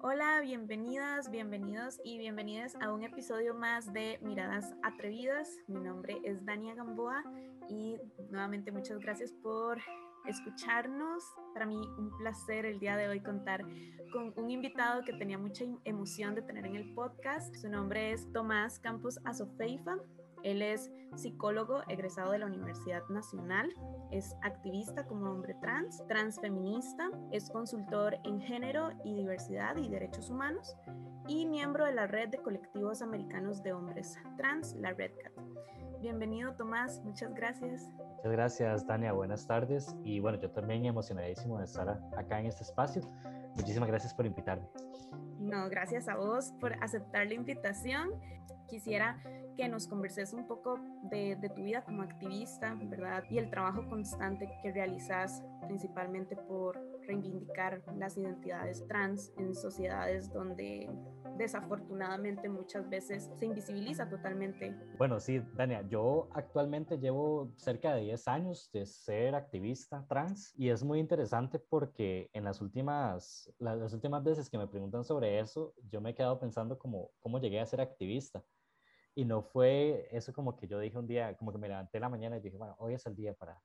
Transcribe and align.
Hola, 0.00 0.40
bienvenidas, 0.42 1.28
bienvenidos 1.28 1.98
y 2.04 2.18
bienvenidas 2.18 2.76
a 2.80 2.92
un 2.92 3.02
episodio 3.02 3.52
más 3.52 3.92
de 3.92 4.20
Miradas 4.22 4.72
Atrevidas. 4.84 5.58
Mi 5.66 5.80
nombre 5.80 6.20
es 6.22 6.44
Dania 6.46 6.76
Gamboa 6.76 7.24
y 7.68 7.96
nuevamente 8.30 8.70
muchas 8.70 9.00
gracias 9.00 9.32
por 9.42 9.80
escucharnos. 10.24 11.24
Para 11.52 11.66
mí 11.66 11.76
un 11.98 12.16
placer 12.16 12.64
el 12.64 12.78
día 12.78 12.96
de 12.96 13.08
hoy 13.08 13.20
contar 13.20 13.64
con 14.12 14.32
un 14.36 14.50
invitado 14.50 15.02
que 15.02 15.14
tenía 15.14 15.36
mucha 15.36 15.64
emoción 15.84 16.36
de 16.36 16.42
tener 16.42 16.64
en 16.64 16.76
el 16.76 16.94
podcast. 16.94 17.52
Su 17.56 17.68
nombre 17.68 18.12
es 18.12 18.32
Tomás 18.32 18.78
Campos 18.78 19.18
Azofeifa. 19.24 19.96
Él 20.42 20.62
es 20.62 20.90
psicólogo 21.16 21.82
egresado 21.88 22.32
de 22.32 22.38
la 22.38 22.46
Universidad 22.46 23.02
Nacional, 23.08 23.68
es 24.10 24.36
activista 24.42 25.06
como 25.06 25.30
hombre 25.30 25.54
trans, 25.60 26.04
transfeminista, 26.06 27.10
es 27.32 27.50
consultor 27.50 28.18
en 28.24 28.40
género 28.40 28.90
y 29.04 29.14
diversidad 29.14 29.76
y 29.76 29.88
derechos 29.88 30.30
humanos 30.30 30.76
y 31.26 31.46
miembro 31.46 31.84
de 31.84 31.92
la 31.92 32.06
red 32.06 32.28
de 32.28 32.38
colectivos 32.38 33.02
americanos 33.02 33.62
de 33.62 33.72
hombres 33.72 34.16
trans, 34.36 34.74
la 34.74 34.92
RedCat. 34.92 35.32
Bienvenido 36.00 36.54
Tomás, 36.54 37.02
muchas 37.04 37.34
gracias. 37.34 37.88
Muchas 38.16 38.32
gracias 38.32 38.86
Tania, 38.86 39.12
buenas 39.12 39.46
tardes 39.46 39.96
y 40.04 40.20
bueno, 40.20 40.38
yo 40.38 40.50
también 40.50 40.86
emocionadísimo 40.86 41.58
de 41.58 41.64
estar 41.64 41.88
acá 42.16 42.40
en 42.40 42.46
este 42.46 42.62
espacio. 42.62 43.02
Muchísimas 43.56 43.88
gracias 43.88 44.14
por 44.14 44.24
invitarme. 44.26 44.68
No, 45.38 45.68
gracias 45.68 46.08
a 46.08 46.16
vos 46.16 46.52
por 46.60 46.72
aceptar 46.82 47.26
la 47.26 47.34
invitación. 47.34 48.10
Quisiera 48.68 49.20
que 49.58 49.68
nos 49.68 49.88
converses 49.88 50.32
un 50.32 50.46
poco 50.46 50.78
de, 51.10 51.36
tu 51.56 51.64
vida 51.64 51.82
como 51.82 52.02
activista, 52.02 52.78
¿verdad? 52.80 53.24
Y 53.28 53.38
el 53.38 53.50
trabajo 53.50 53.84
constante 53.88 54.48
que 54.62 54.70
realizas 54.70 55.42
principalmente 55.66 56.36
por 56.36 56.78
reivindicar 57.08 57.82
las 57.96 58.16
identidades 58.16 58.86
trans 58.86 59.32
en 59.36 59.56
sociedades 59.56 60.32
donde 60.32 60.88
desafortunadamente 61.36 62.48
muchas 62.48 62.88
veces 62.88 63.28
se 63.36 63.46
invisibiliza 63.46 64.08
totalmente. 64.08 64.76
Bueno, 64.96 65.18
sí, 65.18 65.42
Dania, 65.54 65.82
yo 65.88 66.28
actualmente 66.34 66.98
llevo 66.98 67.50
cerca 67.56 67.94
de 67.94 68.02
10 68.02 68.28
años 68.28 68.70
de 68.72 68.86
ser 68.86 69.34
activista 69.34 70.06
trans 70.08 70.52
y 70.56 70.68
es 70.68 70.84
muy 70.84 71.00
interesante 71.00 71.58
porque 71.58 72.30
en 72.32 72.44
las 72.44 72.60
últimas, 72.60 73.52
las, 73.58 73.92
últimas 73.92 74.22
veces 74.22 74.48
que 74.48 74.58
me 74.58 74.68
preguntan 74.68 75.04
sobre 75.04 75.40
eso, 75.40 75.74
yo 75.90 76.00
me 76.00 76.10
he 76.10 76.14
quedado 76.14 76.38
pensando 76.38 76.78
como, 76.78 77.10
cómo 77.18 77.40
llegué 77.40 77.58
a 77.58 77.66
ser 77.66 77.80
activista. 77.80 78.44
Y 79.18 79.24
no 79.24 79.42
fue 79.42 80.08
eso 80.12 80.32
como 80.32 80.54
que 80.54 80.68
yo 80.68 80.78
dije 80.78 80.96
un 80.96 81.08
día, 81.08 81.36
como 81.36 81.50
que 81.50 81.58
me 81.58 81.66
levanté 81.66 81.98
la 81.98 82.08
mañana 82.08 82.36
y 82.36 82.40
dije, 82.40 82.56
bueno, 82.56 82.76
hoy 82.78 82.94
es 82.94 83.04
el 83.04 83.16
día 83.16 83.34
para, 83.34 83.60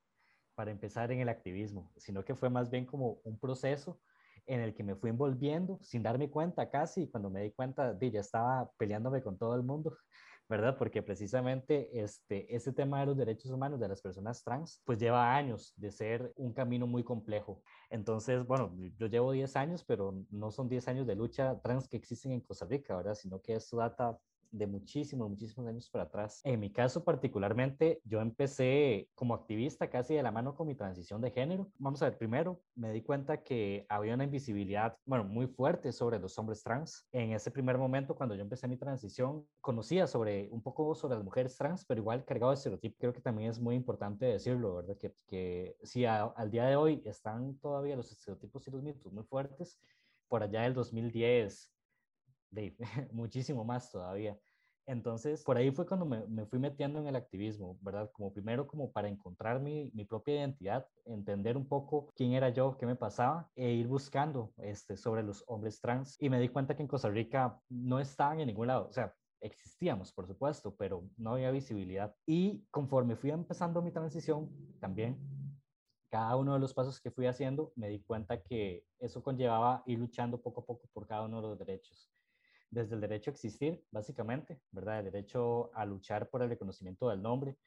para 0.55 0.71
empezar 0.71 1.11
en 1.11 1.19
el 1.19 1.29
activismo, 1.29 1.91
sino 1.95 2.25
que 2.25 2.33
fue 2.33 2.49
más 2.49 2.71
bien 2.71 2.87
como 2.87 3.19
un 3.23 3.37
proceso 3.37 4.01
en 4.47 4.61
el 4.61 4.73
que 4.73 4.83
me 4.83 4.95
fui 4.95 5.11
envolviendo 5.11 5.77
sin 5.83 6.01
darme 6.01 6.27
cuenta 6.31 6.71
casi, 6.71 7.03
y 7.03 7.07
cuando 7.07 7.29
me 7.29 7.43
di 7.43 7.51
cuenta, 7.51 7.95
ya 7.99 8.19
estaba 8.19 8.71
peleándome 8.79 9.21
con 9.21 9.37
todo 9.37 9.55
el 9.55 9.61
mundo, 9.61 9.95
¿verdad? 10.49 10.75
Porque 10.75 11.03
precisamente 11.03 12.01
este, 12.01 12.55
este 12.55 12.73
tema 12.73 13.01
de 13.01 13.05
los 13.05 13.17
derechos 13.17 13.51
humanos 13.51 13.79
de 13.79 13.89
las 13.89 14.01
personas 14.01 14.43
trans, 14.43 14.81
pues 14.83 14.97
lleva 14.97 15.35
años 15.35 15.75
de 15.77 15.91
ser 15.91 16.33
un 16.35 16.51
camino 16.53 16.87
muy 16.87 17.03
complejo. 17.03 17.61
Entonces, 17.91 18.43
bueno, 18.47 18.75
yo 18.97 19.05
llevo 19.05 19.31
10 19.31 19.55
años, 19.55 19.83
pero 19.85 20.25
no 20.31 20.49
son 20.49 20.67
10 20.67 20.87
años 20.87 21.05
de 21.05 21.15
lucha 21.15 21.61
trans 21.61 21.87
que 21.87 21.97
existen 21.97 22.31
en 22.31 22.41
Costa 22.41 22.65
Rica, 22.65 22.97
¿verdad? 22.97 23.13
Sino 23.13 23.39
que 23.39 23.53
esto 23.53 23.77
data 23.77 24.17
de 24.53 24.67
muchísimos, 24.67 25.29
muchísimos 25.29 25.67
años 25.67 25.89
para 25.89 26.05
atrás. 26.05 26.39
En 26.43 26.59
mi 26.59 26.71
caso 26.71 27.03
particularmente, 27.03 28.01
yo 28.05 28.21
empecé 28.21 29.09
como 29.15 29.33
activista 29.33 29.89
casi 29.89 30.13
de 30.13 30.23
la 30.23 30.31
mano 30.31 30.55
con 30.55 30.67
mi 30.67 30.75
transición 30.75 31.19
de 31.21 31.31
género. 31.31 31.69
Vamos 31.79 32.01
a 32.01 32.09
ver, 32.09 32.17
primero 32.17 32.61
me 32.75 32.91
di 32.91 33.01
cuenta 33.01 33.43
que 33.43 33.85
había 33.89 34.13
una 34.13 34.23
invisibilidad, 34.23 34.95
bueno, 35.05 35.25
muy 35.25 35.47
fuerte 35.47 35.91
sobre 35.91 36.19
los 36.19 36.37
hombres 36.37 36.63
trans. 36.63 37.07
En 37.11 37.31
ese 37.33 37.51
primer 37.51 37.77
momento, 37.77 38.15
cuando 38.15 38.35
yo 38.35 38.41
empecé 38.43 38.67
mi 38.67 38.77
transición, 38.77 39.45
conocía 39.59 40.05
sobre 40.05 40.47
un 40.51 40.61
poco 40.61 40.93
sobre 40.93 41.15
las 41.15 41.23
mujeres 41.23 41.57
trans, 41.57 41.83
pero 41.85 42.01
igual 42.01 42.23
cargado 42.23 42.51
de 42.51 42.55
estereotipos. 42.55 42.97
Creo 42.99 43.13
que 43.13 43.21
también 43.21 43.49
es 43.49 43.59
muy 43.59 43.75
importante 43.75 44.25
decirlo, 44.25 44.75
¿verdad? 44.75 44.97
Que, 44.97 45.13
que 45.27 45.75
si 45.81 46.05
al 46.05 46.51
día 46.51 46.65
de 46.65 46.75
hoy 46.75 47.01
están 47.05 47.57
todavía 47.57 47.95
los 47.95 48.11
estereotipos 48.11 48.67
y 48.67 48.71
los 48.71 48.83
mitos 48.83 49.11
muy 49.11 49.23
fuertes, 49.23 49.79
por 50.27 50.43
allá 50.43 50.61
del 50.61 50.73
2010 50.73 51.72
de, 52.53 52.75
muchísimo 53.11 53.63
más 53.63 53.91
todavía. 53.91 54.37
Entonces, 54.85 55.43
por 55.43 55.55
ahí 55.55 55.71
fue 55.71 55.85
cuando 55.85 56.05
me, 56.05 56.25
me, 56.27 56.45
fui 56.45 56.59
metiendo 56.59 56.99
en 56.99 57.07
el 57.07 57.15
activismo, 57.15 57.77
¿verdad? 57.81 58.11
Como 58.11 58.33
primero, 58.33 58.67
como 58.67 58.91
para 58.91 59.07
encontrar 59.07 59.61
mi, 59.61 59.89
mi, 59.93 60.03
propia 60.03 60.35
identidad, 60.35 60.85
entender 61.05 61.55
un 61.55 61.65
poco 61.65 62.11
quién 62.15 62.33
era 62.33 62.49
yo, 62.49 62.77
qué 62.77 62.85
me 62.85 62.97
pasaba, 62.97 63.49
e 63.55 63.71
ir 63.71 63.87
buscando 63.87 64.51
este, 64.57 64.97
sobre 64.97 65.23
los 65.23 65.43
hombres 65.47 65.79
trans. 65.79 66.17
Y 66.19 66.29
me 66.29 66.39
di 66.39 66.49
cuenta 66.49 66.75
que 66.75 66.81
en 66.81 66.89
Costa 66.89 67.09
Rica 67.09 67.61
no 67.69 67.99
estaban 67.99 68.41
en 68.41 68.47
ningún 68.47 68.67
lado, 68.67 68.89
o 68.89 68.91
sea, 68.91 69.15
existíamos, 69.39 70.11
por 70.11 70.27
supuesto, 70.27 70.75
pero 70.75 71.03
no 71.17 71.33
había 71.33 71.51
visibilidad. 71.51 72.13
Y 72.25 72.65
conforme 72.69 73.15
fui 73.15 73.31
empezando 73.31 73.81
mi 73.81 73.91
transición, 73.91 74.49
también 74.81 75.17
cada 76.09 76.35
uno 76.35 76.53
de 76.53 76.59
los 76.59 76.73
pasos 76.73 76.99
que 76.99 77.09
fui 77.09 77.25
haciendo, 77.25 77.71
me 77.75 77.89
di 77.89 77.99
cuenta 77.99 78.41
que 78.41 78.85
eso 78.99 79.23
conllevaba 79.23 79.81
ir 79.85 79.97
luchando 79.97 80.41
poco 80.41 80.61
a 80.61 80.65
poco 80.65 80.87
por 80.93 81.07
cada 81.07 81.23
uno 81.23 81.41
de 81.41 81.47
los 81.47 81.57
derechos 81.57 82.12
desde 82.73 82.95
el 82.95 83.01
derecho 83.01 83.29
a 83.29 83.33
existir, 83.33 83.83
básicamente, 83.91 84.59
¿verdad? 84.71 84.99
El 84.99 85.05
derecho 85.05 85.71
a 85.73 85.85
luchar 85.85 86.29
por 86.29 86.41
el 86.41 86.49
reconocimiento 86.49 87.09
del 87.09 87.21
nombre, 87.21 87.57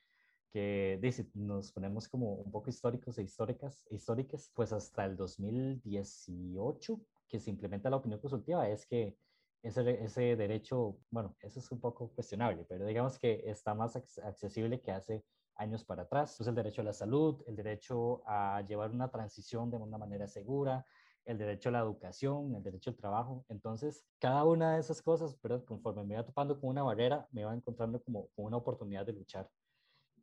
que 0.51 0.99
dice, 1.01 1.29
nos 1.35 1.73
ponemos 1.73 2.09
como 2.09 2.35
un 2.35 2.51
poco 2.51 2.71
históricos 2.71 3.19
e 3.19 3.23
históricas, 3.23 3.87
históricas, 3.91 4.51
pues 4.55 4.73
hasta 4.73 5.05
el 5.05 5.17
2018 5.17 7.01
que 7.29 7.41
se 7.41 7.51
implementa 7.51 7.91
la 7.91 7.97
opinión 7.97 8.21
consultiva 8.21 8.69
es 8.69 8.87
que 8.87 9.17
ese, 9.63 10.05
ese 10.05 10.37
derecho, 10.37 10.99
bueno, 11.11 11.37
eso 11.41 11.59
es 11.59 11.71
un 11.73 11.81
poco 11.81 12.09
cuestionable, 12.11 12.65
pero 12.69 12.87
digamos 12.87 13.19
que 13.19 13.43
está 13.47 13.75
más 13.75 13.97
accesible 13.97 14.81
que 14.81 14.93
hace 14.93 15.25
años 15.57 15.85
para 15.85 16.03
atrás. 16.03 16.35
Pues 16.37 16.49
el 16.49 16.55
derecho 16.55 16.83
a 16.83 16.85
la 16.85 16.93
salud, 16.93 17.43
el 17.47 17.57
derecho 17.57 18.23
a 18.27 18.63
llevar 18.63 18.91
una 18.91 19.11
transición 19.11 19.71
de 19.71 19.77
una 19.77 19.99
manera 19.99 20.29
segura, 20.29 20.87
el 21.27 21.39
derecho 21.39 21.69
a 21.69 21.73
la 21.73 21.81
educación, 21.81 22.55
el 22.55 22.63
derecho 22.63 22.91
al 22.91 22.97
trabajo. 22.97 23.45
Entonces, 23.49 24.07
cada 24.19 24.45
una 24.45 24.75
de 24.75 24.81
esas 24.81 25.03
cosas, 25.03 25.37
pero 25.43 25.65
conforme 25.67 26.05
me 26.05 26.15
iba 26.15 26.25
topando 26.25 26.59
con 26.59 26.71
una 26.71 26.85
barrera, 26.85 27.27
me 27.33 27.43
iba 27.43 27.53
encontrando 27.53 28.01
como, 28.03 28.29
una 28.37 28.57
oportunidad 28.57 29.05
de 29.05 29.13
luchar. 29.13 29.51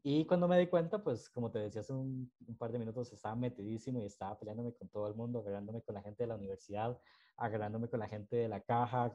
Y 0.01 0.25
cuando 0.25 0.47
me 0.47 0.57
di 0.57 0.67
cuenta, 0.67 1.03
pues 1.03 1.29
como 1.29 1.51
te 1.51 1.59
decía 1.59 1.81
hace 1.81 1.93
un, 1.93 2.31
par 2.57 2.71
de 2.71 2.79
minutos, 2.79 3.11
estaba 3.13 3.35
metidísimo 3.35 4.01
y 4.01 4.05
estaba 4.05 4.37
peleándome 4.37 4.73
con 4.73 4.89
todo 4.89 5.07
el 5.07 5.15
mundo, 5.15 5.39
agarrándome 5.39 5.81
con 5.81 5.95
la 5.95 6.01
gente 6.01 6.23
de 6.23 6.27
la 6.27 6.35
universidad, 6.35 6.97
agarrándome 7.37 7.87
con 7.89 7.99
la 7.99 8.07
gente 8.07 8.35
de 8.35 8.47
la 8.47 8.61
caja, 8.61 9.11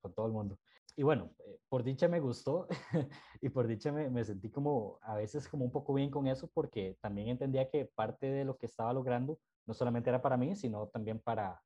con 0.00 0.14
todo 0.14 0.26
el 0.26 0.32
mundo. 0.32 0.58
Y 0.94 1.04
bueno, 1.04 1.30
eh, 1.38 1.58
por 1.68 1.82
dicha 1.82 2.06
me 2.06 2.20
gustó 2.20 2.66
y 3.40 3.48
por 3.48 3.66
dicha 3.66 3.92
me, 3.92 4.10
me, 4.10 4.24
sentí 4.24 4.50
como 4.50 4.98
a 5.02 5.14
veces 5.14 5.48
como 5.48 5.64
un 5.64 5.72
poco 5.72 5.94
bien 5.94 6.10
con 6.10 6.26
eso 6.26 6.50
porque 6.52 6.98
también 7.00 7.28
entendía 7.28 7.70
que 7.70 7.86
parte 7.86 8.30
de 8.30 8.44
lo 8.44 8.58
que 8.58 8.66
estaba 8.66 8.92
logrando 8.92 9.38
no 9.66 9.74
solamente 9.74 10.10
era 10.10 10.22
para 10.22 10.36
mí, 10.36 10.56
sino 10.56 10.88
también 10.88 11.18
para 11.18 11.62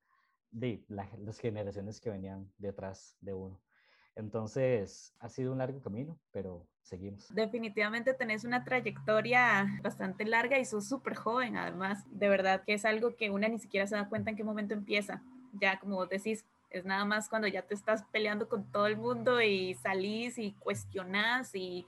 las 0.88 1.38
generaciones 1.38 2.00
que 2.00 2.10
venían 2.10 2.50
detrás 2.58 3.16
de 3.20 3.34
uno. 3.34 3.60
Entonces, 4.14 5.14
ha 5.18 5.28
sido 5.28 5.52
un 5.52 5.58
largo 5.58 5.80
camino, 5.82 6.18
pero 6.30 6.66
seguimos. 6.80 7.28
Definitivamente 7.34 8.14
tenés 8.14 8.44
una 8.44 8.64
trayectoria 8.64 9.66
bastante 9.82 10.24
larga 10.24 10.58
y 10.58 10.64
sos 10.64 10.88
súper 10.88 11.14
joven, 11.14 11.56
además. 11.58 12.04
De 12.10 12.28
verdad 12.28 12.62
que 12.64 12.72
es 12.72 12.86
algo 12.86 13.14
que 13.14 13.28
una 13.28 13.48
ni 13.48 13.58
siquiera 13.58 13.86
se 13.86 13.94
da 13.94 14.08
cuenta 14.08 14.30
en 14.30 14.36
qué 14.36 14.44
momento 14.44 14.72
empieza. 14.72 15.22
Ya, 15.52 15.78
como 15.78 15.96
vos 15.96 16.08
decís, 16.08 16.46
es 16.70 16.86
nada 16.86 17.04
más 17.04 17.28
cuando 17.28 17.46
ya 17.46 17.62
te 17.62 17.74
estás 17.74 18.04
peleando 18.04 18.48
con 18.48 18.70
todo 18.72 18.86
el 18.86 18.96
mundo 18.96 19.42
y 19.42 19.74
salís 19.74 20.38
y 20.38 20.52
cuestionás 20.54 21.54
y 21.54 21.86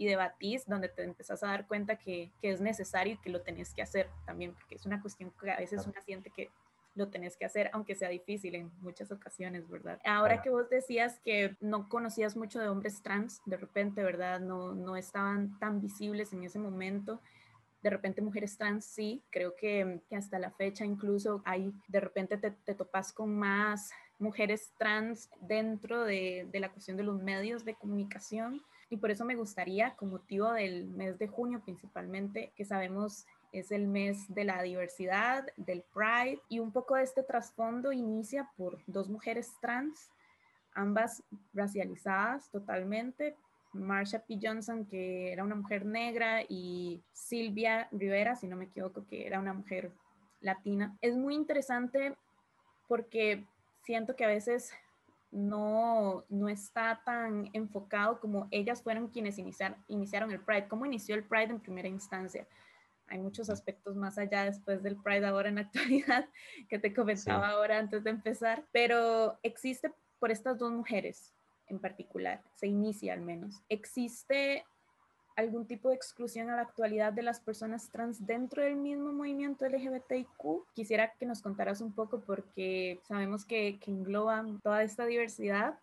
y 0.00 0.06
debatís, 0.06 0.66
donde 0.66 0.88
te 0.88 1.02
empezás 1.02 1.42
a 1.42 1.48
dar 1.48 1.68
cuenta 1.68 1.96
que, 1.96 2.32
que, 2.40 2.50
es 2.50 2.62
necesario 2.62 3.12
y 3.12 3.16
que 3.18 3.28
lo 3.28 3.42
tenés 3.42 3.74
que 3.74 3.82
hacer 3.82 4.08
también, 4.24 4.54
porque 4.54 4.76
es 4.76 4.86
una 4.86 5.02
cuestión 5.02 5.30
que 5.38 5.50
a 5.50 5.58
veces 5.58 5.86
una 5.86 6.00
siente 6.00 6.30
que 6.30 6.48
lo 6.94 7.10
tenés 7.10 7.36
que 7.36 7.44
hacer, 7.44 7.68
aunque 7.74 7.94
sea 7.94 8.08
difícil 8.08 8.54
en 8.54 8.72
muchas 8.80 9.12
ocasiones, 9.12 9.68
¿verdad? 9.68 10.00
Ahora 10.06 10.40
que 10.40 10.48
vos 10.48 10.70
decías 10.70 11.20
que 11.22 11.54
no 11.60 11.90
conocías 11.90 12.34
mucho 12.34 12.58
de 12.60 12.68
hombres 12.70 13.02
trans, 13.02 13.42
de 13.44 13.58
repente, 13.58 14.02
¿verdad? 14.02 14.40
No, 14.40 14.74
no 14.74 14.96
estaban 14.96 15.58
tan 15.58 15.82
visibles 15.82 16.32
en 16.32 16.44
ese 16.44 16.58
momento. 16.58 17.20
De 17.82 17.90
repente 17.90 18.22
mujeres 18.22 18.56
trans 18.56 18.86
sí, 18.86 19.22
creo 19.28 19.54
que, 19.54 20.00
que 20.08 20.16
hasta 20.16 20.38
la 20.38 20.50
fecha 20.50 20.86
incluso 20.86 21.42
hay, 21.44 21.74
de 21.88 22.00
repente 22.00 22.38
te, 22.38 22.52
te 22.52 22.74
topas 22.74 23.12
con 23.12 23.38
más 23.38 23.90
mujeres 24.18 24.72
trans 24.78 25.28
dentro 25.42 26.04
de, 26.04 26.48
de 26.50 26.60
la 26.60 26.70
cuestión 26.70 26.96
de 26.96 27.02
los 27.02 27.22
medios 27.22 27.66
de 27.66 27.74
comunicación 27.74 28.62
y 28.90 28.96
por 28.96 29.10
eso 29.12 29.24
me 29.24 29.36
gustaría, 29.36 29.94
con 29.94 30.10
motivo 30.10 30.52
del 30.52 30.88
mes 30.88 31.16
de 31.18 31.28
junio 31.28 31.62
principalmente, 31.64 32.52
que 32.56 32.64
sabemos 32.64 33.24
es 33.52 33.70
el 33.70 33.86
mes 33.86 34.32
de 34.34 34.44
la 34.44 34.62
diversidad, 34.62 35.46
del 35.56 35.82
Pride, 35.94 36.40
y 36.48 36.58
un 36.58 36.72
poco 36.72 36.96
de 36.96 37.04
este 37.04 37.22
trasfondo 37.22 37.92
inicia 37.92 38.50
por 38.56 38.78
dos 38.86 39.08
mujeres 39.08 39.52
trans, 39.60 40.10
ambas 40.74 41.22
racializadas 41.54 42.50
totalmente. 42.50 43.36
Marsha 43.72 44.18
P. 44.18 44.38
Johnson, 44.42 44.84
que 44.84 45.32
era 45.32 45.44
una 45.44 45.54
mujer 45.54 45.84
negra, 45.84 46.42
y 46.48 47.00
Silvia 47.12 47.88
Rivera, 47.92 48.34
si 48.34 48.48
no 48.48 48.56
me 48.56 48.64
equivoco, 48.64 49.06
que 49.06 49.26
era 49.26 49.38
una 49.38 49.52
mujer 49.52 49.92
latina. 50.40 50.96
Es 51.00 51.16
muy 51.16 51.36
interesante 51.36 52.16
porque 52.88 53.44
siento 53.84 54.16
que 54.16 54.24
a 54.24 54.28
veces 54.28 54.72
no, 55.30 56.24
no 56.28 56.48
está 56.48 57.02
tan 57.04 57.50
enfocado 57.52 58.20
como 58.20 58.48
ellas 58.50 58.82
fueron 58.82 59.08
quienes 59.08 59.38
iniciaron 59.38 60.30
el 60.30 60.40
Pride. 60.40 60.68
¿Cómo 60.68 60.86
inició 60.86 61.14
el 61.14 61.24
Pride 61.24 61.50
en 61.50 61.60
primera 61.60 61.88
instancia? 61.88 62.46
Hay 63.06 63.18
muchos 63.18 63.50
aspectos 63.50 63.96
más 63.96 64.18
allá 64.18 64.44
después 64.44 64.82
del 64.82 64.96
Pride 64.96 65.26
ahora 65.26 65.48
en 65.48 65.56
la 65.56 65.60
actualidad 65.62 66.28
que 66.68 66.78
te 66.78 66.94
comentaba 66.94 67.48
ahora 67.48 67.78
antes 67.78 68.04
de 68.04 68.10
empezar, 68.10 68.64
pero 68.72 69.38
existe 69.42 69.92
por 70.18 70.30
estas 70.30 70.58
dos 70.58 70.72
mujeres 70.72 71.32
en 71.66 71.78
particular, 71.78 72.42
se 72.54 72.66
inicia 72.66 73.12
al 73.12 73.20
menos. 73.20 73.62
Existe 73.68 74.64
algún 75.40 75.66
tipo 75.66 75.88
de 75.88 75.96
exclusión 75.96 76.50
a 76.50 76.56
la 76.56 76.62
actualidad 76.62 77.12
de 77.12 77.22
las 77.22 77.40
personas 77.40 77.90
trans 77.90 78.26
dentro 78.26 78.62
del 78.62 78.76
mismo 78.76 79.12
movimiento 79.12 79.66
LGBTIQ. 79.66 80.66
Quisiera 80.74 81.12
que 81.18 81.26
nos 81.26 81.42
contaras 81.42 81.80
un 81.80 81.92
poco 81.92 82.20
porque 82.20 83.00
sabemos 83.06 83.44
que, 83.44 83.78
que 83.78 83.90
engloban 83.90 84.60
toda 84.60 84.82
esta 84.82 85.04
diversidad, 85.06 85.78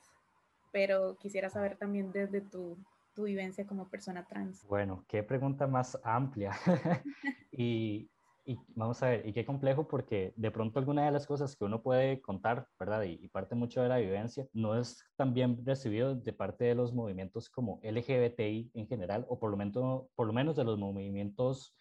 pero 0.72 1.18
quisiera 1.18 1.50
saber 1.50 1.78
también 1.78 2.12
desde 2.12 2.42
tu, 2.42 2.78
tu 3.14 3.24
vivencia 3.24 3.66
como 3.66 3.90
persona 3.90 4.26
trans. 4.26 4.64
Bueno, 4.68 5.04
qué 5.08 5.24
pregunta 5.24 5.66
más 5.68 5.98
amplia. 6.04 6.52
y 7.52 8.10
y 8.48 8.58
vamos 8.76 9.04
a 9.04 9.10
ver, 9.10 9.28
y 9.28 9.34
qué 9.34 9.46
complejo 9.46 9.90
porque 9.90 10.34
de 10.38 10.52
pronto 10.52 10.80
alguna 10.80 11.06
de 11.06 11.12
las 11.12 11.28
cosas 11.28 11.54
que 11.58 11.66
uno 11.66 11.84
puede 11.84 12.22
contar, 12.22 12.66
¿verdad? 12.80 13.04
Y, 13.04 13.28
parte 13.28 13.56
mucho 13.56 13.82
de 13.82 13.90
la 13.90 13.98
vivencia, 13.98 14.48
no 14.54 14.80
es 14.80 15.04
tan 15.18 15.34
bien 15.34 15.66
recibido 15.66 16.16
de 16.16 16.32
parte 16.32 16.64
de 16.64 16.74
los 16.74 16.94
movimientos 16.94 17.50
como 17.50 17.82
LGBTI 17.84 18.72
en 18.74 18.88
general, 18.88 19.26
o 19.28 19.38
por 19.38 19.52
lo 19.52 19.58
menos, 19.58 20.06
por 20.16 20.28
lo 20.28 20.32
menos 20.32 20.56
de 20.56 20.64
los 20.64 20.80
movimientos 20.80 21.76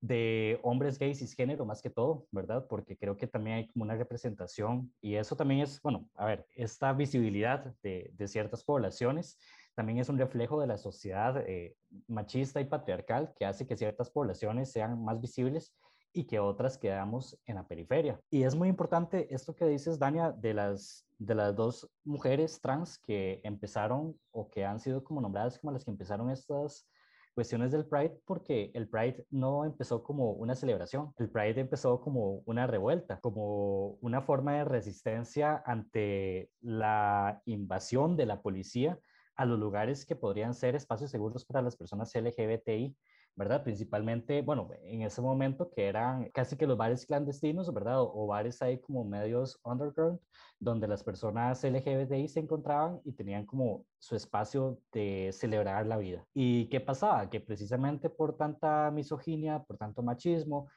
de 0.00 0.58
hombres 0.62 0.98
gays 0.98 1.20
y 1.20 1.26
cisgénero 1.26 1.66
más 1.66 1.82
que 1.82 1.90
todo, 1.90 2.26
¿verdad? 2.30 2.66
Porque 2.68 2.96
creo 2.96 3.18
que 3.18 3.26
también 3.26 3.56
hay 3.58 3.68
como 3.68 3.84
una 3.84 3.94
representación 3.94 4.92
y 5.02 5.16
eso 5.16 5.36
también 5.36 5.60
es, 5.60 5.80
bueno, 5.82 6.08
a 6.14 6.24
ver, 6.24 6.46
esta 6.56 6.94
visibilidad 6.94 7.74
de, 7.82 8.10
de 8.14 8.28
ciertas 8.28 8.64
poblaciones 8.64 9.38
también 9.74 9.98
es 9.98 10.08
un 10.08 10.18
reflejo 10.18 10.60
de 10.60 10.66
la 10.66 10.76
sociedad 10.78 11.42
eh, 11.48 11.76
machista 12.06 12.60
y 12.60 12.64
patriarcal 12.64 13.32
que 13.38 13.46
hace 13.46 13.66
que 13.66 13.76
ciertas 13.76 14.10
poblaciones 14.10 14.70
sean 14.70 15.02
más 15.02 15.20
visibles 15.20 15.74
y 16.12 16.24
que 16.24 16.38
otras 16.38 16.78
quedamos 16.78 17.38
en 17.46 17.56
la 17.56 17.66
periferia. 17.66 18.20
Y 18.30 18.42
es 18.42 18.54
muy 18.54 18.68
importante 18.68 19.32
esto 19.34 19.54
que 19.54 19.66
dices, 19.66 19.98
Dania, 19.98 20.32
de 20.32 20.54
las, 20.54 21.06
de 21.18 21.34
las 21.34 21.54
dos 21.54 21.90
mujeres 22.04 22.60
trans 22.60 22.98
que 22.98 23.40
empezaron 23.44 24.18
o 24.30 24.48
que 24.48 24.64
han 24.64 24.80
sido 24.80 25.02
como 25.02 25.20
nombradas 25.20 25.58
como 25.58 25.72
las 25.72 25.84
que 25.84 25.90
empezaron 25.90 26.30
estas 26.30 26.86
cuestiones 27.34 27.72
del 27.72 27.86
Pride, 27.86 28.20
porque 28.26 28.70
el 28.74 28.88
Pride 28.88 29.24
no 29.30 29.64
empezó 29.64 30.02
como 30.02 30.32
una 30.32 30.54
celebración, 30.54 31.14
el 31.18 31.30
Pride 31.30 31.60
empezó 31.60 32.00
como 32.00 32.42
una 32.44 32.66
revuelta, 32.66 33.20
como 33.20 33.96
una 34.00 34.20
forma 34.20 34.54
de 34.54 34.64
resistencia 34.64 35.62
ante 35.64 36.50
la 36.60 37.40
invasión 37.46 38.16
de 38.16 38.26
la 38.26 38.42
policía 38.42 38.98
a 39.34 39.46
los 39.46 39.58
lugares 39.58 40.04
que 40.04 40.14
podrían 40.14 40.54
ser 40.54 40.74
espacios 40.74 41.10
seguros 41.10 41.44
para 41.46 41.62
las 41.62 41.76
personas 41.76 42.14
LGBTI, 42.14 42.94
¿verdad? 43.34 43.62
Principalmente, 43.62 44.42
bueno, 44.42 44.68
en 44.84 45.02
ese 45.02 45.20
momento 45.22 45.70
que 45.70 45.86
eran 45.86 46.30
casi 46.30 46.56
que 46.56 46.66
los 46.66 46.76
bares 46.76 47.06
clandestinos, 47.06 47.72
¿verdad? 47.72 48.00
O, 48.00 48.26
bares 48.26 48.60
ahí 48.62 48.78
como 48.78 49.04
medios 49.04 49.58
underground, 49.64 50.20
donde 50.58 50.86
las 50.86 51.02
personas 51.02 51.64
LGBTI 51.64 52.28
se 52.28 52.40
encontraban 52.40 53.00
y 53.04 53.12
tenían 53.12 53.46
como 53.46 53.84
su 53.98 54.16
espacio 54.16 54.78
de 54.92 55.30
celebrar 55.32 55.86
la 55.86 55.96
vida. 55.96 56.26
¿Y 56.34 56.66
qué 56.68 56.80
pasaba? 56.80 57.28
Que 57.30 57.40
precisamente 57.40 58.10
por 58.10 58.36
tanta 58.36 58.90
misoginia, 58.90 59.62
por 59.62 59.78
tanto 59.78 60.02
machismo, 60.02 60.68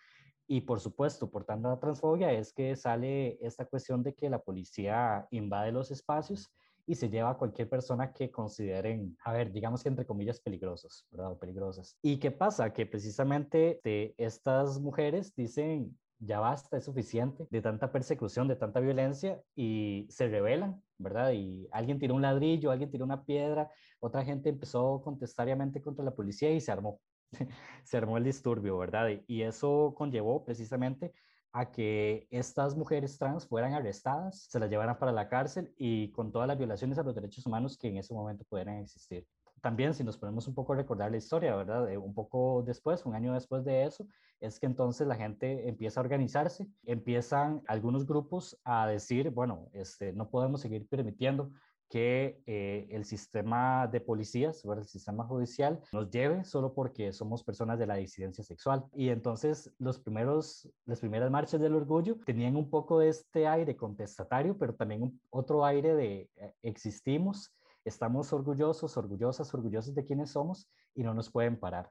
y 0.48 0.62
por 0.62 0.80
supuesto, 0.80 1.30
por 1.30 1.44
tanta 1.44 1.80
transfobia, 1.80 2.32
es 2.32 2.54
que 2.54 2.76
sale 2.76 3.38
esta 3.42 3.66
cuestión 3.66 4.04
de 4.04 4.14
que 4.14 4.30
la 4.30 4.40
policía 4.40 5.28
invade 5.32 5.72
los 5.72 5.90
espacios 5.90 6.52
y 6.88 6.96
se 6.96 7.10
lleva 7.10 7.32
a 7.32 7.38
cualquier 7.38 7.70
persona 7.70 8.14
que 8.14 8.32
consideren, 8.32 9.18
a 9.24 9.34
ver, 9.34 9.52
digamos 9.52 9.82
que 9.82 9.90
entre 9.90 10.06
comillas 10.06 10.40
peligrosos, 10.40 11.08
¿verdad? 11.12 11.32
O 11.32 11.40
peligrosas. 11.40 11.98
¿Y 12.02 12.18
qué 12.18 12.32
pasa? 12.32 12.72
Que 12.74 12.86
precisamente 12.86 13.82
estas 14.18 14.80
mujeres 14.80 15.36
dicen, 15.36 15.98
ya 16.20 16.40
basta, 16.40 16.78
es 16.78 16.86
suficiente 16.86 17.48
de 17.50 17.62
tanta 17.62 17.92
persecución, 17.92 18.48
de 18.48 18.56
tanta 18.56 18.80
violencia 18.80 19.42
y 19.56 20.08
se 20.10 20.28
rebelan, 20.28 20.82
¿verdad? 20.98 21.32
Y 21.34 21.68
alguien 21.72 22.00
tiró 22.00 22.16
un 22.16 22.22
ladrillo, 22.22 22.72
alguien 22.72 22.92
tiró 22.92 23.06
una 23.06 23.24
piedra, 23.24 23.70
otra 24.00 24.24
gente 24.24 24.50
empezó 24.50 25.02
contestariamente 25.04 25.82
contra 25.82 26.06
la 26.06 26.16
policía 26.16 26.52
y 26.52 26.62
se 26.62 26.72
armó, 26.72 27.00
se 27.84 27.98
armó 27.98 28.18
el 28.18 28.24
disturbio, 28.24 28.78
¿verdad? 28.78 29.10
Y 29.28 29.42
eso 29.42 29.94
conllevó 29.98 30.46
precisamente 30.46 31.14
a 31.56 31.72
que 31.72 32.28
estas 32.32 32.76
mujeres 32.76 33.18
trans 33.18 33.48
fueran 33.48 33.74
arrestadas, 33.74 34.46
se 34.50 34.60
las 34.60 34.70
llevaran 34.70 35.00
para 35.00 35.14
la 35.14 35.30
cárcel 35.30 35.74
y 35.78 36.12
con 36.12 36.30
todas 36.34 36.50
las 36.50 36.58
violaciones 36.58 36.98
a 36.98 37.04
los 37.04 37.16
derechos 37.16 37.46
humanos 37.46 37.78
que 37.78 37.88
en 37.88 37.96
ese 37.96 38.14
momento 38.14 38.44
pudieran 38.44 38.80
existir. 38.80 39.26
También, 39.62 39.94
si 39.94 40.04
nos 40.04 40.18
ponemos 40.18 40.50
un 40.50 40.54
poco 40.54 40.74
a 40.74 40.76
recordar 40.76 41.12
la 41.12 41.18
historia, 41.18 41.56
¿verdad? 41.56 41.96
un 41.96 42.14
poco 42.14 42.62
después, 42.68 43.06
un 43.06 43.16
año 43.16 43.34
después 43.34 43.64
de 43.64 43.86
eso, 43.86 44.06
es 44.42 44.60
que 44.60 44.66
entonces 44.66 45.08
la 45.08 45.16
gente 45.16 45.70
empieza 45.70 46.02
a 46.02 46.04
organizarse, 46.04 46.68
empiezan 46.84 47.62
algunos 47.68 48.06
grupos 48.06 48.60
a 48.66 48.86
decir, 48.88 49.30
bueno, 49.30 49.70
este, 49.72 50.12
no 50.12 50.30
podemos 50.30 50.60
seguir 50.60 50.86
permitiendo 50.90 51.52
que 51.90 52.42
eh, 52.46 52.88
el 52.92 53.06
sistema 53.06 53.88
de 53.88 54.02
policías, 54.02 54.64
o 54.66 54.74
el 54.74 54.86
sistema 54.86 55.24
judicial, 55.26 55.80
nos 55.92 56.10
lleve 56.10 56.44
solo 56.44 56.74
porque 56.74 57.14
somos 57.14 57.44
personas 57.44 57.80
de 57.80 57.88
la 57.88 57.96
disidencia 57.96 58.44
sexual. 58.44 58.86
Y 58.94 59.10
entonces 59.10 59.72
los 59.78 60.00
primeros, 60.00 60.70
las 60.86 61.00
primeras 61.00 61.30
marchas 61.30 61.62
del 61.62 61.76
orgullo 61.76 62.18
tenían 62.26 62.56
un 62.56 62.70
poco 62.70 63.00
de 63.00 63.10
este 63.10 63.48
aire 63.48 63.76
contestatario, 63.76 64.58
pero 64.58 64.74
también 64.74 65.20
otro 65.30 65.66
aire 65.66 65.96
de 65.96 66.30
eh, 66.38 66.54
existimos, 66.64 67.54
estamos 67.84 68.34
orgullosos, 68.34 68.98
orgullosas, 68.98 69.54
orgullosos 69.54 69.94
de 69.94 70.06
quienes 70.06 70.32
somos 70.32 70.70
y 70.96 71.04
no 71.04 71.14
nos 71.14 71.32
pueden 71.32 71.60
parar. 71.60 71.90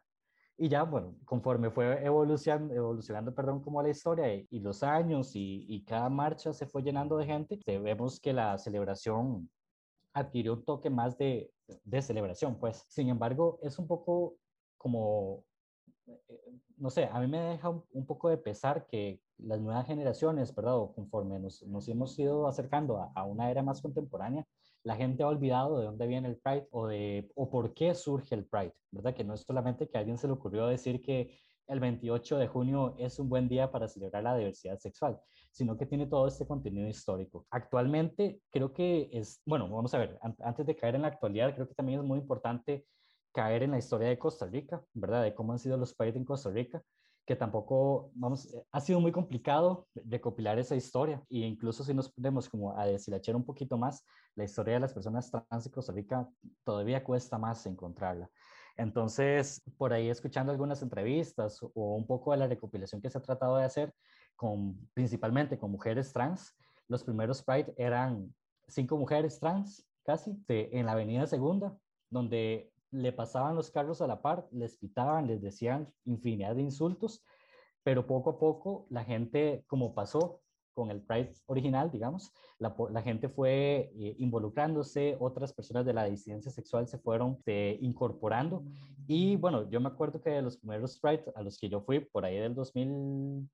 Y 0.57 0.69
ya, 0.69 0.85
bueno, 0.85 1.17
conforme 1.25 1.71
fue 1.71 2.05
evolucionando, 2.05 2.75
evolucionando 2.75 3.35
perdón, 3.35 3.61
como 3.61 3.83
la 3.83 3.89
historia 3.89 4.33
y, 4.33 4.61
los 4.61 4.85
años 4.85 5.35
y, 5.35 5.67
y, 5.69 5.83
cada 5.85 6.09
marcha 6.09 6.53
se 6.53 6.67
fue 6.67 6.83
llenando 6.83 7.17
de 7.17 7.27
gente, 7.27 7.59
vemos 7.67 8.21
que 8.21 8.33
la 8.33 8.57
celebración 8.59 9.51
adquirió 10.15 10.55
un 10.55 10.65
toque 10.65 10.89
más 10.89 11.19
de, 11.19 11.53
de 11.85 12.03
celebración, 12.03 12.59
pues. 12.59 12.85
Sin 12.89 13.09
embargo, 13.09 13.59
es 13.63 13.79
un 13.79 13.87
poco 13.87 14.37
como, 14.79 15.45
eh, 16.07 16.21
no 16.77 16.91
sé, 16.91 17.05
a 17.05 17.21
mí 17.21 17.27
me 17.27 17.41
deja 17.41 17.69
un, 17.71 18.07
poco 18.07 18.29
de 18.29 18.39
pesar 18.39 18.87
que 18.87 19.21
las 19.39 19.61
nuevas 19.61 19.87
generaciones, 19.87 20.55
¿verdad? 20.55 20.79
O 20.79 20.95
conforme 20.95 21.39
nos, 21.39 21.63
nos 21.65 21.89
hemos 21.89 22.19
ido 22.19 22.47
acercando 22.47 22.99
a, 22.99 23.13
a, 23.15 23.25
una 23.25 23.51
era 23.51 23.63
más 23.63 23.83
contemporánea, 23.83 24.47
la 24.85 24.97
gente 24.97 25.23
ha 25.23 25.29
olvidado 25.29 25.79
de 25.79 25.87
dónde 25.87 26.07
viene 26.07 26.29
el 26.29 26.37
Pride 26.37 26.69
o, 26.71 26.87
de, 26.87 27.31
o 27.35 27.51
por 27.51 27.75
qué 27.75 27.95
surge 27.95 28.35
el 28.35 28.47
Pride, 28.47 28.75
¿verdad? 28.91 29.15
Que 29.15 29.25
no 29.25 29.35
es 29.35 29.41
solamente 29.41 29.89
que 29.89 29.97
a 29.97 30.01
alguien 30.01 30.19
se 30.19 30.27
le 30.27 30.35
ocurrió 30.35 30.67
decir 30.67 31.03
que 31.03 31.37
el 31.67 31.81
28 31.81 32.37
de 32.37 32.47
junio 32.47 32.95
es 32.99 33.19
un 33.19 33.29
buen 33.29 33.49
día 33.49 33.71
para 33.71 33.89
celebrar 33.89 34.23
la 34.23 34.37
diversidad 34.37 34.79
sexual, 34.79 35.19
sino 35.55 35.79
que 35.79 35.87
tiene 35.87 36.07
todo 36.07 36.27
este 36.27 36.47
contenido 36.47 36.89
histórico. 36.89 37.47
Actualmente 37.49 38.41
creo 38.51 38.73
que 38.73 39.09
es, 39.13 39.41
bueno, 39.47 39.71
vamos 39.71 39.95
a 39.95 39.99
ver, 39.99 40.19
antes 40.41 40.67
de 40.67 40.75
caer 40.75 40.97
en 40.97 41.03
la 41.03 41.09
actualidad, 41.09 41.55
creo 41.55 41.69
que 41.69 41.77
también 41.77 42.01
es 42.01 42.05
muy 42.05 42.19
importante 42.19 42.85
caer 43.33 43.63
en 43.63 43.71
la 43.71 43.79
historia 43.79 44.09
de 44.09 44.19
Costa 44.19 44.47
Rica, 44.47 44.83
¿verdad? 44.93 45.23
De 45.23 45.33
cómo 45.33 45.53
han 45.53 45.61
sido 45.61 45.77
los 45.77 45.95
países 45.95 46.17
en 46.17 46.25
Costa 46.25 46.51
Rica, 46.51 46.83
que 47.25 47.37
tampoco, 47.37 48.11
vamos, 48.15 48.53
eh, 48.53 48.65
ha 48.73 48.81
sido 48.81 48.99
muy 49.01 49.13
complicado 49.13 49.87
recopilar 49.95 50.59
esa 50.59 50.75
historia 50.75 51.23
e 51.31 51.39
incluso 51.39 51.85
si 51.85 51.95
nos 51.95 52.11
ponemos 52.13 52.49
como 52.49 52.77
a 52.77 52.87
deshilachar 52.87 53.37
un 53.37 53.45
poquito 53.45 53.79
más, 53.79 54.05
la 54.35 54.43
historia 54.43 54.75
de 54.75 54.81
las 54.81 54.93
personas 54.93 55.31
trans 55.31 55.67
en 55.67 55.73
Costa 55.73 55.93
Rica 55.93 56.29
todavía 56.65 57.05
cuesta 57.05 57.39
más 57.39 57.65
encontrarla. 57.67 58.29
Entonces, 58.77 59.63
por 59.79 59.93
ahí 59.93 60.09
escuchando 60.09 60.51
algunas 60.51 60.83
entrevistas 60.83 61.63
o 61.63 61.95
un 61.95 62.07
poco 62.09 62.33
de 62.33 62.39
la 62.39 62.49
recopilación 62.49 63.01
que 63.01 63.09
se 63.09 63.19
ha 63.19 63.23
tratado 63.23 63.57
de 63.57 63.65
hacer, 63.65 63.95
con, 64.37 64.89
principalmente 64.95 65.59
con 65.59 65.71
mujeres 65.71 66.13
trans, 66.13 66.55
los 66.89 67.03
primeros 67.05 67.43
Pride 67.43 67.75
eran 67.77 68.35
cinco 68.69 68.97
mujeres 68.97 69.39
trans, 69.41 69.87
casi, 70.05 70.37
en 70.49 70.87
la 70.87 70.93
Avenida 70.93 71.27
Segunda, 71.27 71.77
donde 72.11 72.73
le 72.91 73.13
pasaban 73.13 73.57
los 73.57 73.71
carros 73.71 74.01
a 74.01 74.07
la 74.07 74.23
par, 74.23 74.47
les 74.53 74.77
pitaban, 74.77 75.27
les 75.27 75.43
decían 75.43 75.93
infinidad 76.05 76.55
de 76.55 76.63
insultos, 76.63 77.25
pero 77.83 78.07
poco 78.07 78.31
a 78.31 78.39
poco 78.39 78.87
la 78.91 79.05
gente, 79.05 79.65
como 79.67 79.95
pasó 79.95 80.41
con 80.75 80.91
el 80.91 81.03
Pride 81.03 81.33
original, 81.47 81.91
digamos, 81.91 82.33
la, 82.59 83.03
gente 83.03 83.29
fue 83.29 83.93
eh, 83.95 84.17
involucrándose, 84.19 85.17
otras 85.21 85.53
personas 85.53 85.87
de 85.87 85.93
la 85.93 86.05
disidencia 86.05 86.51
sexual 86.51 86.89
se 86.89 86.99
fueron 86.99 87.39
eh, 87.47 87.79
incorporando. 87.81 88.65
Y 89.07 89.37
bueno, 89.37 89.69
yo 89.71 89.81
me 89.81 89.89
acuerdo 89.89 90.21
que 90.21 90.31
de 90.31 90.43
los 90.43 90.57
primeros 90.57 90.99
Pride 90.99 91.25
a 91.35 91.43
los 91.43 91.59
que 91.59 91.69
yo 91.69 91.81
fui, 91.81 92.01
por 92.01 92.25
ahí 92.25 92.39
del 92.39 92.55
2000, 92.55 93.49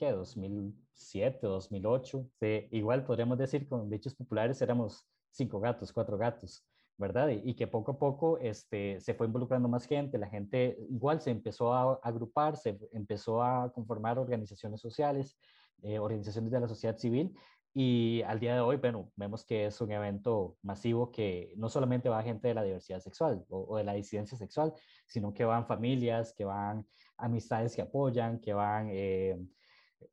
¿qué? 0.00 0.12
2007, 0.12 1.46
2008, 1.46 2.26
igual 2.70 3.04
podríamos 3.04 3.36
decir 3.36 3.68
con 3.68 3.90
dichos 3.90 4.14
populares 4.14 4.62
éramos 4.62 5.06
cinco 5.30 5.60
gatos, 5.60 5.92
cuatro 5.92 6.16
gatos. 6.16 6.64
¿verdad? 6.96 7.30
Y, 7.30 7.54
que 7.54 7.66
poco 7.66 7.92
a 7.92 7.98
poco 7.98 8.36
este, 8.38 9.00
se 9.00 9.14
fue 9.14 9.26
involucrando 9.26 9.68
más 9.68 9.86
gente, 9.86 10.18
la 10.18 10.28
gente 10.28 10.76
igual 10.90 11.22
se 11.22 11.30
empezó 11.30 11.72
a 11.72 11.94
agrupar, 12.02 12.58
se 12.58 12.78
empezó 12.92 13.42
a 13.42 13.72
conformar 13.72 14.18
organizaciones 14.18 14.82
sociales, 14.82 15.38
eh, 15.82 15.98
organizaciones 15.98 16.50
de 16.50 16.60
la 16.60 16.68
sociedad 16.68 16.98
civil 16.98 17.34
Y 17.72 18.20
al 18.26 18.38
día 18.38 18.54
de 18.54 18.60
hoy, 18.60 18.76
bueno, 18.76 19.10
vemos 19.16 19.46
que 19.46 19.64
es 19.64 19.80
un 19.80 19.92
evento 19.92 20.58
masivo 20.62 21.10
que 21.10 21.54
no 21.56 21.70
solamente 21.70 22.10
va 22.10 22.22
gente 22.22 22.48
de 22.48 22.54
la 22.54 22.64
diversidad 22.64 23.00
sexual 23.00 23.46
o, 23.48 23.78
de 23.78 23.84
la 23.84 23.94
disidencia 23.94 24.36
sexual, 24.36 24.74
sino 25.06 25.32
que 25.32 25.46
van 25.46 25.66
familias, 25.66 26.34
que 26.34 26.44
van 26.44 26.86
amistades 27.16 27.74
que 27.74 27.82
apoyan, 27.82 28.40
que 28.40 28.52
van, 28.52 28.88
eh, 28.90 29.38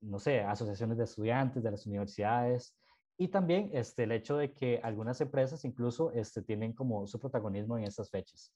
no 0.02 0.20
sé, 0.20 0.42
asociaciones 0.42 0.98
de 0.98 1.06
estudiantes 1.06 1.64
de 1.64 1.72
las 1.72 1.86
universidades. 1.86 2.76
Y 3.18 3.30
también 3.30 3.72
este, 3.74 4.04
el 4.04 4.12
hecho 4.12 4.38
de 4.38 4.54
que 4.54 4.80
algunas 4.84 5.20
empresas 5.22 5.66
incluso 5.66 6.12
este, 6.12 6.42
tienen 6.42 6.74
como 6.74 7.08
su 7.08 7.20
protagonismo 7.20 7.78
en 7.78 7.86
estas 7.86 8.10
fechas. 8.10 8.54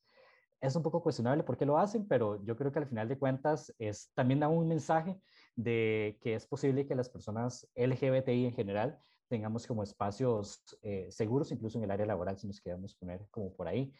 Es 0.59 0.75
un 0.75 0.83
poco 0.83 1.01
cuestionable 1.01 1.43
por 1.43 1.57
qué 1.57 1.65
lo 1.65 1.77
hacen, 1.77 2.07
pero 2.07 2.43
yo 2.43 2.55
creo 2.55 2.71
que 2.71 2.79
al 2.79 2.87
final 2.87 3.07
de 3.07 3.17
cuentas 3.17 3.73
es, 3.79 4.11
también 4.13 4.39
da 4.39 4.47
un 4.47 4.67
mensaje 4.67 5.19
de 5.55 6.19
que 6.21 6.35
es 6.35 6.45
posible 6.45 6.85
que 6.85 6.93
las 6.93 7.09
personas 7.09 7.67
LGBTI 7.75 8.45
en 8.45 8.53
general 8.53 8.99
tengamos 9.27 9.65
como 9.65 9.81
espacios 9.81 10.61
eh, 10.83 11.07
seguros, 11.09 11.51
incluso 11.51 11.77
en 11.79 11.85
el 11.85 11.91
área 11.91 12.05
laboral, 12.05 12.37
si 12.37 12.45
nos 12.45 12.61
queremos 12.61 12.93
poner 12.95 13.25
como 13.31 13.51
por 13.53 13.67
ahí. 13.67 13.91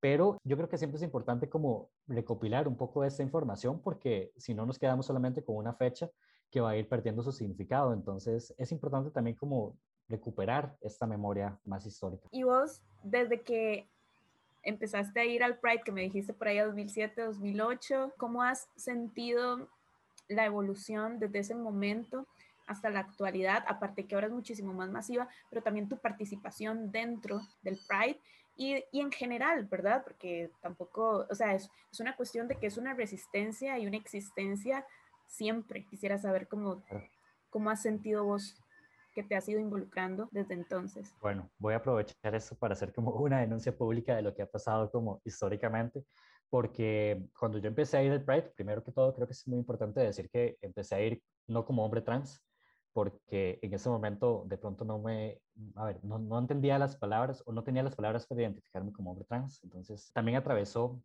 Pero 0.00 0.38
yo 0.44 0.56
creo 0.56 0.68
que 0.68 0.78
siempre 0.78 0.96
es 0.96 1.02
importante 1.02 1.48
como 1.48 1.90
recopilar 2.06 2.68
un 2.68 2.76
poco 2.76 3.02
de 3.02 3.08
esta 3.08 3.22
información 3.22 3.80
porque 3.82 4.32
si 4.36 4.54
no 4.54 4.64
nos 4.64 4.78
quedamos 4.78 5.06
solamente 5.06 5.42
con 5.42 5.56
una 5.56 5.74
fecha 5.74 6.08
que 6.50 6.60
va 6.60 6.70
a 6.70 6.76
ir 6.76 6.88
perdiendo 6.88 7.22
su 7.22 7.32
significado. 7.32 7.92
Entonces 7.92 8.54
es 8.58 8.72
importante 8.72 9.10
también 9.10 9.36
como 9.36 9.76
recuperar 10.08 10.76
esta 10.80 11.06
memoria 11.06 11.58
más 11.64 11.86
histórica. 11.86 12.28
Y 12.30 12.44
vos, 12.44 12.80
desde 13.02 13.42
que 13.42 13.88
empezaste 14.62 15.20
a 15.20 15.24
ir 15.24 15.42
al 15.42 15.58
Pride, 15.58 15.82
que 15.84 15.92
me 15.92 16.02
dijiste 16.02 16.32
por 16.32 16.48
ahí 16.48 16.58
2007, 16.58 17.22
2008, 17.22 18.14
¿cómo 18.16 18.42
has 18.42 18.68
sentido 18.76 19.68
la 20.28 20.44
evolución 20.44 21.18
desde 21.18 21.38
ese 21.40 21.54
momento 21.54 22.26
hasta 22.66 22.90
la 22.90 23.00
actualidad, 23.00 23.64
aparte 23.68 24.06
que 24.06 24.14
ahora 24.14 24.26
es 24.26 24.32
muchísimo 24.32 24.72
más 24.72 24.90
masiva, 24.90 25.28
pero 25.50 25.62
también 25.62 25.88
tu 25.88 25.98
participación 25.98 26.90
dentro 26.90 27.40
del 27.62 27.78
Pride 27.86 28.20
y, 28.56 28.82
y 28.90 29.00
en 29.00 29.12
general, 29.12 29.66
¿verdad? 29.66 30.02
Porque 30.02 30.50
tampoco, 30.60 31.26
o 31.30 31.34
sea, 31.34 31.54
es, 31.54 31.70
es, 31.92 32.00
una 32.00 32.16
cuestión 32.16 32.48
de 32.48 32.56
que 32.56 32.66
es 32.66 32.76
una 32.76 32.94
resistencia 32.94 33.78
y 33.78 33.86
una 33.86 33.96
existencia 33.96 34.84
siempre. 35.26 35.86
Quisiera 35.86 36.18
saber 36.18 36.48
cómo, 36.48 36.82
cómo 37.50 37.70
has 37.70 37.82
sentido 37.82 38.24
vos 38.24 38.56
que 39.14 39.22
te 39.22 39.34
has 39.34 39.48
ido 39.48 39.60
involucrando 39.60 40.28
desde 40.30 40.54
entonces. 40.54 41.14
Bueno, 41.22 41.50
voy 41.58 41.74
a 41.74 41.78
aprovechar 41.78 42.34
eso 42.34 42.54
para 42.56 42.74
hacer 42.74 42.92
como 42.92 43.10
una 43.22 43.40
denuncia 43.40 43.76
pública 43.76 44.14
de 44.14 44.22
lo 44.22 44.34
que 44.34 44.42
ha 44.42 44.50
pasado 44.50 44.90
como 44.90 45.20
históricamente 45.24 46.04
porque 46.50 47.28
cuando 47.38 47.58
yo 47.58 47.68
empecé 47.68 47.96
a 47.96 48.02
ir 48.02 48.12
al 48.12 48.24
Pride, 48.24 48.52
primero 48.56 48.82
que 48.82 48.92
todo, 48.92 49.14
creo 49.14 49.26
que 49.26 49.32
es 49.32 49.46
muy 49.48 49.58
importante 49.58 50.00
decir 50.00 50.30
que 50.30 50.56
empecé 50.60 50.94
a 50.94 51.02
ir 51.02 51.22
no 51.46 51.64
como 51.64 51.84
hombre 51.84 52.02
trans, 52.02 52.40
porque 52.92 53.58
en 53.62 53.74
ese 53.74 53.88
momento 53.88 54.44
de 54.46 54.56
pronto 54.56 54.84
no 54.84 54.98
me, 54.98 55.40
a 55.74 55.84
ver, 55.84 56.02
no, 56.02 56.18
no 56.18 56.38
entendía 56.38 56.78
las 56.78 56.96
palabras 56.96 57.42
o 57.46 57.52
no 57.52 57.62
tenía 57.62 57.82
las 57.82 57.94
palabras 57.94 58.26
para 58.26 58.42
identificarme 58.42 58.92
como 58.92 59.10
hombre 59.10 59.26
trans. 59.26 59.62
Entonces 59.64 60.10
también 60.12 60.38
atravesó, 60.38 61.02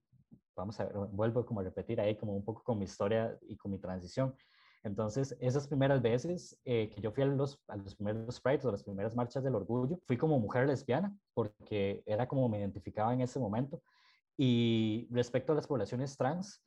vamos 0.56 0.80
a 0.80 0.86
ver, 0.86 0.94
vuelvo 1.12 1.46
como 1.46 1.60
a 1.62 1.64
repetir 1.64 2.00
ahí 2.00 2.16
como 2.16 2.36
un 2.36 2.44
poco 2.44 2.64
con 2.64 2.78
mi 2.78 2.86
historia 2.86 3.38
y 3.42 3.58
con 3.58 3.72
mi 3.72 3.80
transición. 3.80 4.36
Entonces, 4.84 5.38
esas 5.40 5.68
primeras 5.68 6.02
veces 6.02 6.60
eh, 6.66 6.90
que 6.90 7.02
yo 7.02 7.12
fui 7.12 7.24
a 7.24 7.28
los, 7.28 7.60
a 7.68 7.76
los 7.76 7.96
primeros 7.96 8.40
Prides 8.42 8.66
o 8.66 8.72
las 8.72 8.84
primeras 8.84 9.16
marchas 9.16 9.44
del 9.44 9.56
orgullo, 9.56 10.00
fui 10.08 10.18
como 10.18 10.40
mujer 10.40 10.68
lesbiana, 10.68 11.16
porque 11.34 12.02
era 12.06 12.28
como 12.28 12.50
me 12.50 12.60
identificaba 12.60 13.14
en 13.14 13.22
ese 13.22 13.40
momento. 13.40 13.82
Y 14.38 15.08
respecto 15.12 15.52
a 15.52 15.56
las 15.56 15.68
poblaciones 15.68 16.18
trans, 16.18 16.64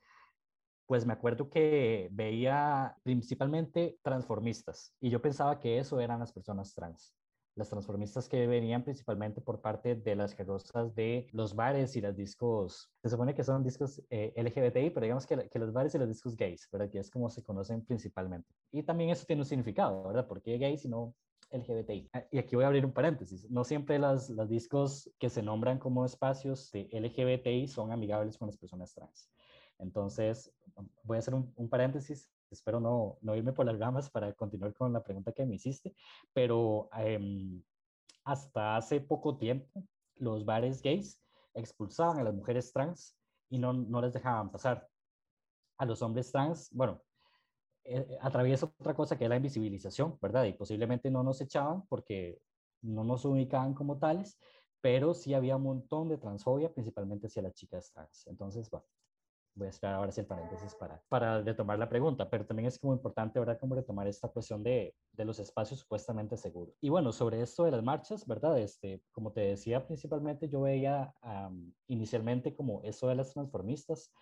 pues 0.87 1.07
me 1.07 1.13
acuerdo 1.13 1.49
que 1.49 2.09
veía 2.13 2.97
principalmente 3.03 3.99
transformistas 4.03 4.95
y 5.01 5.11
yo 5.11 5.21
pensaba 5.21 5.59
que 5.59 5.79
eso 5.79 5.99
eran 6.01 6.21
las 6.21 6.33
personas 6.33 6.75
trans. 6.75 7.15
Las 7.57 7.71
transformistas 7.71 8.29
que 8.29 8.47
venían 8.47 8.83
principalmente 8.83 9.41
por 9.41 9.61
parte 9.61 9.95
de 9.95 10.17
las 10.17 10.35
carrozas 10.35 10.95
de 10.95 11.29
los 11.33 11.55
bares 11.55 11.95
y 11.97 12.01
los 12.01 12.17
discos, 12.17 12.91
se 13.03 13.09
supone 13.09 13.35
que 13.35 13.45
son 13.45 13.63
discos 13.63 14.03
eh, 14.11 14.33
LGBTI, 14.37 14.91
pero 14.91 15.05
digamos 15.05 15.27
que, 15.27 15.49
que, 15.49 15.59
los 15.59 15.73
bares 15.73 15.95
y 15.95 15.99
los 15.99 16.09
discos 16.09 16.37
gays, 16.37 16.69
¿verdad? 16.73 16.91
Que 16.91 16.99
es 16.99 17.11
como 17.11 17.31
se 17.31 17.43
conocen 17.43 17.85
principalmente. 17.85 18.49
Y 18.73 18.83
también 18.83 19.11
eso 19.11 19.25
tiene 19.25 19.43
un 19.43 19.47
significado, 19.47 20.03
¿verdad? 20.05 20.27
¿Por 20.27 20.43
qué 20.43 20.59
gays 20.59 20.85
y 20.85 20.89
no 20.89 21.15
LGBTI. 21.55 22.11
Ah, 22.13 22.25
y 22.31 22.39
aquí 22.39 22.57
voy 22.57 22.65
a 22.65 22.69
abrir 22.69 22.85
un 22.85 22.93
paréntesis. 22.93 23.49
No 23.51 23.65
siempre 23.65 23.99
las, 23.99 24.29
los 24.31 24.49
discos 24.49 25.11
que 25.19 25.31
se 25.31 25.43
nombran 25.43 25.79
como 25.79 26.05
espacios 26.05 26.71
de 26.73 26.89
LGBTI 26.93 27.69
son 27.69 27.93
amigables 27.93 28.37
con 28.37 28.49
las 28.49 28.57
personas 28.57 28.93
trans. 28.93 29.31
Entonces, 29.79 30.53
voy 31.03 31.17
a 31.17 31.19
hacer 31.19 31.35
un, 31.35 31.69
paréntesis. 31.69 32.29
Espero 32.55 32.81
no, 32.81 33.19
no, 33.21 33.37
irme 33.37 33.53
por 33.53 33.67
las 33.67 33.79
ramas 33.79 34.11
para 34.11 34.33
continuar 34.33 34.73
con 34.75 34.93
la 34.93 35.03
pregunta 35.03 35.33
que 35.33 35.45
me 35.45 35.57
hiciste, 35.57 35.95
pero 36.33 36.89
em, 36.97 37.63
hasta 38.25 38.77
hace 38.77 39.01
poco 39.01 39.37
tiempo 39.37 39.85
los 40.17 40.45
bares 40.45 40.81
gays 40.83 41.21
expulsaban 41.55 42.19
a 42.19 42.25
las 42.25 42.35
mujeres 42.35 42.73
trans 42.73 43.17
y 43.51 43.59
no, 43.59 43.73
no 43.73 44.01
les 44.01 44.13
dejaban 44.13 44.51
pasar. 44.51 44.89
A 45.79 45.85
los 45.85 46.03
hombres 46.03 46.31
trans, 46.31 46.71
bueno, 46.73 47.03
eh, 47.85 48.17
atraviesa 48.21 48.67
otra 48.79 48.95
cosa 48.95 49.19
que 49.19 49.25
es 49.25 49.31
la 49.31 49.37
invisibilización, 49.37 50.19
¿verdad? 50.23 50.45
Y 50.45 50.55
posiblemente 50.55 51.11
no 51.11 51.23
nos 51.23 51.41
echaban 51.41 51.87
porque 51.89 52.41
no 52.83 53.05
nos 53.05 53.25
ubicaban 53.25 53.75
como 53.75 53.99
tales, 53.99 54.39
pero 54.81 55.15
sí 55.15 55.35
había 55.35 55.57
un 55.57 55.65
montón 55.65 56.09
de 56.09 56.19
transfobia, 56.19 56.73
principalmente 56.73 57.27
hacia 57.27 57.43
las 57.43 57.55
chicas 57.55 57.91
trans. 57.93 58.27
Entonces, 58.27 58.71
bueno, 58.71 58.87
voy 59.55 59.69
a 59.69 59.71
esperar 59.71 59.97
ahora 59.97 60.13
el 60.17 60.27
paréntesis 60.27 60.75
para, 60.75 61.03
para 61.09 61.41
retomar 61.43 61.79
la 61.79 61.89
pregunta, 61.89 62.29
pero 62.29 62.45
también 62.45 62.67
es 62.67 62.79
como 62.79 62.93
importante, 62.93 63.39
¿verdad? 63.39 63.59
Como 63.59 63.75
retomar 63.75 64.07
esta 64.09 64.29
cuestión 64.29 64.63
de, 64.63 64.95
de 65.13 65.25
los 65.25 65.39
espacios 65.39 65.81
supuestamente 65.81 66.37
seguros. 66.37 66.77
Y 66.81 66.89
bueno, 66.89 67.13
sobre 67.13 67.41
esto 67.41 67.65
de 67.65 67.71
las 67.71 67.83
marchas, 67.83 68.27
¿verdad? 68.27 68.59
Este, 68.59 69.03
como 69.13 69.33
te 69.33 69.43
decía, 69.43 69.87
principalmente 69.87 70.49
yo 70.49 70.63
veía 70.63 71.15
inicialmente 71.87 72.55
como 72.55 72.83
eso 72.83 73.09
de 73.09 73.15
las 73.15 73.33
transformistas, 73.33 74.13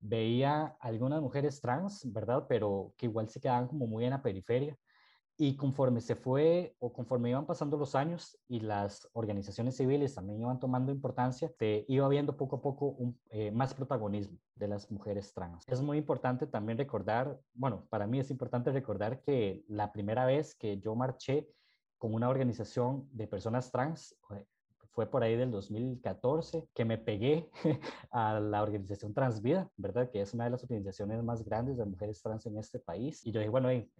veía 0.00 0.76
algunas 0.80 1.22
mujeres 1.22 1.60
trans, 1.60 2.12
¿verdad? 2.12 2.44
Pero 2.48 2.92
que 2.96 3.06
igual 3.06 3.28
se 3.28 3.40
quedaban 3.40 3.68
como 3.68 3.86
muy 3.86 4.04
en 4.04 4.10
la 4.10 4.22
periferia. 4.22 4.76
Y 5.36 5.56
conforme 5.56 6.00
se 6.00 6.14
fue 6.14 6.76
o 6.78 6.92
conforme 6.92 7.30
iban 7.30 7.46
pasando 7.46 7.76
los 7.76 7.94
años 7.94 8.38
y 8.48 8.60
las 8.60 9.08
organizaciones 9.14 9.76
civiles 9.76 10.14
también 10.14 10.40
iban 10.40 10.60
tomando 10.60 10.92
importancia, 10.92 11.50
se 11.58 11.84
iba 11.88 12.08
viendo 12.08 12.36
poco 12.36 12.56
a 12.56 12.62
poco 12.62 12.86
un, 12.86 13.18
eh, 13.30 13.50
más 13.50 13.74
protagonismo 13.74 14.38
de 14.54 14.68
las 14.68 14.90
mujeres 14.90 15.34
trans. 15.34 15.64
Es 15.66 15.80
muy 15.82 15.98
importante 15.98 16.46
también 16.46 16.78
recordar, 16.78 17.40
bueno, 17.52 17.84
para 17.90 18.06
mí 18.06 18.20
es 18.20 18.30
importante 18.30 18.70
recordar 18.70 19.20
que 19.22 19.64
la 19.66 19.92
primera 19.92 20.24
vez 20.24 20.54
que 20.54 20.78
yo 20.78 20.94
marché 20.94 21.48
con 21.98 22.14
una 22.14 22.28
organización 22.28 23.08
de 23.10 23.26
personas 23.26 23.72
trans 23.72 24.16
fue 24.94 25.06
por 25.06 25.24
ahí 25.24 25.36
del 25.36 25.50
2014 25.50 26.68
que 26.72 26.84
me 26.84 26.98
pegué 26.98 27.50
a 28.12 28.38
la 28.38 28.62
organización 28.62 29.12
Transvida, 29.12 29.68
¿verdad? 29.76 30.08
Que 30.10 30.20
es 30.20 30.32
una 30.34 30.44
de 30.44 30.50
las 30.50 30.62
organizaciones 30.62 31.22
más 31.22 31.44
grandes 31.44 31.76
de 31.76 31.84
mujeres 31.84 32.22
trans 32.22 32.46
en 32.46 32.56
este 32.58 32.78
país. 32.78 33.26
Y 33.26 33.32
yo 33.32 33.40
dije, 33.40 33.50
bueno, 33.50 33.70
eh, 33.70 33.90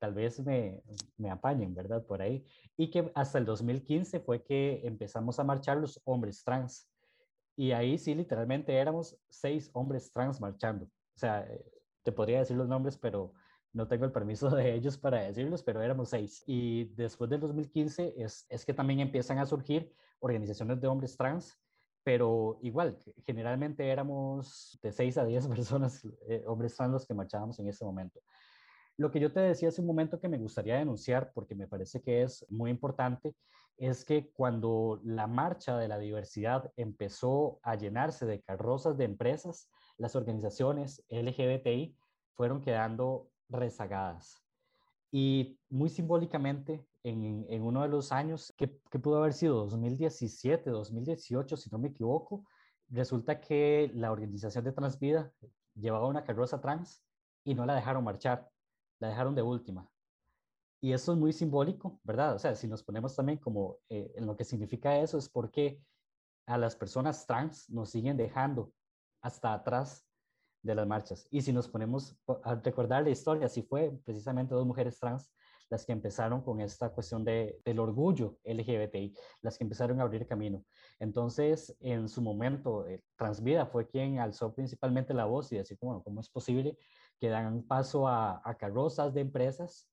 tal 0.00 0.14
vez 0.14 0.40
me, 0.40 0.82
me 1.16 1.30
apañen, 1.30 1.74
¿verdad? 1.74 2.04
Por 2.04 2.22
ahí. 2.22 2.44
Y 2.76 2.90
que 2.90 3.12
hasta 3.14 3.38
el 3.38 3.44
2015 3.44 4.18
fue 4.20 4.42
que 4.42 4.80
empezamos 4.84 5.38
a 5.38 5.44
marchar 5.44 5.76
los 5.76 6.00
hombres 6.04 6.42
trans. 6.42 6.88
Y 7.54 7.72
ahí 7.72 7.98
sí, 7.98 8.14
literalmente 8.14 8.74
éramos 8.74 9.16
seis 9.28 9.70
hombres 9.74 10.10
trans 10.10 10.40
marchando. 10.40 10.86
O 10.86 11.18
sea, 11.18 11.42
eh, 11.42 11.64
te 12.02 12.10
podría 12.10 12.38
decir 12.38 12.56
los 12.56 12.66
nombres, 12.66 12.96
pero 12.96 13.34
no 13.72 13.86
tengo 13.86 14.06
el 14.06 14.12
permiso 14.12 14.48
de 14.56 14.74
ellos 14.74 14.96
para 14.96 15.20
decirlos, 15.22 15.62
pero 15.62 15.82
éramos 15.82 16.08
seis. 16.08 16.42
Y 16.46 16.84
después 16.94 17.28
del 17.28 17.40
2015 17.40 18.14
es, 18.16 18.46
es 18.48 18.64
que 18.64 18.74
también 18.74 19.00
empiezan 19.00 19.38
a 19.38 19.46
surgir 19.46 19.94
organizaciones 20.20 20.80
de 20.80 20.88
hombres 20.88 21.16
trans, 21.16 21.58
pero 22.02 22.58
igual, 22.62 22.98
generalmente 23.26 23.86
éramos 23.88 24.78
de 24.82 24.92
6 24.92 25.18
a 25.18 25.24
10 25.24 25.48
personas, 25.48 26.02
eh, 26.28 26.44
hombres 26.46 26.74
trans, 26.74 26.92
los 26.92 27.06
que 27.06 27.14
marchábamos 27.14 27.58
en 27.58 27.68
ese 27.68 27.84
momento. 27.84 28.20
Lo 29.00 29.10
que 29.10 29.18
yo 29.18 29.32
te 29.32 29.40
decía 29.40 29.70
hace 29.70 29.80
un 29.80 29.86
momento 29.86 30.20
que 30.20 30.28
me 30.28 30.36
gustaría 30.36 30.76
denunciar, 30.76 31.32
porque 31.32 31.54
me 31.54 31.66
parece 31.66 32.02
que 32.02 32.20
es 32.20 32.44
muy 32.50 32.70
importante, 32.70 33.34
es 33.78 34.04
que 34.04 34.30
cuando 34.30 35.00
la 35.02 35.26
marcha 35.26 35.78
de 35.78 35.88
la 35.88 35.98
diversidad 35.98 36.70
empezó 36.76 37.60
a 37.62 37.76
llenarse 37.76 38.26
de 38.26 38.42
carrozas 38.42 38.98
de 38.98 39.04
empresas, 39.04 39.70
las 39.96 40.16
organizaciones 40.16 41.02
LGBTI 41.08 41.96
fueron 42.34 42.60
quedando 42.60 43.30
rezagadas. 43.48 44.44
Y 45.10 45.58
muy 45.70 45.88
simbólicamente, 45.88 46.86
en, 47.02 47.46
en 47.48 47.62
uno 47.62 47.80
de 47.80 47.88
los 47.88 48.12
años, 48.12 48.52
que, 48.58 48.82
que, 48.90 48.98
pudo 48.98 49.16
haber 49.16 49.32
sido 49.32 49.54
2017, 49.64 50.68
2018, 50.68 51.56
si 51.56 51.70
no 51.70 51.78
me 51.78 51.88
equivoco, 51.88 52.44
resulta 52.90 53.40
que 53.40 53.90
la 53.94 54.12
organización 54.12 54.62
de 54.62 54.72
Transvida 54.72 55.32
llevaba 55.74 56.06
una 56.06 56.22
carroza 56.22 56.60
trans 56.60 57.02
y 57.44 57.54
no 57.54 57.64
la 57.64 57.74
dejaron 57.74 58.04
marchar, 58.04 58.50
la 59.00 59.08
dejaron 59.08 59.34
de 59.34 59.42
última. 59.42 59.90
Y 60.82 60.92
eso 60.92 61.12
es 61.12 61.18
muy 61.18 61.32
simbólico, 61.32 62.00
¿verdad? 62.04 62.34
O 62.34 62.38
sea, 62.38 62.54
si 62.54 62.66
nos 62.66 62.82
ponemos 62.82 63.14
también 63.14 63.38
como 63.38 63.78
eh, 63.88 64.12
en 64.14 64.26
lo 64.26 64.36
que 64.36 64.44
significa 64.44 64.98
eso, 64.98 65.18
es 65.18 65.28
porque 65.28 65.82
a 66.46 66.56
las 66.56 66.74
personas 66.74 67.26
trans 67.26 67.68
nos 67.68 67.90
siguen 67.90 68.16
dejando 68.16 68.72
hasta 69.22 69.52
atrás 69.52 70.06
de 70.62 70.74
las 70.74 70.86
marchas. 70.86 71.26
Y 71.30 71.42
si 71.42 71.52
nos 71.52 71.68
ponemos 71.68 72.16
a 72.44 72.54
recordar 72.54 73.02
la 73.02 73.10
historia, 73.10 73.48
si 73.48 73.62
fue 73.62 73.98
precisamente 74.04 74.54
dos 74.54 74.66
mujeres 74.66 74.98
trans 74.98 75.30
las 75.70 75.86
que 75.86 75.92
empezaron 75.92 76.42
con 76.42 76.60
esta 76.60 76.90
cuestión 76.90 77.24
de, 77.24 77.60
del 77.64 77.78
orgullo 77.78 78.38
LGBTI, 78.44 79.14
las 79.42 79.56
que 79.56 79.64
empezaron 79.64 80.00
a 80.00 80.02
abrir 80.02 80.26
camino. 80.26 80.64
Entonces, 80.98 81.76
en 81.80 82.08
su 82.08 82.20
momento, 82.20 82.86
eh, 82.86 83.04
Transvida 83.16 83.66
fue 83.66 83.86
quien 83.86 84.18
alzó 84.18 84.52
principalmente 84.52 85.14
la 85.14 85.26
voz 85.26 85.52
y 85.52 85.56
decir, 85.56 85.78
bueno, 85.80 86.02
¿cómo 86.02 86.20
es 86.20 86.28
posible 86.28 86.76
que 87.20 87.28
dan 87.28 87.62
paso 87.62 88.08
a, 88.08 88.42
carrozas 88.58 89.12
de 89.12 89.20
empresas 89.20 89.86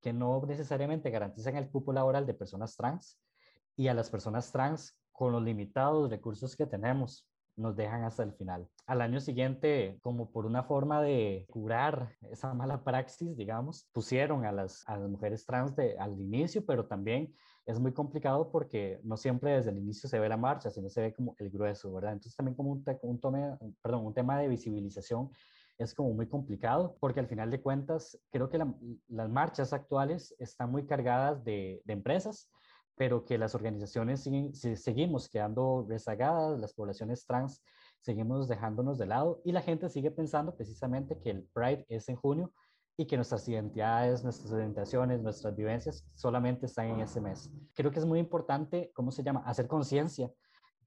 que 0.00 0.12
no 0.14 0.42
necesariamente 0.46 1.10
garantizan 1.10 1.56
el 1.56 1.70
cupo 1.70 1.92
laboral 1.92 2.26
de 2.26 2.32
personas 2.32 2.74
trans 2.74 3.20
y 3.76 3.88
a 3.88 3.94
las 3.94 4.10
personas 4.10 4.50
trans 4.50 4.98
con 5.12 5.32
los 5.32 5.42
limitados 5.42 6.10
recursos 6.10 6.56
que 6.56 6.66
tenemos 6.66 7.28
nos 7.56 7.76
dejan 7.76 8.04
hasta 8.04 8.22
el 8.22 8.32
final. 8.32 8.66
Al 8.86 9.02
año 9.02 9.20
siguiente, 9.20 9.98
como 10.00 10.30
por 10.30 10.46
una 10.46 10.62
forma 10.62 11.02
de 11.02 11.44
curar 11.50 12.16
esa 12.30 12.54
mala 12.54 12.82
praxis, 12.82 13.36
digamos, 13.36 13.86
pusieron 13.92 14.46
a 14.46 14.52
las, 14.52 14.82
a 14.88 14.96
las 14.96 15.10
mujeres 15.10 15.44
trans 15.44 15.76
de, 15.76 15.98
al 15.98 16.18
inicio, 16.18 16.64
pero 16.64 16.86
también 16.86 17.34
es 17.66 17.78
muy 17.78 17.92
complicado 17.92 18.50
porque 18.50 18.98
no 19.04 19.18
siempre 19.18 19.52
desde 19.52 19.72
el 19.72 19.78
inicio 19.78 20.08
se 20.08 20.18
ve 20.18 20.30
la 20.30 20.38
marcha, 20.38 20.70
sino 20.70 20.88
se 20.88 21.02
ve 21.02 21.12
como 21.12 21.34
el 21.38 21.50
grueso, 21.50 21.92
¿verdad? 21.92 22.12
Entonces 22.12 22.34
también 22.34 22.56
como 22.56 22.70
un, 22.70 22.84
un, 23.02 23.20
tome, 23.20 23.58
perdón, 23.82 24.06
un 24.06 24.14
tema 24.14 24.38
de 24.38 24.48
visibilización 24.48 25.30
es 25.82 25.94
como 25.94 26.12
muy 26.12 26.28
complicado 26.28 26.96
porque 27.00 27.20
al 27.20 27.26
final 27.26 27.50
de 27.50 27.60
cuentas 27.60 28.18
creo 28.30 28.50
que 28.50 28.58
las 29.08 29.28
marchas 29.28 29.72
actuales 29.72 30.34
están 30.38 30.70
muy 30.70 30.86
cargadas 30.86 31.42
de, 31.44 31.80
de 31.84 31.92
empresas 31.92 32.48
pero 33.00 33.24
que 33.24 33.38
las 33.38 33.54
organizaciones 33.54 34.22
siguen, 34.22 34.54
seguimos 34.54 35.30
quedando 35.30 35.86
rezagadas, 35.88 36.60
las 36.60 36.74
poblaciones 36.74 37.24
trans 37.24 37.62
seguimos 38.00 38.46
dejándonos 38.46 38.98
de 38.98 39.06
lado 39.06 39.40
y 39.42 39.52
la 39.52 39.62
gente 39.62 39.88
sigue 39.88 40.10
pensando 40.10 40.54
precisamente 40.54 41.18
que 41.18 41.30
el 41.30 41.44
Pride 41.54 41.86
es 41.88 42.10
en 42.10 42.16
junio 42.16 42.52
y 42.98 43.06
que 43.06 43.16
nuestras 43.16 43.48
identidades, 43.48 44.22
nuestras 44.22 44.52
orientaciones, 44.52 45.22
nuestras 45.22 45.56
vivencias 45.56 46.04
solamente 46.14 46.66
están 46.66 46.88
en 46.88 47.00
ese 47.00 47.22
mes. 47.22 47.50
Creo 47.74 47.90
que 47.90 48.00
es 48.00 48.04
muy 48.04 48.18
importante, 48.18 48.90
¿cómo 48.94 49.10
se 49.10 49.22
llama?, 49.22 49.42
hacer 49.46 49.66
conciencia 49.66 50.30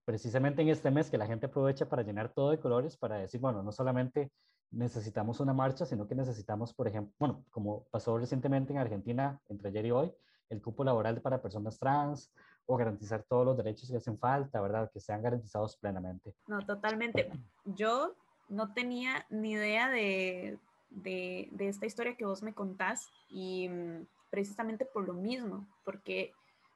precisamente 0.06 0.62
en 0.62 0.70
este 0.70 0.92
mes 0.92 1.10
que 1.10 1.18
la 1.18 1.26
gente 1.26 1.48
aprovecha 1.48 1.90
para 1.90 2.04
llenar 2.04 2.32
todo 2.32 2.52
de 2.52 2.60
colores, 2.60 2.96
para 2.96 3.18
decir, 3.18 3.42
bueno, 3.42 3.64
no 3.64 3.72
solamente 3.72 4.32
necesitamos 4.74 5.40
una 5.40 5.54
marcha, 5.54 5.86
sino 5.86 6.08
que 6.08 6.16
necesitamos, 6.16 6.74
por 6.74 6.88
ejemplo, 6.88 7.14
bueno, 7.20 7.46
como 7.52 7.86
pasó 7.92 8.18
recientemente 8.18 8.74
en 8.74 8.80
Argentina 8.80 9.40
entre 9.48 9.70
ayer 9.70 9.86
y 9.86 9.92
hoy, 9.92 10.14
el 10.50 10.62
cupo 10.62 10.84
laboral 10.84 11.22
para 11.22 11.42
personas 11.42 11.80
trans 11.80 12.32
o 12.66 12.76
garantizar 12.76 13.24
todos 13.24 13.46
los 13.46 13.58
derechos 13.58 13.90
que 13.90 13.98
hacen 13.98 14.18
falta, 14.18 14.62
¿verdad? 14.62 14.90
Que 14.92 15.00
sean 15.00 15.22
garantizados 15.22 15.78
plenamente. 15.78 16.34
No, 16.48 16.60
totalmente. 16.66 17.30
Yo 17.66 18.16
no 18.50 18.74
tenía 18.74 19.26
ni 19.30 19.52
idea 19.52 19.90
de, 19.90 20.60
de, 20.90 21.50
de 21.52 21.68
esta 21.68 21.86
historia 21.86 22.16
que 22.16 22.26
vos 22.26 22.42
me 22.42 22.54
contás 22.54 23.10
y 23.30 23.70
mm, 23.70 24.08
precisamente 24.30 24.86
por 24.86 25.06
lo 25.06 25.14
mismo, 25.14 25.68
porque 25.84 26.34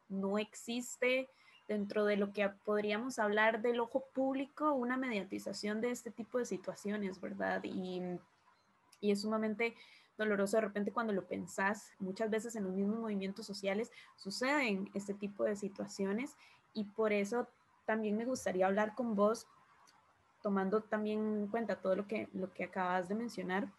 no 0.09 0.37
existe 0.37 1.29
dentro 1.67 2.05
de 2.05 2.17
lo 2.17 2.31
que 2.31 2.47
podríamos 2.63 3.19
hablar 3.19 3.61
del 3.61 3.79
ojo 3.79 4.05
público 4.13 4.73
una 4.73 4.97
mediatización 4.97 5.81
de 5.81 5.91
este 5.91 6.11
tipo 6.11 6.37
de 6.37 6.45
situaciones, 6.45 7.19
¿verdad? 7.19 7.63
Y, 7.63 8.01
y 9.01 9.11
es 9.11 9.21
sumamente 9.21 9.75
doloroso 10.17 10.57
de 10.57 10.61
repente 10.61 10.91
cuando 10.91 11.13
lo 11.13 11.25
pensás. 11.25 11.91
Muchas 11.99 12.29
veces 12.29 12.55
en 12.55 12.63
los 12.63 12.73
mismos 12.73 12.99
movimientos 12.99 13.45
sociales 13.45 13.91
suceden 14.15 14.89
este 14.93 15.13
tipo 15.13 15.43
de 15.43 15.55
situaciones 15.55 16.35
y 16.73 16.85
por 16.85 17.13
eso 17.13 17.47
también 17.85 18.17
me 18.17 18.25
gustaría 18.25 18.67
hablar 18.67 18.95
con 18.95 19.15
vos, 19.15 19.47
tomando 20.41 20.81
también 20.81 21.19
en 21.19 21.47
cuenta 21.47 21.77
todo 21.77 21.95
lo 21.95 22.07
que, 22.07 22.29
lo 22.33 22.53
que 22.53 22.65
acabas 22.65 23.07
de 23.07 23.15
mencionar, 23.15 23.69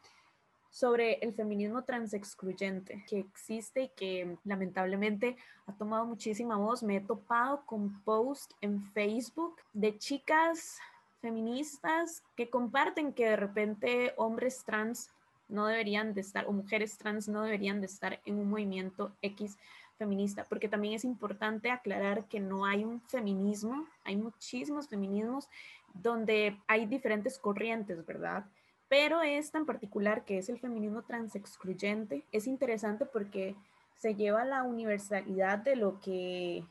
sobre 0.70 1.14
el 1.14 1.32
feminismo 1.34 1.82
transexcluyente 1.82 3.04
que 3.08 3.18
existe 3.18 3.82
y 3.82 3.88
que 3.88 4.36
lamentablemente 4.44 5.36
ha 5.66 5.72
tomado 5.72 6.04
muchísima 6.04 6.56
voz. 6.56 6.82
Me 6.82 6.96
he 6.96 7.00
topado 7.00 7.64
con 7.66 8.02
posts 8.02 8.54
en 8.60 8.82
Facebook 8.92 9.56
de 9.72 9.98
chicas 9.98 10.78
feministas 11.20 12.22
que 12.36 12.48
comparten 12.48 13.12
que 13.12 13.26
de 13.26 13.36
repente 13.36 14.14
hombres 14.16 14.62
trans 14.64 15.10
no 15.48 15.66
deberían 15.66 16.14
de 16.14 16.20
estar, 16.20 16.46
o 16.46 16.52
mujeres 16.52 16.98
trans 16.98 17.28
no 17.28 17.42
deberían 17.42 17.80
de 17.80 17.86
estar 17.86 18.20
en 18.24 18.38
un 18.38 18.50
movimiento 18.50 19.12
X 19.22 19.56
feminista, 19.96 20.44
porque 20.44 20.68
también 20.68 20.94
es 20.94 21.04
importante 21.04 21.70
aclarar 21.70 22.24
que 22.26 22.38
no 22.38 22.64
hay 22.64 22.84
un 22.84 23.00
feminismo, 23.00 23.86
hay 24.04 24.16
muchísimos 24.16 24.88
feminismos 24.88 25.48
donde 25.92 26.56
hay 26.68 26.86
diferentes 26.86 27.38
corrientes, 27.38 28.06
¿verdad? 28.06 28.44
Pero 28.88 29.22
esta 29.22 29.58
en 29.58 29.66
particular, 29.66 30.24
que 30.24 30.38
es 30.38 30.48
el 30.48 30.58
feminismo 30.58 31.02
transexcluyente, 31.02 32.24
es 32.32 32.46
interesante 32.46 33.04
porque 33.04 33.54
se 33.98 34.14
lleva 34.14 34.44
la 34.44 34.62
universalidad 34.62 35.58
de 35.58 35.76
lo 35.76 36.00
que... 36.00 36.64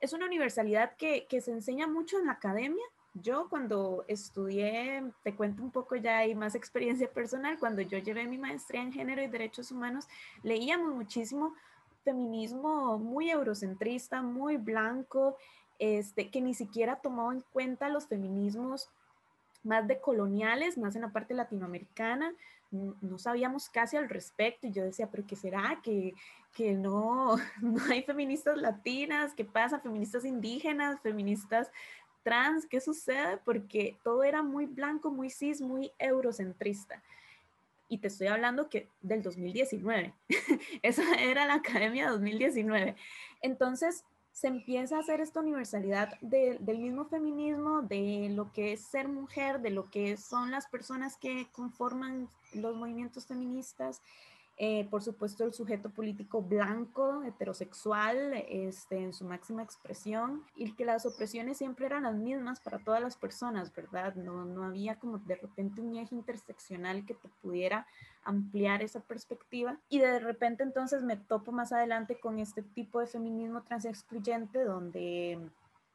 Es 0.00 0.12
una 0.12 0.26
universalidad 0.26 0.96
que, 0.96 1.26
se 1.40 1.50
enseña 1.50 1.86
mucho 1.86 2.18
en 2.18 2.26
la 2.26 2.32
academia, 2.32 2.84
yo 3.14 3.48
cuando 3.50 4.04
estudié, 4.06 5.02
te 5.24 5.34
cuento 5.34 5.62
un 5.62 5.72
poco 5.72 5.96
ya 5.96 6.18
hay 6.18 6.34
más 6.34 6.54
experiencia 6.54 7.10
personal, 7.10 7.58
cuando 7.58 7.82
yo 7.82 7.98
llevé 7.98 8.26
mi 8.26 8.38
maestría 8.38 8.82
en 8.82 8.92
género 8.92 9.20
y 9.20 9.26
derechos 9.26 9.72
humanos, 9.72 10.06
leíamos 10.42 10.94
muchísimo 10.94 11.54
feminismo 12.04 12.98
muy 12.98 13.30
eurocentrista, 13.30 14.22
muy 14.22 14.56
blanco, 14.56 15.36
este, 15.78 16.30
que 16.30 16.40
ni 16.40 16.54
siquiera 16.54 17.00
tomó 17.00 17.32
en 17.32 17.42
cuenta 17.52 17.88
los 17.88 18.06
feminismos 18.06 18.90
más 19.62 19.86
decoloniales, 19.86 20.78
más 20.78 20.96
en 20.96 21.02
la 21.02 21.12
parte 21.12 21.34
latinoamericana, 21.34 22.34
no 22.70 23.18
sabíamos 23.18 23.68
casi 23.68 23.96
al 23.96 24.08
respecto 24.08 24.66
y 24.66 24.72
yo 24.72 24.84
decía, 24.84 25.10
pero 25.10 25.26
¿qué 25.26 25.34
será? 25.34 25.80
Que, 25.82 26.14
que 26.54 26.74
no, 26.74 27.36
no 27.60 27.84
hay 27.90 28.02
feministas 28.02 28.58
latinas, 28.58 29.34
¿qué 29.34 29.44
pasa? 29.44 29.80
Feministas 29.80 30.24
indígenas, 30.24 31.00
feministas 31.00 31.70
trans, 32.22 32.66
¿qué 32.66 32.80
sucede? 32.80 33.38
Porque 33.44 33.98
todo 34.04 34.22
era 34.22 34.42
muy 34.42 34.66
blanco, 34.66 35.10
muy 35.10 35.30
cis, 35.30 35.60
muy 35.60 35.90
eurocentrista. 35.98 37.02
Y 37.88 37.98
te 37.98 38.06
estoy 38.06 38.28
hablando 38.28 38.68
que 38.68 38.88
del 39.00 39.22
2019. 39.22 40.14
Esa 40.82 41.14
era 41.14 41.46
la 41.46 41.54
Academia 41.54 42.08
2019. 42.10 42.94
Entonces 43.42 44.04
se 44.40 44.46
empieza 44.46 44.96
a 44.96 45.00
hacer 45.00 45.20
esta 45.20 45.40
universalidad 45.40 46.18
del 46.22 46.78
mismo 46.78 47.04
feminismo, 47.04 47.82
de 47.82 48.30
lo 48.34 48.50
que 48.54 48.72
es 48.72 48.80
ser 48.80 49.06
mujer, 49.06 49.60
de 49.60 49.68
lo 49.68 49.90
que 49.90 50.16
son 50.16 50.50
las 50.50 50.66
personas 50.66 51.18
que 51.18 51.48
conforman 51.52 52.26
los 52.54 52.74
movimientos 52.74 53.26
feministas 53.26 54.00
eh, 54.62 54.86
por 54.90 55.02
supuesto, 55.02 55.42
el 55.44 55.54
sujeto 55.54 55.88
político 55.88 56.42
blanco, 56.42 57.22
heterosexual, 57.22 58.34
este, 58.46 58.98
en 58.98 59.14
su 59.14 59.24
máxima 59.24 59.62
expresión, 59.62 60.44
y 60.54 60.72
que 60.72 60.84
las 60.84 61.06
opresiones 61.06 61.56
siempre 61.56 61.86
eran 61.86 62.02
las 62.02 62.14
mismas 62.14 62.60
para 62.60 62.78
todas 62.78 63.00
las 63.00 63.16
personas, 63.16 63.74
¿verdad? 63.74 64.16
No, 64.16 64.44
no 64.44 64.64
había 64.64 64.98
como 64.98 65.16
de 65.16 65.36
repente 65.36 65.80
un 65.80 65.96
eje 65.96 66.14
interseccional 66.14 67.06
que 67.06 67.14
te 67.14 67.30
pudiera 67.40 67.86
ampliar 68.22 68.82
esa 68.82 69.00
perspectiva. 69.00 69.78
Y 69.88 70.00
de 70.00 70.18
repente 70.18 70.62
entonces 70.62 71.02
me 71.02 71.16
topo 71.16 71.52
más 71.52 71.72
adelante 71.72 72.20
con 72.20 72.38
este 72.38 72.60
tipo 72.62 73.00
de 73.00 73.06
feminismo 73.06 73.62
transexcluyente 73.62 74.62
donde 74.62 75.40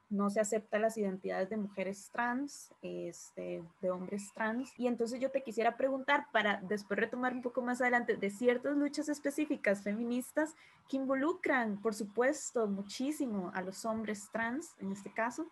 no 0.09 0.29
se 0.29 0.39
aceptan 0.39 0.81
las 0.81 0.97
identidades 0.97 1.49
de 1.49 1.57
mujeres 1.57 2.09
trans, 2.11 2.71
este, 2.81 3.63
de 3.81 3.89
hombres 3.89 4.31
trans. 4.33 4.71
Y 4.77 4.87
entonces 4.87 5.19
yo 5.19 5.31
te 5.31 5.41
quisiera 5.41 5.77
preguntar, 5.77 6.27
para 6.31 6.61
después 6.61 6.99
retomar 6.99 7.33
un 7.33 7.41
poco 7.41 7.61
más 7.61 7.81
adelante, 7.81 8.15
de 8.15 8.29
ciertas 8.29 8.75
luchas 8.77 9.09
específicas 9.09 9.81
feministas 9.81 10.55
que 10.87 10.97
involucran, 10.97 11.81
por 11.81 11.95
supuesto, 11.95 12.67
muchísimo 12.67 13.51
a 13.55 13.61
los 13.61 13.85
hombres 13.85 14.29
trans, 14.31 14.75
en 14.79 14.91
este 14.91 15.11
caso. 15.11 15.47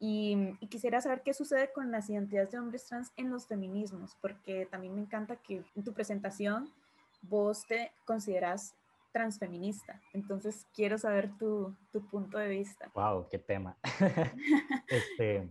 Y, 0.00 0.56
y, 0.60 0.66
quisiera 0.66 1.00
saber 1.00 1.22
qué 1.22 1.32
sucede 1.32 1.72
con 1.72 1.90
las 1.90 2.10
identidades 2.10 2.50
de 2.50 2.58
hombres 2.58 2.84
trans 2.86 3.12
en 3.16 3.30
los 3.30 3.46
feminismos, 3.46 4.16
porque 4.20 4.66
también 4.66 4.94
me 4.94 5.00
encanta 5.00 5.36
que 5.36 5.62
en 5.74 5.84
tu 5.84 5.92
presentación 5.92 6.68
vos 7.22 7.64
te 7.66 7.92
consideras 8.04 8.74
transfeminista. 9.14 10.00
Entonces, 10.12 10.66
quiero 10.74 10.98
saber 10.98 11.30
tu, 11.38 11.74
tu 11.92 12.04
punto 12.08 12.36
de 12.36 12.48
vista. 12.48 12.90
¡Wow! 12.94 13.28
¡Qué 13.30 13.38
tema! 13.38 13.78
este, 14.88 15.48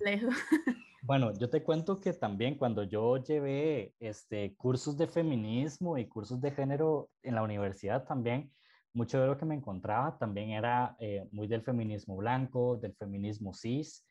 bueno, 1.02 1.32
yo 1.39 1.49
te 1.49 1.63
cuento 1.63 2.02
que 2.02 2.12
también 2.12 2.58
cuando 2.58 2.84
yo 2.84 3.17
llevé 3.23 3.95
este, 4.02 4.54
cursos 4.58 4.97
de 4.97 5.08
feminismo 5.08 5.97
y 5.97 6.10
cursos 6.10 6.41
de 6.41 6.52
género 6.52 7.10
en 7.23 7.36
la 7.36 7.41
universidad 7.41 8.04
también, 8.06 8.52
mucho 8.93 9.21
de 9.21 9.28
lo 9.28 9.38
que 9.38 9.45
me 9.45 9.56
encontraba 9.56 10.17
también 10.17 10.49
era 10.49 10.97
eh, 10.99 11.26
muy 11.32 11.47
del 11.47 11.63
feminismo 11.63 12.17
blanco, 12.17 12.76
del 12.76 12.93
feminismo 12.95 13.54
cis, 13.54 14.06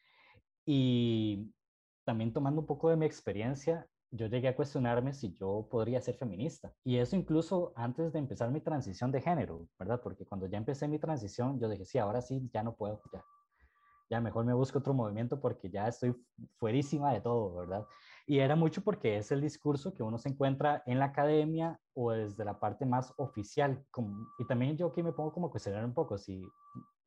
y 0.64 1.52
también 2.04 2.32
tomando 2.32 2.62
un 2.62 2.66
poco 2.66 2.88
de 2.88 2.96
mi 2.96 3.04
experiencia, 3.04 3.86
yo 4.12 4.26
llegué 4.26 4.48
a 4.48 4.54
cuestionarme 4.54 5.14
si 5.14 5.32
yo 5.32 5.66
podría 5.70 6.00
ser 6.00 6.14
feminista. 6.16 6.72
Y 6.84 6.98
eso 6.98 7.16
incluso 7.16 7.72
antes 7.76 8.12
de 8.12 8.18
empezar 8.18 8.50
mi 8.50 8.60
transición 8.60 9.10
de 9.10 9.22
género, 9.22 9.66
¿verdad? 9.78 10.00
Porque 10.02 10.26
cuando 10.26 10.46
ya 10.46 10.58
empecé 10.58 10.86
mi 10.86 10.98
transición, 10.98 11.58
yo 11.58 11.68
dije, 11.68 11.86
sí, 11.86 11.98
ahora 11.98 12.20
sí, 12.20 12.48
ya 12.52 12.62
no 12.62 12.76
puedo, 12.76 13.00
ya. 13.10 13.24
ya 14.10 14.20
mejor 14.20 14.44
me 14.44 14.52
busco 14.52 14.78
otro 14.80 14.92
movimiento 14.92 15.40
porque 15.40 15.70
ya 15.70 15.88
estoy 15.88 16.14
fuerísima 16.58 17.12
de 17.12 17.22
todo, 17.22 17.54
¿verdad? 17.54 17.86
Y 18.26 18.38
era 18.38 18.54
mucho 18.54 18.82
porque 18.82 19.16
es 19.16 19.32
el 19.32 19.40
discurso 19.40 19.94
que 19.94 20.02
uno 20.02 20.18
se 20.18 20.28
encuentra 20.28 20.82
en 20.84 20.98
la 20.98 21.06
academia 21.06 21.80
o 21.94 22.12
desde 22.12 22.44
la 22.44 22.60
parte 22.60 22.84
más 22.84 23.14
oficial. 23.16 23.82
Como, 23.90 24.26
y 24.38 24.46
también 24.46 24.76
yo 24.76 24.88
aquí 24.88 25.02
me 25.02 25.12
pongo 25.12 25.32
como 25.32 25.46
a 25.46 25.50
cuestionar 25.50 25.86
un 25.86 25.94
poco 25.94 26.18
si, 26.18 26.46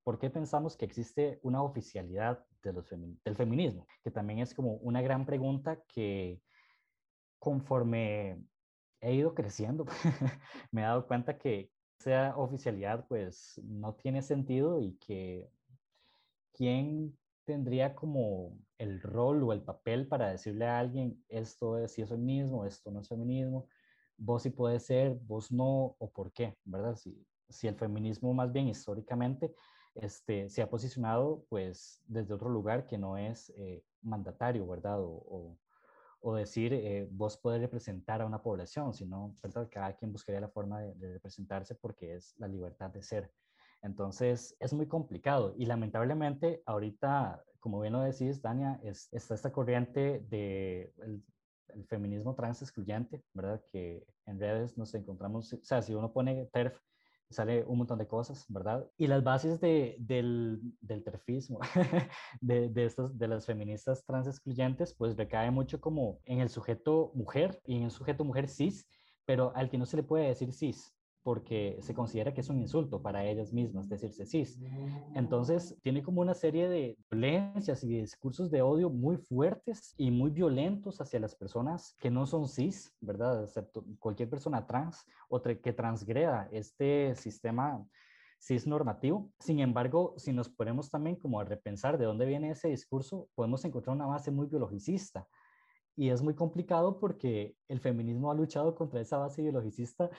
¿por 0.04 0.18
qué 0.18 0.32
pensamos 0.32 0.76
que 0.76 0.86
existe 0.86 1.40
una 1.44 1.62
oficialidad 1.62 2.44
de 2.64 2.74
los 2.74 2.90
del 2.90 3.36
feminismo? 3.36 3.86
Que 4.04 4.10
también 4.10 4.40
es 4.40 4.56
como 4.56 4.74
una 4.78 5.04
gran 5.04 5.24
pregunta 5.24 5.80
que 5.88 6.42
conforme 7.46 8.44
he 9.02 9.14
ido 9.14 9.36
creciendo, 9.36 9.86
me 10.72 10.82
he 10.82 10.84
dado 10.84 11.06
cuenta 11.06 11.38
que 11.38 11.72
esa 12.00 12.36
oficialidad 12.36 13.06
pues 13.08 13.62
no 13.64 13.94
tiene 13.94 14.24
sentido 14.24 14.82
y 14.82 14.94
que 14.94 15.48
quién 16.54 17.16
tendría 17.44 17.94
como 17.94 18.58
el 18.80 19.00
rol 19.00 19.44
o 19.44 19.54
el 19.54 19.62
papel 19.62 20.08
para 20.08 20.32
decirle 20.32 20.66
a 20.66 20.80
alguien 20.80 21.24
esto 21.30 21.78
es 21.78 21.92
si 21.92 22.02
es 22.02 22.10
feminismo, 22.10 22.66
esto 22.66 22.90
no 22.90 23.02
es 23.02 23.10
feminismo, 23.10 23.68
vos 24.18 24.42
sí 24.42 24.50
puede 24.50 24.80
ser, 24.80 25.14
vos 25.14 25.52
no, 25.52 25.96
o 26.00 26.10
por 26.12 26.34
qué, 26.34 26.58
¿verdad? 26.64 26.96
Si, 26.96 27.28
si 27.48 27.68
el 27.68 27.76
feminismo 27.76 28.34
más 28.34 28.52
bien 28.52 28.70
históricamente 28.70 29.54
este, 29.94 30.50
se 30.50 30.64
ha 30.64 30.70
posicionado 30.72 31.46
pues 31.48 32.02
desde 32.08 32.34
otro 32.34 32.50
lugar 32.50 32.88
que 32.88 32.98
no 32.98 33.18
es 33.18 33.54
eh, 33.56 33.84
mandatario, 34.02 34.66
¿verdad? 34.66 34.98
Decir 36.34 36.74
eh, 36.74 37.08
vos 37.12 37.38
podés 37.38 37.62
representar 37.62 38.22
a 38.22 38.26
una 38.26 38.42
población, 38.42 38.94
sino, 38.94 39.36
¿verdad? 39.44 39.68
Cada 39.70 39.94
quien 39.94 40.12
buscaría 40.12 40.42
la 40.42 40.50
forma 40.50 40.80
de, 40.82 40.96
de 40.96 41.14
representarse 41.14 41.76
porque 41.76 42.16
es 42.16 42.34
la 42.38 42.48
libertad 42.48 42.90
de 42.90 43.04
ser. 43.04 43.32
Entonces, 43.86 44.58
es 44.60 44.74
muy 44.74 44.88
complicado 44.88 45.54
y 45.58 45.68
lamentablemente 45.68 46.64
ahorita, 46.66 47.44
como 47.60 47.82
bien 47.82 47.94
lo 47.94 48.00
decís, 48.00 48.42
Dania, 48.42 48.80
es, 48.84 49.14
está 49.14 49.36
esta 49.36 49.52
corriente 49.52 50.26
de 50.28 50.92
el, 51.04 51.24
feminismo 51.88 52.34
trans 52.34 52.62
excluyente, 52.62 53.24
¿verdad? 53.34 53.62
Que 53.70 54.08
en 54.26 54.40
redes 54.40 54.78
nos 54.78 54.96
encontramos, 54.96 55.54
o 55.54 55.60
sea, 55.62 55.82
si 55.82 55.94
uno 55.94 56.14
pone 56.14 56.46
TERF, 56.54 56.80
sale 57.36 57.64
un 57.66 57.78
montón 57.78 58.00
de 58.00 58.08
cosas, 58.08 58.46
¿verdad? 58.50 58.90
Y 58.98 59.08
las 59.08 59.24
bases 59.24 59.60
de, 59.60 59.96
del, 60.00 60.60
del 60.82 61.04
terfismo, 61.04 61.60
de, 62.42 62.70
de, 62.70 62.86
estos, 62.86 63.18
de 63.18 63.28
las 63.28 63.46
feministas 63.46 64.06
trans 64.06 64.28
excluyentes, 64.28 64.96
pues 64.96 65.16
recae 65.16 65.52
mucho 65.52 65.80
como 65.80 66.20
en 66.26 66.40
el 66.40 66.50
sujeto 66.50 67.12
mujer 67.14 67.62
y 67.66 67.78
en 67.78 67.84
el 67.84 67.92
sujeto 67.92 68.24
mujer 68.24 68.48
cis, 68.48 68.88
pero 69.26 69.52
al 69.56 69.70
que 69.70 69.78
no 69.78 69.86
se 69.86 69.98
le 69.98 70.04
puede 70.04 70.28
decir 70.28 70.54
cis, 70.54 70.95
porque 71.26 71.80
se 71.82 71.96
considera 71.96 72.36
que 72.36 72.42
es 72.42 72.50
un 72.50 72.60
insulto 72.60 73.02
para 73.02 73.26
ellas 73.26 73.52
mismas 73.52 73.90
decirse 73.90 74.28
cis. 74.28 74.60
Entonces, 75.16 75.76
tiene 75.82 76.04
como 76.04 76.22
una 76.22 76.36
serie 76.36 76.70
de 76.70 77.00
violencias 77.10 77.84
y 77.84 77.88
discursos 77.88 78.52
de 78.52 78.62
odio 78.62 78.92
muy 78.92 79.18
fuertes 79.18 79.96
y 79.98 80.12
muy 80.12 80.30
violentos 80.30 81.02
hacia 81.02 81.20
las 81.20 81.34
personas 81.34 81.96
que 82.00 82.12
no 82.12 82.28
son 82.28 82.48
cis, 82.48 82.94
¿verdad? 83.02 83.44
Excepto 83.44 83.84
cualquier 83.98 84.30
persona 84.30 84.68
trans 84.68 85.04
o 85.28 85.42
que 85.42 85.74
transgreda 85.74 86.48
este 86.52 87.16
sistema 87.16 87.84
cis 88.40 88.68
normativo. 88.68 89.32
Sin 89.40 89.62
embargo, 89.62 90.14
si 90.18 90.32
nos 90.32 90.48
ponemos 90.48 90.92
también 90.92 91.16
como 91.16 91.40
a 91.40 91.44
repensar 91.44 91.98
de 91.98 92.06
dónde 92.06 92.28
viene 92.28 92.52
ese 92.52 92.68
discurso, 92.68 93.30
podemos 93.34 93.66
encontrar 93.66 93.96
una 93.96 94.06
base 94.06 94.30
muy 94.30 94.46
biologicista. 94.46 95.28
Y 95.96 96.10
es 96.10 96.22
muy 96.22 96.36
complicado 96.36 97.00
porque 97.00 97.56
el 97.68 97.80
feminismo 97.80 98.30
ha 98.30 98.36
luchado 98.36 98.76
contra 98.76 99.02
esa 99.02 99.18
base 99.18 99.42
biologicista 99.42 100.12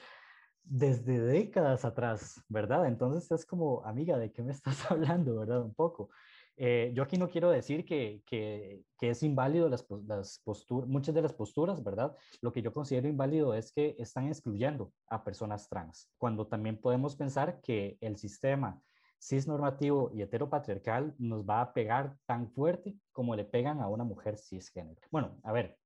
desde 0.69 1.21
décadas 1.21 1.85
atrás, 1.85 2.43
¿verdad? 2.49 2.87
Entonces 2.87 3.31
es 3.31 3.47
como, 3.47 3.85
amiga, 3.85 4.19
¿de 4.19 4.33
qué 4.33 4.43
me 4.43 4.53
estás 4.53 4.79
hablando, 4.91 5.37
verdad? 5.37 5.63
Un 5.63 5.75
poco. 5.75 6.11
Eh, 6.59 6.93
yo 6.95 7.03
aquí 7.03 7.19
no 7.19 7.29
quiero 7.29 7.51
decir 7.51 7.85
que, 7.85 8.23
que, 8.27 8.83
es 9.01 9.23
inválido 9.23 9.69
las, 9.69 9.87
las 10.07 10.41
posturas, 10.43 10.89
muchas 10.89 11.15
de 11.15 11.23
las 11.23 11.35
posturas, 11.35 11.85
¿verdad? 11.85 12.17
Lo 12.41 12.53
que 12.53 12.63
yo 12.63 12.73
considero 12.73 13.09
inválido 13.09 13.55
es 13.55 13.73
que 13.73 13.95
están 13.99 14.27
excluyendo 14.29 14.91
a 15.09 15.23
personas 15.23 15.69
trans, 15.69 16.11
cuando 16.17 16.47
también 16.47 16.81
podemos 16.81 17.15
pensar 17.15 17.61
que 17.61 17.99
el 18.01 18.17
sistema 18.17 18.81
cisnormativo 19.21 20.11
y 20.15 20.23
heteropatriarcal 20.23 21.15
nos 21.19 21.45
va 21.45 21.61
a 21.61 21.73
pegar 21.73 22.17
tan 22.27 22.51
fuerte 22.51 22.97
como 23.13 23.37
le 23.37 23.45
pegan 23.45 23.81
a 23.81 23.89
una 23.89 24.05
mujer 24.05 24.39
cisgénero. 24.39 25.01
Bueno, 25.11 25.37
a 25.43 25.53
ver, 25.53 25.79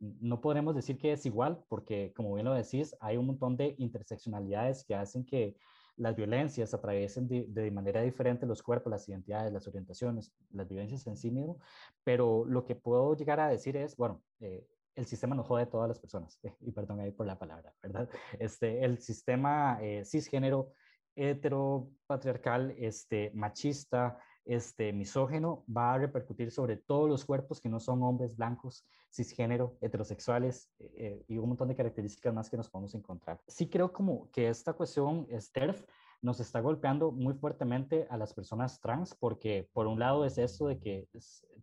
no 0.00 0.40
podremos 0.40 0.74
decir 0.74 0.98
que 0.98 1.12
es 1.12 1.26
igual 1.26 1.64
porque, 1.68 2.12
como 2.14 2.34
bien 2.34 2.46
lo 2.46 2.54
decís, 2.54 2.96
hay 3.00 3.16
un 3.16 3.26
montón 3.26 3.56
de 3.56 3.74
interseccionalidades 3.78 4.84
que 4.84 4.94
hacen 4.94 5.24
que 5.24 5.56
las 5.96 6.14
violencias 6.14 6.72
atraviesen 6.72 7.28
de, 7.28 7.70
manera 7.72 8.00
diferente 8.02 8.46
los 8.46 8.62
cuerpos, 8.62 8.90
las 8.90 9.08
identidades, 9.08 9.52
las 9.52 9.66
orientaciones, 9.66 10.32
las 10.50 10.68
vivencias 10.68 11.06
en 11.08 11.16
sí 11.16 11.30
mismo, 11.30 11.58
pero 12.04 12.44
lo 12.44 12.64
que 12.64 12.76
puedo 12.76 13.16
llegar 13.16 13.40
a 13.40 13.48
decir 13.48 13.76
es, 13.76 13.96
bueno, 13.96 14.22
eh, 14.40 14.64
el 14.94 15.06
sistema 15.06 15.34
no 15.34 15.42
jode 15.42 15.62
a 15.62 15.70
todas 15.70 15.88
las 15.88 15.98
personas, 15.98 16.38
y 16.60 16.70
perdón 16.70 17.00
ahí 17.00 17.10
por 17.10 17.26
la 17.26 17.38
palabra, 17.38 17.74
¿verdad? 17.82 18.08
Este, 18.38 18.84
el 18.84 18.98
sistema 18.98 19.78
eh, 19.82 20.04
cisgénero, 20.04 20.72
heteropatriarcal, 21.16 22.74
este, 22.78 23.32
machista, 23.34 24.18
este, 24.48 24.94
misógeno 24.94 25.62
va 25.68 25.92
a 25.92 25.98
repercutir 25.98 26.50
sobre 26.50 26.78
todos 26.78 27.06
los 27.06 27.26
cuerpos 27.26 27.60
que 27.60 27.68
no 27.68 27.78
son 27.80 28.02
hombres 28.02 28.34
blancos, 28.34 28.86
cisgénero, 29.12 29.76
heterosexuales 29.82 30.70
eh, 30.78 30.90
eh, 30.96 31.24
y 31.28 31.36
un 31.36 31.50
montón 31.50 31.68
de 31.68 31.76
características 31.76 32.32
más 32.32 32.48
que 32.48 32.56
nos 32.56 32.70
podemos 32.70 32.94
encontrar. 32.94 33.42
Sí 33.46 33.68
creo 33.68 33.92
como 33.92 34.30
que 34.30 34.48
esta 34.48 34.72
cuestión, 34.72 35.28
STERF, 35.38 35.84
nos 36.22 36.40
está 36.40 36.60
golpeando 36.60 37.12
muy 37.12 37.34
fuertemente 37.34 38.06
a 38.08 38.16
las 38.16 38.32
personas 38.32 38.80
trans 38.80 39.14
porque 39.14 39.68
por 39.74 39.86
un 39.86 39.98
lado 39.98 40.24
es 40.24 40.38
eso 40.38 40.66
de 40.68 40.78
que 40.80 41.06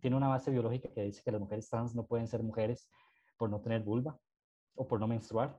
tiene 0.00 0.16
una 0.16 0.28
base 0.28 0.52
biológica 0.52 0.88
que 0.94 1.02
dice 1.02 1.22
que 1.24 1.32
las 1.32 1.40
mujeres 1.40 1.68
trans 1.68 1.92
no 1.92 2.06
pueden 2.06 2.28
ser 2.28 2.44
mujeres 2.44 2.88
por 3.36 3.50
no 3.50 3.60
tener 3.60 3.82
vulva 3.82 4.16
o 4.76 4.86
por 4.86 5.00
no 5.00 5.08
menstruar. 5.08 5.58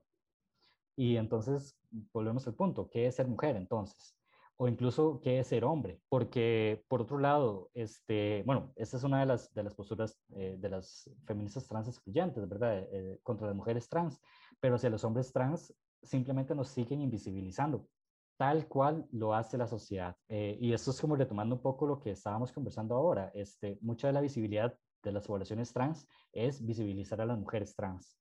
Y 0.95 1.17
entonces 1.17 1.77
volvemos 2.13 2.47
al 2.47 2.55
punto, 2.55 2.89
¿qué 2.89 3.05
es 3.05 3.15
ser 3.15 3.27
mujer 3.27 3.57
entonces? 3.57 4.16
O 4.57 4.67
incluso 4.67 5.21
qué 5.21 5.39
es 5.39 5.47
ser 5.47 5.63
hombre, 5.63 6.01
porque 6.09 6.83
por 6.87 7.01
otro 7.01 7.19
lado, 7.19 7.69
este, 7.75 8.43
bueno, 8.45 8.73
esta 8.75 8.97
es 8.97 9.03
una 9.03 9.19
de 9.19 9.27
las, 9.27 9.53
de 9.53 9.63
las 9.63 9.75
posturas 9.75 10.19
eh, 10.35 10.57
de 10.59 10.69
las 10.69 11.09
feministas 11.25 11.67
trans 11.67 11.87
excluyentes, 11.87 12.47
¿verdad? 12.49 12.79
Eh, 12.79 12.89
eh, 12.91 13.19
contra 13.21 13.47
las 13.47 13.55
mujeres 13.55 13.87
trans, 13.87 14.19
pero 14.59 14.75
hacia 14.75 14.89
los 14.89 15.03
hombres 15.03 15.31
trans 15.31 15.73
simplemente 16.01 16.55
nos 16.55 16.69
siguen 16.69 17.01
invisibilizando, 17.01 17.87
tal 18.35 18.67
cual 18.67 19.07
lo 19.11 19.35
hace 19.35 19.57
la 19.57 19.67
sociedad. 19.67 20.15
y 20.27 20.73
esto 20.73 20.91
es 20.91 21.01
como 21.01 21.15
retomando 21.15 21.55
un 21.55 21.61
poco 21.61 21.85
lo 21.87 21.99
que 21.99 22.11
estábamos 22.11 22.51
conversando 22.51 22.95
ahora, 22.95 23.31
este, 23.35 23.77
mucha 23.81 24.07
de 24.07 24.13
la 24.13 24.21
visibilidad 24.21 24.75
de 25.03 25.11
las 25.11 25.27
poblaciones 25.27 25.71
trans 25.71 26.07
es 26.31 26.65
visibilizar 26.65 27.21
a 27.21 27.25
las 27.25 27.37
mujeres 27.37 27.75
trans. 27.75 28.17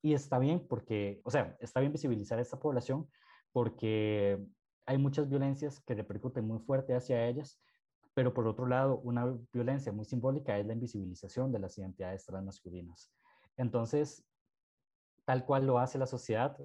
Y 0.00 0.14
está 0.14 0.38
bien 0.38 0.66
porque, 0.68 1.20
o 1.24 1.30
sea, 1.30 1.56
está 1.60 1.80
bien 1.80 1.92
visibilizar 1.92 2.38
a 2.38 2.42
esta 2.42 2.58
población 2.58 3.08
porque 3.52 4.44
hay 4.86 4.98
muchas 4.98 5.28
violencias 5.28 5.80
que 5.80 5.94
repercuten 5.94 6.46
muy 6.46 6.58
fuerte 6.58 6.94
hacia 6.94 7.26
ellas, 7.26 7.60
pero 8.14 8.34
por 8.34 8.46
otro 8.46 8.66
lado, 8.66 8.98
una 9.00 9.26
violencia 9.52 9.92
muy 9.92 10.04
simbólica 10.04 10.58
es 10.58 10.66
la 10.66 10.74
invisibilización 10.74 11.52
de 11.52 11.58
las 11.58 11.78
identidades 11.78 12.26
transmasculinas. 12.26 13.10
Entonces, 13.56 14.24
tal 15.24 15.44
cual 15.44 15.66
lo 15.66 15.78
hace 15.78 15.98
la 15.98 16.06
sociedad, 16.06 16.58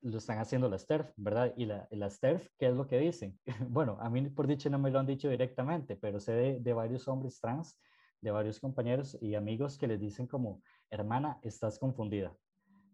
lo 0.00 0.18
están 0.18 0.38
haciendo 0.38 0.68
las 0.68 0.86
TERF, 0.86 1.12
¿verdad? 1.16 1.52
Y, 1.56 1.66
la, 1.66 1.86
las 1.90 2.20
TERF, 2.20 2.48
¿qué 2.58 2.68
es 2.68 2.74
lo 2.74 2.86
que 2.86 2.98
dicen? 2.98 3.38
bueno, 3.68 3.98
a 4.00 4.08
mí 4.10 4.28
por 4.28 4.46
dicho 4.46 4.70
no 4.70 4.78
me 4.78 4.90
lo 4.90 4.98
han 4.98 5.06
dicho 5.06 5.28
directamente, 5.28 5.96
pero 5.96 6.20
sé 6.20 6.32
de, 6.32 6.60
de 6.60 6.72
varios 6.72 7.06
hombres 7.08 7.40
trans, 7.40 7.78
de 8.20 8.30
varios 8.30 8.58
compañeros 8.58 9.16
y 9.20 9.34
amigos 9.34 9.78
que 9.78 9.86
les 9.86 10.00
dicen 10.00 10.26
como, 10.26 10.62
hermana, 10.90 11.38
estás 11.42 11.78
confundida, 11.78 12.34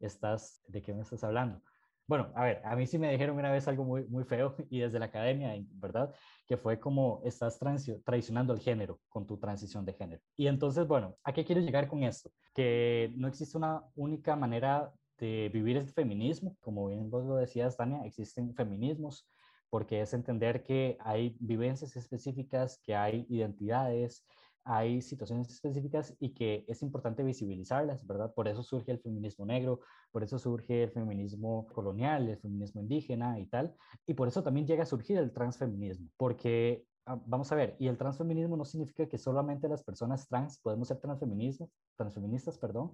estás, 0.01 0.63
¿de 0.69 0.83
qué 0.83 0.93
me 0.93 1.03
estás 1.03 1.25
hablando? 1.25 1.63
Bueno, 2.07 2.31
a 2.35 2.45
ver, 2.45 2.61
a 2.65 2.77
mí 2.77 2.87
sí 2.87 2.99
me 2.99 3.11
dijeron 3.11 3.39
una 3.39 3.51
vez 3.51 3.67
algo 3.67 3.83
muy, 3.85 4.05
muy 4.09 4.25
feo 4.25 4.55
y 4.69 4.81
desde 4.81 4.99
la 4.99 5.07
academia, 5.07 5.55
¿verdad? 5.73 6.15
Que 6.47 6.59
fue 6.59 6.79
como 6.79 7.23
estás 7.25 7.59
traicionando 8.05 8.53
el 8.53 8.61
género 8.61 9.01
con 9.09 9.27
tu 9.27 9.39
transición 9.39 9.87
de 9.87 9.95
género. 9.95 10.23
Y 10.37 10.47
entonces, 10.47 10.87
bueno, 10.87 11.17
¿a 11.25 11.33
qué 11.33 11.45
quiero 11.47 11.63
llegar 11.63 11.89
con 11.89 12.03
esto? 12.03 12.31
Que 12.55 13.11
no 13.17 13.27
existe 13.27 13.57
una 13.57 13.85
única 13.95 14.37
manera 14.37 14.93
de 15.19 15.51
vivir 15.53 15.79
el 15.79 15.89
feminismo. 15.89 16.57
Como 16.61 16.89
bien 16.89 17.09
vos 17.09 17.25
lo 17.25 17.37
decías, 17.37 17.77
Tania, 17.77 18.05
existen 18.05 18.55
feminismos 18.55 19.27
porque 19.71 20.03
es 20.03 20.13
entender 20.13 20.63
que 20.63 20.99
hay 21.01 21.37
vivencias 21.41 21.97
específicas, 21.97 22.79
que 22.85 22.95
hay 22.95 23.27
identidades, 23.29 24.25
hay 24.65 25.03
situaciones 25.03 25.51
específicas 25.51 26.17
y 26.19 26.31
que 26.31 26.65
es 26.69 26.83
importante 26.83 27.23
visibilizarlas, 27.23 28.05
¿verdad? 28.07 28.33
Por 28.35 28.49
eso 28.49 28.63
surge 28.63 28.93
el 28.93 28.99
feminismo 28.99 29.45
negro, 29.45 29.81
por 30.11 30.23
eso 30.23 30.39
surge 30.39 30.85
el 30.85 30.91
feminismo 30.91 31.67
colonial, 31.69 32.29
el 32.29 32.39
feminismo 32.39 32.81
indígena 32.81 33.39
y 33.39 33.47
tal, 33.47 33.75
y 34.07 34.15
por 34.15 34.29
eso 34.29 34.43
también 34.43 34.67
llega 34.67 34.83
a 34.83 34.87
surgir 34.87 35.19
el 35.19 35.33
transfeminismo, 35.33 36.09
porque 36.17 36.87
ah, 37.07 37.21
vamos 37.27 37.53
a 37.53 37.57
ver, 37.57 37.77
y 37.79 37.89
el 37.89 37.99
transfeminismo 37.99 38.57
no 38.57 38.65
significa 38.65 39.07
que 39.07 39.19
solamente 39.19 39.69
las 39.69 39.85
personas 39.85 40.27
trans 40.29 40.59
podemos 40.61 40.89
ser 40.89 40.99
transfeministas, 40.99 41.69
transfeministas, 41.97 42.59
perdón, 42.59 42.93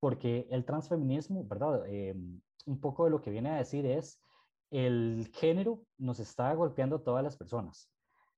porque 0.00 0.48
el 0.50 0.64
transfeminismo, 0.64 1.44
¿verdad? 1.44 1.84
Eh, 1.86 2.14
un 2.66 2.80
poco 2.80 3.04
de 3.04 3.10
lo 3.10 3.20
que 3.20 3.30
viene 3.30 3.50
a 3.50 3.56
decir 3.56 3.84
es, 3.84 4.22
el 4.70 5.30
género 5.34 5.82
nos 5.98 6.20
está 6.20 6.54
golpeando 6.54 6.96
a 6.96 7.02
todas 7.02 7.24
las 7.24 7.36
personas 7.36 7.90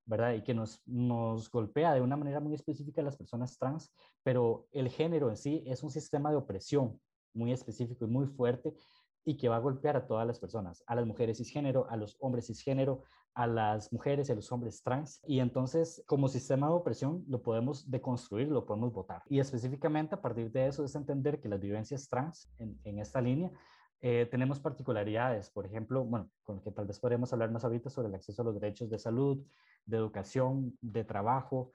¿verdad? 0.05 0.35
Y 0.35 0.43
que 0.43 0.55
nos, 0.55 0.83
nos 0.87 1.51
golpea 1.51 1.95
de 1.95 2.01
una 2.01 2.17
manera 2.17 2.41
muy 2.41 2.55
específica 2.55 3.01
a 3.01 3.05
las 3.05 3.17
personas 3.17 3.59
trans, 3.59 3.93
pero 4.23 4.67
el 4.73 4.89
género 4.89 5.31
en 5.31 5.37
sí 5.37 5.63
es 5.67 5.83
un 5.83 5.91
sistema 5.91 6.31
de 6.31 6.37
opresión 6.37 7.01
muy 7.35 7.53
específico 7.53 8.05
y 8.05 8.09
muy 8.09 8.27
fuerte 8.27 8.75
y 9.25 9.37
que 9.37 9.49
va 9.49 9.57
a 9.57 9.61
golpear 9.61 9.97
a 9.97 10.07
todas 10.07 10.27
las 10.27 10.41
personas, 10.41 10.83
a 10.87 10.95
las 10.95 11.07
mujeres 11.07 11.39
cisgénero, 11.39 11.87
a 11.89 11.97
los 11.97 12.17
hombres 12.21 12.47
cisgénero, 12.47 13.03
a 13.35 13.47
las 13.47 13.93
mujeres 13.93 14.29
y 14.29 14.33
a 14.33 14.35
los 14.35 14.51
hombres 14.51 14.83
trans. 14.83 15.21
Y 15.27 15.39
entonces, 15.39 16.03
como 16.07 16.29
sistema 16.29 16.67
de 16.67 16.75
opresión, 16.75 17.25
lo 17.29 17.41
podemos 17.41 17.89
deconstruir, 17.91 18.49
lo 18.49 18.67
podemos 18.67 18.93
votar. 18.93 19.23
Y 19.29 19.39
específicamente 19.39 20.17
a 20.17 20.21
partir 20.21 20.51
de 20.51 20.67
eso 20.67 20.85
es 20.85 20.95
entender 20.95 21.41
que 21.41 21.49
las 21.49 21.61
vivencias 21.61 22.09
trans 22.09 22.51
en, 22.59 22.79
en 22.85 22.99
esta 22.99 23.21
línea 23.21 23.51
eh, 24.03 24.27
tenemos 24.29 24.59
particularidades, 24.59 25.49
por 25.49 25.65
ejemplo, 25.65 26.05
bueno, 26.05 26.29
con 26.43 26.61
que 26.61 26.73
tal 26.73 26.87
vez 26.87 26.99
podremos 26.99 27.33
hablar 27.33 27.53
más 27.53 27.65
ahorita 27.65 27.89
sobre 27.89 28.09
el 28.09 28.15
acceso 28.17 28.43
a 28.43 28.45
los 28.45 28.61
derechos 28.61 28.91
de 28.91 28.99
salud, 28.99 29.47
de 29.87 29.97
educación, 29.97 30.77
de 30.81 31.05
trabajo 31.05 31.71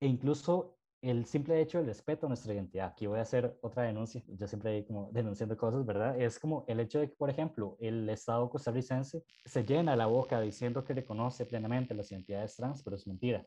e 0.00 0.06
incluso 0.06 0.78
el 1.02 1.26
simple 1.26 1.60
hecho 1.60 1.76
del 1.76 1.88
respeto 1.88 2.24
a 2.24 2.28
nuestra 2.30 2.54
identidad. 2.54 2.88
Aquí 2.88 3.06
voy 3.06 3.18
a 3.18 3.22
hacer 3.22 3.58
otra 3.60 3.82
denuncia, 3.82 4.22
yo 4.26 4.48
siempre 4.48 4.86
como 4.86 5.10
denunciando 5.12 5.54
cosas, 5.56 5.84
¿verdad? 5.84 6.18
Es 6.18 6.38
como 6.38 6.64
el 6.66 6.80
hecho 6.80 6.98
de 6.98 7.10
que, 7.10 7.16
por 7.16 7.28
ejemplo, 7.28 7.76
el 7.78 8.08
Estado 8.08 8.48
costarricense 8.48 9.22
se 9.44 9.64
llena 9.64 9.96
la 9.96 10.06
boca 10.06 10.40
diciendo 10.40 10.82
que 10.82 10.94
reconoce 10.94 11.44
plenamente 11.44 11.94
las 11.94 12.10
identidades 12.10 12.56
trans, 12.56 12.82
pero 12.82 12.96
es 12.96 13.06
mentira 13.06 13.46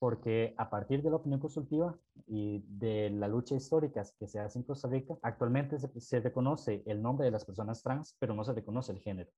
porque 0.00 0.54
a 0.56 0.70
partir 0.70 1.02
de 1.02 1.10
la 1.10 1.16
opinión 1.16 1.40
consultiva 1.40 1.96
y 2.26 2.64
de 2.66 3.10
la 3.10 3.28
lucha 3.28 3.54
histórica 3.54 4.02
que 4.18 4.26
se 4.26 4.40
hace 4.40 4.58
en 4.58 4.64
Costa 4.64 4.88
Rica, 4.88 5.16
actualmente 5.22 5.78
se, 5.78 6.00
se, 6.00 6.20
reconoce 6.20 6.82
el 6.86 7.02
nombre 7.02 7.26
de 7.26 7.30
las 7.30 7.44
personas 7.44 7.82
trans, 7.82 8.16
pero 8.18 8.34
no 8.34 8.42
se 8.42 8.54
reconoce 8.54 8.92
el 8.92 8.98
género. 8.98 9.30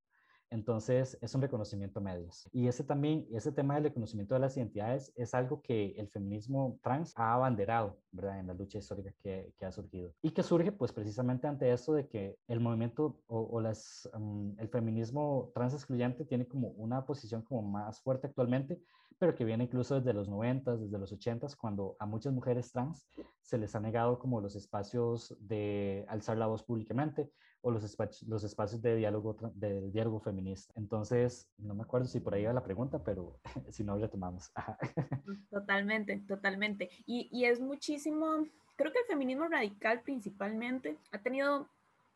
Entonces, 0.51 1.19
es 1.23 1.35
un 1.35 1.41
reconocimiento 1.41 1.99
a 1.99 2.03
medias. 2.03 2.49
Y 2.53 2.69
ese 2.69 2.85
también, 2.85 3.27
ese 3.33 3.51
tema 3.53 3.75
del 3.75 3.85
reconocimiento 3.85 4.35
de 4.35 4.41
las 4.41 4.57
identidades 4.57 5.11
es 5.17 5.33
algo 5.35 5.63
que 5.63 5.95
el 5.97 6.11
feminismo 6.11 6.79
trans 6.83 7.15
ha 7.17 7.33
abanderado, 7.33 7.99
¿verdad? 8.13 8.39
En 8.39 8.47
la 8.47 8.55
lucha 8.55 8.79
histórica 8.79 9.13
que, 9.23 9.51
que 9.59 9.65
ha 9.65 9.73
surgido. 9.73 10.13
Y 10.21 10.31
que 10.31 10.43
surge, 10.43 10.71
pues, 10.71 10.93
precisamente 10.93 11.47
ante 11.47 11.73
esto 11.73 11.95
de 11.95 12.07
que 12.07 12.37
el 12.49 12.61
movimiento 12.61 13.19
o, 13.29 13.49
o 13.51 13.61
las, 13.63 14.09
um, 14.13 14.55
el 14.59 14.69
feminismo 14.69 15.51
trans 15.55 15.73
excluyente 15.73 16.27
tiene 16.27 16.47
como 16.47 16.69
una 16.69 17.05
posición 17.07 17.41
como 17.41 17.63
más 17.63 18.03
fuerte 18.03 18.27
actualmente, 18.27 18.79
pero 19.23 19.37
que 19.37 19.45
viene 19.45 19.63
incluso 19.63 19.95
desde 19.95 20.13
los 20.13 20.29
90, 20.29 20.79
desde 20.79 20.99
los 20.99 21.13
80, 21.13 21.47
cuando 21.57 21.95
a 22.01 22.07
muchas 22.07 22.33
mujeres 22.33 22.73
trans 22.73 23.07
se 23.41 23.57
les 23.57 23.73
ha 23.77 23.79
negado 23.79 24.19
como 24.19 24.41
los 24.41 24.57
espacios 24.57 25.37
de 25.39 26.05
alzar 26.09 26.37
la 26.39 26.49
voz 26.49 26.65
públicamente 26.65 27.31
o 27.61 27.71
los, 27.71 27.85
espacios, 27.85 28.29
los 28.29 28.43
espacios 28.43 28.83
de 28.83 28.97
diálogo, 28.97 29.37
de 29.55 29.93
diálogo 29.93 30.19
feminista. 30.19 30.75
Entonces, 30.77 31.49
no 31.57 31.73
me 31.77 31.85
acuerdo 31.85 32.09
si 32.09 32.19
por 32.19 32.35
ahí 32.35 32.47
va 32.47 32.53
la 32.53 32.65
pregunta, 32.65 33.05
pero 33.05 33.39
si 33.71 33.85
no, 33.85 33.97
retomamos. 33.97 34.51
Totalmente, 35.51 36.25
totalmente. 36.27 36.91
Y, 37.07 37.29
y 37.31 37.45
es 37.45 37.61
muchísimo, 37.61 38.27
creo 38.75 38.91
que 38.91 38.99
el 38.99 39.07
feminismo 39.07 39.47
radical 39.47 40.03
principalmente 40.03 40.99
ha 41.13 41.23
tenido, 41.23 41.69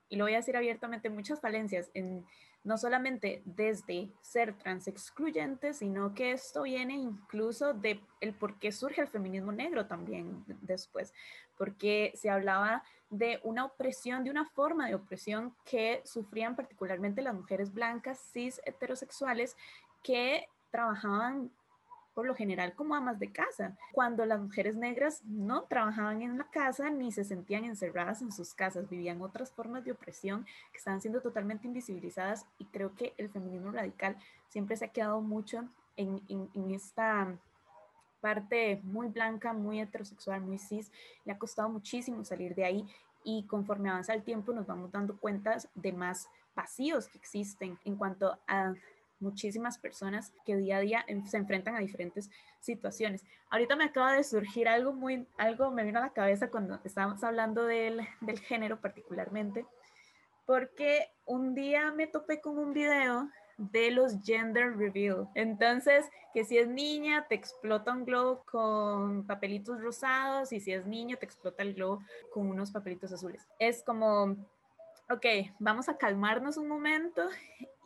y 0.08 0.16
lo 0.16 0.24
voy 0.24 0.34
a 0.34 0.38
decir 0.38 0.56
abiertamente, 0.56 1.10
muchas 1.10 1.40
falencias 1.40 1.90
en 1.94 2.24
no 2.66 2.76
solamente 2.78 3.42
desde 3.44 4.10
ser 4.20 4.58
trans 4.58 4.88
excluyente, 4.88 5.72
sino 5.72 6.14
que 6.14 6.32
esto 6.32 6.62
viene 6.62 6.94
incluso 6.94 7.74
de 7.74 8.00
el 8.20 8.34
por 8.34 8.58
qué 8.58 8.72
surge 8.72 9.00
el 9.00 9.06
feminismo 9.06 9.52
negro 9.52 9.86
también 9.86 10.44
después, 10.62 11.14
porque 11.56 12.10
se 12.16 12.28
hablaba 12.28 12.82
de 13.08 13.38
una 13.44 13.64
opresión, 13.64 14.24
de 14.24 14.30
una 14.30 14.46
forma 14.46 14.88
de 14.88 14.96
opresión 14.96 15.54
que 15.64 16.02
sufrían 16.04 16.56
particularmente 16.56 17.22
las 17.22 17.34
mujeres 17.34 17.72
blancas, 17.72 18.18
cis, 18.32 18.60
heterosexuales, 18.64 19.56
que 20.02 20.48
trabajaban 20.72 21.52
por 22.16 22.26
lo 22.26 22.34
general 22.34 22.72
como 22.72 22.94
amas 22.94 23.18
de 23.18 23.30
casa, 23.30 23.76
cuando 23.92 24.24
las 24.24 24.40
mujeres 24.40 24.74
negras 24.74 25.22
no 25.26 25.64
trabajaban 25.64 26.22
en 26.22 26.38
la 26.38 26.44
casa 26.44 26.88
ni 26.88 27.12
se 27.12 27.24
sentían 27.24 27.64
encerradas 27.64 28.22
en 28.22 28.32
sus 28.32 28.54
casas, 28.54 28.88
vivían 28.88 29.20
otras 29.20 29.52
formas 29.52 29.84
de 29.84 29.92
opresión 29.92 30.46
que 30.72 30.78
estaban 30.78 31.02
siendo 31.02 31.20
totalmente 31.20 31.66
invisibilizadas 31.66 32.46
y 32.58 32.64
creo 32.64 32.94
que 32.94 33.12
el 33.18 33.28
feminismo 33.28 33.70
radical 33.70 34.16
siempre 34.48 34.78
se 34.78 34.86
ha 34.86 34.88
quedado 34.88 35.20
mucho 35.20 35.68
en, 35.98 36.22
en, 36.30 36.70
esta 36.70 37.36
parte 38.22 38.80
muy 38.82 39.08
blanca, 39.08 39.52
muy 39.52 39.78
heterosexual, 39.78 40.40
muy 40.40 40.58
cis, 40.58 40.90
le 41.26 41.32
ha 41.32 41.38
costado 41.38 41.68
muchísimo 41.68 42.24
salir 42.24 42.54
de 42.54 42.64
ahí 42.64 42.86
y 43.24 43.42
conforme 43.42 43.90
avanza 43.90 44.14
el 44.14 44.22
tiempo 44.22 44.54
nos 44.54 44.66
vamos 44.66 44.90
dando 44.90 45.18
cuenta 45.18 45.58
de 45.74 45.92
más 45.92 46.30
vacíos 46.54 47.08
que 47.08 47.18
existen 47.18 47.78
en 47.84 47.96
cuanto 47.96 48.38
a 48.48 48.72
muchísimas 49.20 49.78
personas 49.78 50.32
que 50.44 50.56
día 50.56 50.78
a 50.78 50.80
día 50.80 51.06
se 51.26 51.36
enfrentan 51.36 51.74
a 51.74 51.80
diferentes 51.80 52.30
situaciones. 52.60 53.24
Ahorita 53.50 53.76
me 53.76 53.84
acaba 53.84 54.12
de 54.12 54.24
surgir 54.24 54.68
algo 54.68 54.92
muy, 54.92 55.26
algo 55.38 55.70
me 55.70 55.84
vino 55.84 55.98
a 55.98 56.02
la 56.02 56.12
cabeza 56.12 56.50
cuando 56.50 56.80
estábamos 56.84 57.22
hablando 57.24 57.64
del, 57.64 58.00
del 58.20 58.40
género 58.40 58.80
particularmente, 58.80 59.66
porque 60.44 61.08
un 61.24 61.54
día 61.54 61.90
me 61.92 62.06
topé 62.06 62.40
con 62.40 62.58
un 62.58 62.72
video 62.72 63.28
de 63.58 63.90
los 63.90 64.22
gender 64.22 64.76
reveal. 64.76 65.28
Entonces, 65.34 66.04
que 66.34 66.44
si 66.44 66.58
es 66.58 66.68
niña, 66.68 67.26
te 67.26 67.34
explota 67.34 67.92
un 67.92 68.04
globo 68.04 68.44
con 68.44 69.26
papelitos 69.26 69.80
rosados 69.80 70.52
y 70.52 70.60
si 70.60 70.72
es 70.72 70.86
niño, 70.86 71.16
te 71.16 71.24
explota 71.24 71.62
el 71.62 71.74
globo 71.74 72.02
con 72.32 72.48
unos 72.48 72.70
papelitos 72.70 73.12
azules. 73.12 73.46
Es 73.58 73.82
como 73.82 74.36
ok, 75.10 75.26
vamos 75.58 75.88
a 75.88 75.96
calmarnos 75.96 76.56
un 76.56 76.68
momento 76.68 77.22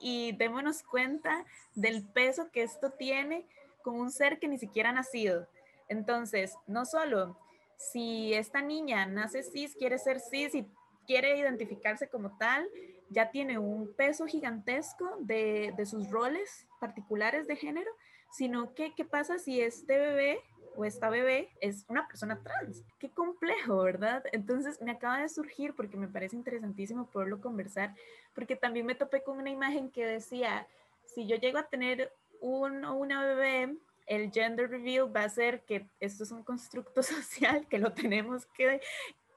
y 0.00 0.32
démonos 0.32 0.82
cuenta 0.82 1.44
del 1.74 2.06
peso 2.06 2.50
que 2.50 2.62
esto 2.62 2.90
tiene 2.90 3.46
con 3.82 3.98
un 3.98 4.10
ser 4.10 4.38
que 4.38 4.48
ni 4.48 4.58
siquiera 4.58 4.90
ha 4.90 4.92
nacido. 4.92 5.46
Entonces, 5.88 6.54
no 6.66 6.84
solo 6.84 7.38
si 7.76 8.34
esta 8.34 8.60
niña 8.60 9.06
nace 9.06 9.42
cis, 9.42 9.74
quiere 9.74 9.98
ser 9.98 10.20
cis 10.20 10.54
y 10.54 10.66
quiere 11.06 11.38
identificarse 11.38 12.08
como 12.08 12.36
tal, 12.38 12.68
ya 13.08 13.30
tiene 13.30 13.58
un 13.58 13.92
peso 13.94 14.26
gigantesco 14.26 15.16
de, 15.20 15.72
de 15.76 15.86
sus 15.86 16.10
roles 16.10 16.66
particulares 16.78 17.46
de 17.46 17.56
género, 17.56 17.90
sino 18.30 18.74
que 18.74 18.94
qué 18.94 19.04
pasa 19.04 19.38
si 19.38 19.60
este 19.60 19.98
bebé 19.98 20.40
o 20.76 20.84
esta 20.84 21.10
bebé 21.10 21.50
es 21.60 21.84
una 21.88 22.06
persona 22.06 22.42
trans. 22.42 22.84
Qué 22.98 23.10
complejo, 23.10 23.82
¿verdad? 23.82 24.22
Entonces 24.32 24.80
me 24.80 24.92
acaba 24.92 25.20
de 25.20 25.28
surgir 25.28 25.74
porque 25.74 25.96
me 25.96 26.08
parece 26.08 26.36
interesantísimo 26.36 27.06
poderlo 27.06 27.40
conversar, 27.40 27.94
porque 28.34 28.56
también 28.56 28.86
me 28.86 28.94
topé 28.94 29.22
con 29.22 29.38
una 29.38 29.50
imagen 29.50 29.90
que 29.90 30.06
decía, 30.06 30.66
si 31.04 31.26
yo 31.26 31.36
llego 31.36 31.58
a 31.58 31.68
tener 31.68 32.12
un 32.40 32.84
o 32.84 32.94
una 32.94 33.24
bebé, 33.24 33.76
el 34.06 34.32
gender 34.32 34.68
reveal 34.68 35.14
va 35.14 35.24
a 35.24 35.28
ser 35.28 35.62
que 35.64 35.86
esto 36.00 36.24
es 36.24 36.32
un 36.32 36.42
constructo 36.42 37.02
social 37.02 37.66
que 37.68 37.78
lo 37.78 37.92
tenemos 37.92 38.46
que, 38.46 38.80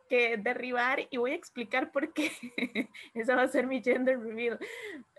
que 0.10 0.38
derribar 0.38 1.00
y 1.10 1.18
voy 1.18 1.32
a 1.32 1.36
explicar 1.36 1.92
por 1.92 2.14
qué. 2.14 2.32
Esa 3.14 3.36
va 3.36 3.44
a 3.44 3.48
ser 3.48 3.68
mi 3.68 3.82
gender 3.82 4.20
reveal. 4.20 4.60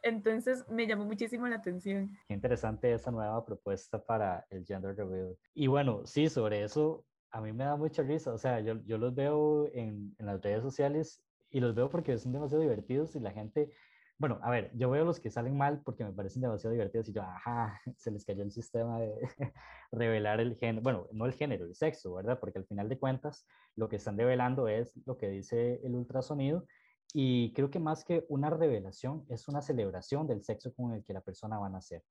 Entonces 0.03 0.65
me 0.69 0.87
llamó 0.87 1.05
muchísimo 1.05 1.47
la 1.47 1.57
atención. 1.57 2.11
Qué 2.29 2.35
interesante 2.35 2.93
esa 2.93 3.11
nueva 3.11 3.45
propuesta 3.45 4.05
para 4.05 4.47
el 4.51 4.65
gender 4.65 4.97
reveal. 4.97 5.37
Y 5.55 5.67
bueno, 5.67 6.07
sí, 6.07 6.29
sobre 6.29 6.63
eso 6.63 7.05
a 7.31 7.41
mí 7.41 7.53
me 7.53 7.65
da 7.65 7.77
mucha 7.77 8.03
risa. 8.03 8.33
O 8.33 8.39
sea, 8.39 8.61
yo, 8.61 8.81
yo 8.85 8.99
los 8.99 9.15
veo 9.15 9.69
en, 9.73 10.15
en 10.19 10.27
las 10.27 10.41
redes 10.41 10.63
sociales 10.63 11.21
y 11.51 11.61
los 11.61 11.75
veo 11.75 11.89
porque 11.89 12.17
son 12.19 12.33
demasiado 12.33 12.63
divertidos 12.63 13.15
y 13.17 13.21
la 13.21 13.33
gente 13.33 13.71
bueno, 14.19 14.39
a 14.43 14.51
ver, 14.51 14.71
yo 14.75 14.91
veo 14.91 15.05
los 15.05 15.19
que 15.19 15.31
salen 15.31 15.57
mal 15.57 15.83
porque 15.85 16.05
me 16.05 16.13
parecen 16.13 16.43
demasiado 16.43 16.73
divertidos 16.73 17.09
y 17.09 17.13
yo, 17.13 17.23
ajá, 17.23 17.81
se 17.97 18.11
les 18.11 18.25
cayó 18.25 18.43
el 18.43 18.53
sistema 18.53 19.01
de 19.01 19.15
revelar 19.93 20.41
el 20.41 20.57
género, 20.57 20.83
bueno, 20.83 21.09
no 21.13 21.27
el 21.27 21.33
género, 21.33 21.65
el 21.65 21.75
sexo, 21.75 22.15
¿verdad? 22.15 22.39
Porque 22.39 22.59
al 22.59 22.67
final 22.67 22.89
de 22.89 22.99
cuentas 22.99 23.47
lo 23.77 23.89
que 23.89 23.97
están 23.97 24.17
revelando 24.17 24.69
es 24.69 24.93
lo 25.07 25.17
que 25.19 25.29
dice 25.29 25.81
el 25.85 25.95
ultrasonido 25.95 26.67
y 27.13 27.53
creo 27.53 27.71
que 27.71 27.79
más 27.81 28.05
que 28.05 28.25
una 28.29 28.51
revelación 28.51 29.25
es 29.29 29.49
una 29.49 29.63
celebración 29.63 30.27
del 30.27 30.43
sexo 30.43 30.73
con 30.75 30.93
el 30.93 31.05
que 31.05 31.13
la 31.13 31.21
persona 31.21 31.59
va 31.59 31.67
a 31.67 31.71
nacer, 31.71 32.03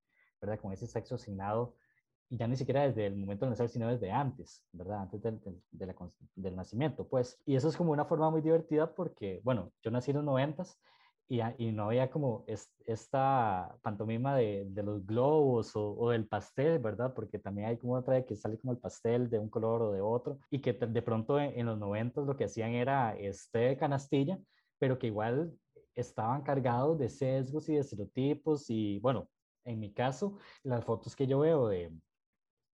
¿verdad? 0.42 0.60
Con 0.60 0.74
ese 0.74 0.88
sexo 0.88 1.16
asignado 1.16 1.76
y 2.30 2.38
ya 2.38 2.48
ni 2.48 2.58
siquiera 2.58 2.84
desde 2.84 3.08
el 3.08 3.16
momento 3.16 3.46
de 3.46 3.52
nacer, 3.52 3.70
sino 3.70 3.88
desde 3.88 4.12
antes, 4.12 4.64
¿verdad? 4.72 5.02
Antes 5.02 5.22
del, 5.22 5.40
del, 5.72 5.94
del, 6.36 6.56
nacimiento, 6.56 7.08
pues. 7.08 7.40
Y 7.46 7.56
eso 7.56 7.70
es 7.70 7.78
como 7.78 7.92
una 7.92 8.06
forma 8.06 8.30
muy 8.30 8.42
divertida 8.42 8.96
porque, 8.96 9.40
bueno, 9.44 9.72
yo 9.82 9.92
nací 9.92 10.12
en 10.12 10.18
los 10.18 10.26
noventas 10.26 10.80
y, 11.30 11.42
y, 11.58 11.72
no 11.72 11.86
había 11.86 12.10
como 12.10 12.44
es, 12.48 12.72
esta 12.86 13.76
pantomima 13.82 14.36
de, 14.36 14.66
de 14.70 14.84
los 14.84 15.06
globos 15.06 15.76
o, 15.76 15.94
o, 15.98 16.10
del 16.12 16.28
pastel, 16.28 16.80
¿verdad? 16.80 17.14
Porque 17.14 17.40
también 17.40 17.70
hay 17.70 17.78
como 17.78 17.96
otra 17.96 18.24
que 18.26 18.36
sale 18.36 18.58
como 18.58 18.74
el 18.74 18.80
pastel 18.80 19.30
de 19.30 19.40
un 19.40 19.50
color 19.50 19.82
o 19.82 19.92
de 19.92 20.02
otro 20.02 20.40
y 20.50 20.60
que 20.60 20.74
de 20.74 21.02
pronto 21.02 21.40
en, 21.40 21.58
en 21.60 21.66
los 21.66 21.78
90 21.80 22.22
lo 22.22 22.36
que 22.36 22.46
hacían 22.46 22.72
era 22.72 23.16
este 23.18 23.78
canastilla, 23.78 24.40
pero 24.80 25.00
que 25.00 25.08
igual 25.08 25.54
estaban 25.96 26.44
cargados 26.44 26.98
de 27.00 27.10
sesgos 27.10 27.70
y 27.70 27.74
de 27.76 27.80
estereotipos 27.80 28.70
y 28.70 29.00
bueno, 29.00 29.28
en 29.66 29.80
mi 29.80 29.94
caso, 29.94 30.38
las 30.64 30.84
fotos 30.84 31.16
que 31.16 31.28
yo 31.28 31.40
veo 31.40 31.68
de, 31.68 31.92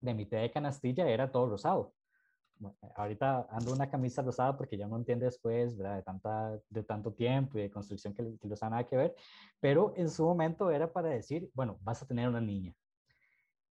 de 0.01 0.15
mi 0.15 0.27
té 0.27 0.37
de 0.37 0.51
canastilla 0.51 1.09
era 1.09 1.31
todo 1.31 1.51
rosado 1.51 1.93
ahorita 2.97 3.47
ando 3.51 3.73
una 3.73 3.91
camisa 3.91 4.23
rosada 4.23 4.57
porque 4.57 4.77
ya 4.77 4.87
no 4.89 4.97
entiende 4.97 5.27
después, 5.27 5.77
¿verdad? 5.77 5.97
De, 5.97 6.03
tanta, 6.03 6.61
de 6.69 6.83
tanto 6.85 7.13
tiempo 7.13 7.59
y 7.59 7.63
de 7.63 7.71
construcción 7.71 8.15
que, 8.15 8.39
que 8.39 8.49
los 8.49 8.61
nada 8.63 8.87
que 8.87 8.97
ver, 8.97 9.15
pero 9.61 9.93
en 9.97 10.11
su 10.11 10.25
momento 10.25 10.71
era 10.71 10.93
para 10.93 11.09
decir, 11.11 11.51
bueno, 11.55 11.79
vas 11.83 12.03
a 12.03 12.07
tener 12.07 12.29
una 12.29 12.41
niña. 12.41 12.75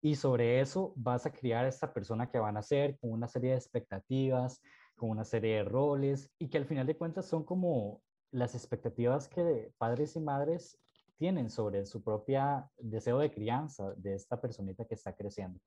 y 0.01 0.15
sobre 0.17 0.61
eso 0.61 0.93
vas 0.97 1.27
a 1.27 1.33
criar 1.33 1.65
a 1.65 1.69
esta 1.69 1.93
persona 1.93 2.31
que 2.31 2.39
van 2.39 2.57
a 2.57 2.63
ser 2.63 2.99
con 2.99 3.11
una 3.11 3.29
serie 3.29 3.51
de 3.51 3.57
expectativas, 3.57 4.61
con 4.95 5.11
una 5.11 5.25
serie 5.25 5.57
de 5.57 5.65
roles 5.65 6.31
y 6.39 6.49
que 6.49 6.59
al 6.59 6.67
final 6.67 6.87
de 6.87 6.97
cuentas 6.97 7.27
son 7.27 7.45
como 7.45 8.03
las 8.31 8.55
expectativas 8.55 9.29
que 9.29 9.73
padres 9.79 10.17
y 10.17 10.21
madres 10.21 10.79
tienen 11.17 11.51
sobre 11.51 11.87
su 11.87 12.03
propia 12.03 12.71
deseo 12.79 13.19
de 13.19 13.33
crianza 13.33 13.95
de 13.97 14.15
esta 14.15 14.41
personita 14.41 14.85
que 14.85 14.95
está 14.95 15.15
creciendo. 15.15 15.61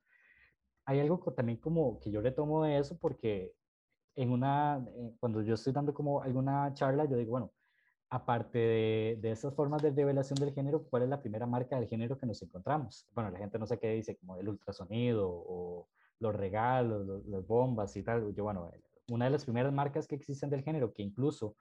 Hay 0.90 1.00
algo 1.00 1.20
también 1.34 1.60
como 1.60 2.00
que 2.00 2.10
yo 2.10 2.20
le 2.20 2.32
tomo 2.32 2.64
de 2.64 2.80
eso 2.80 2.98
porque 2.98 3.54
en 4.16 4.32
una, 4.32 4.84
eh, 4.96 5.14
cuando 5.20 5.44
yo 5.44 5.54
estoy 5.54 5.72
dando 5.72 5.94
como 5.94 6.24
alguna 6.24 6.74
charla, 6.74 7.06
yo 7.06 7.16
digo, 7.16 7.30
bueno, 7.30 7.54
aparte 8.10 8.58
de, 8.58 9.20
de 9.22 9.30
esas 9.30 9.54
formas 9.54 9.84
de 9.84 9.92
revelación 9.92 10.40
del 10.40 10.52
género, 10.52 10.84
¿cuál 10.90 11.04
es 11.04 11.10
la 11.10 11.22
primera 11.22 11.46
marca 11.46 11.76
del 11.80 11.88
género 11.88 12.18
que 12.18 12.26
nos 12.26 12.42
encontramos? 12.42 13.08
Bueno, 13.14 13.30
la 13.30 13.38
gente 13.38 13.60
no 13.60 13.68
sé 13.68 13.78
qué 13.78 13.92
dice, 13.92 14.18
como 14.18 14.38
el 14.38 14.50
ultrasonido 14.50 15.30
o 15.30 15.90
los 16.18 16.36
regalos, 16.36 17.24
las 17.28 17.46
bombas 17.46 17.96
y 17.96 18.02
tal. 18.02 18.34
Yo, 18.34 18.44
bueno, 18.44 18.72
una 19.12 19.26
de 19.26 19.32
las 19.32 19.44
primeras 19.44 19.72
marcas 19.72 20.08
que 20.08 20.16
existen 20.16 20.50
del 20.50 20.64
género, 20.64 20.92
que 20.92 21.04
incluso 21.04 21.56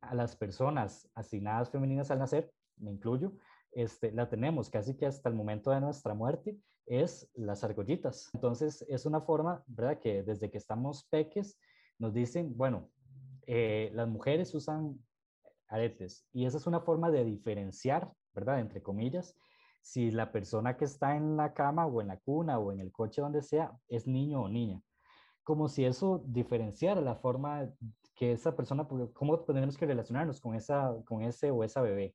a 0.00 0.14
las 0.14 0.36
personas 0.36 1.06
asignadas 1.14 1.68
femeninas 1.68 2.10
al 2.10 2.18
nacer, 2.18 2.50
me 2.78 2.90
incluyo, 2.92 3.34
este, 3.72 4.10
la 4.12 4.30
tenemos 4.30 4.70
casi 4.70 4.96
que 4.96 5.04
hasta 5.04 5.28
el 5.28 5.34
momento 5.34 5.70
de 5.70 5.82
nuestra 5.82 6.14
muerte, 6.14 6.56
es 6.86 7.28
las 7.34 7.64
argollitas. 7.64 8.30
Entonces, 8.34 8.84
es 8.88 9.06
una 9.06 9.20
forma, 9.20 9.62
¿verdad? 9.66 9.98
Que 10.00 10.22
desde 10.22 10.50
que 10.50 10.58
estamos 10.58 11.04
peques 11.10 11.58
nos 11.98 12.14
dicen, 12.14 12.56
bueno, 12.56 12.90
eh, 13.46 13.90
las 13.94 14.08
mujeres 14.08 14.54
usan 14.54 14.98
aretes 15.68 16.26
y 16.32 16.46
esa 16.46 16.58
es 16.58 16.66
una 16.66 16.80
forma 16.80 17.10
de 17.10 17.24
diferenciar, 17.24 18.12
¿verdad? 18.34 18.60
Entre 18.60 18.82
comillas, 18.82 19.36
si 19.82 20.10
la 20.10 20.32
persona 20.32 20.76
que 20.76 20.84
está 20.84 21.16
en 21.16 21.36
la 21.36 21.54
cama 21.54 21.86
o 21.86 22.00
en 22.00 22.08
la 22.08 22.18
cuna 22.18 22.58
o 22.58 22.72
en 22.72 22.80
el 22.80 22.92
coche 22.92 23.22
donde 23.22 23.42
sea 23.42 23.72
es 23.88 24.06
niño 24.06 24.42
o 24.42 24.48
niña. 24.48 24.82
Como 25.42 25.68
si 25.68 25.84
eso 25.84 26.22
diferenciara 26.26 27.00
la 27.00 27.16
forma 27.16 27.70
que 28.14 28.32
esa 28.32 28.54
persona, 28.54 28.86
cómo 29.14 29.40
tenemos 29.40 29.76
que 29.76 29.86
relacionarnos 29.86 30.40
con, 30.40 30.54
esa, 30.54 30.94
con 31.06 31.22
ese 31.22 31.50
o 31.50 31.64
esa 31.64 31.80
bebé. 31.80 32.14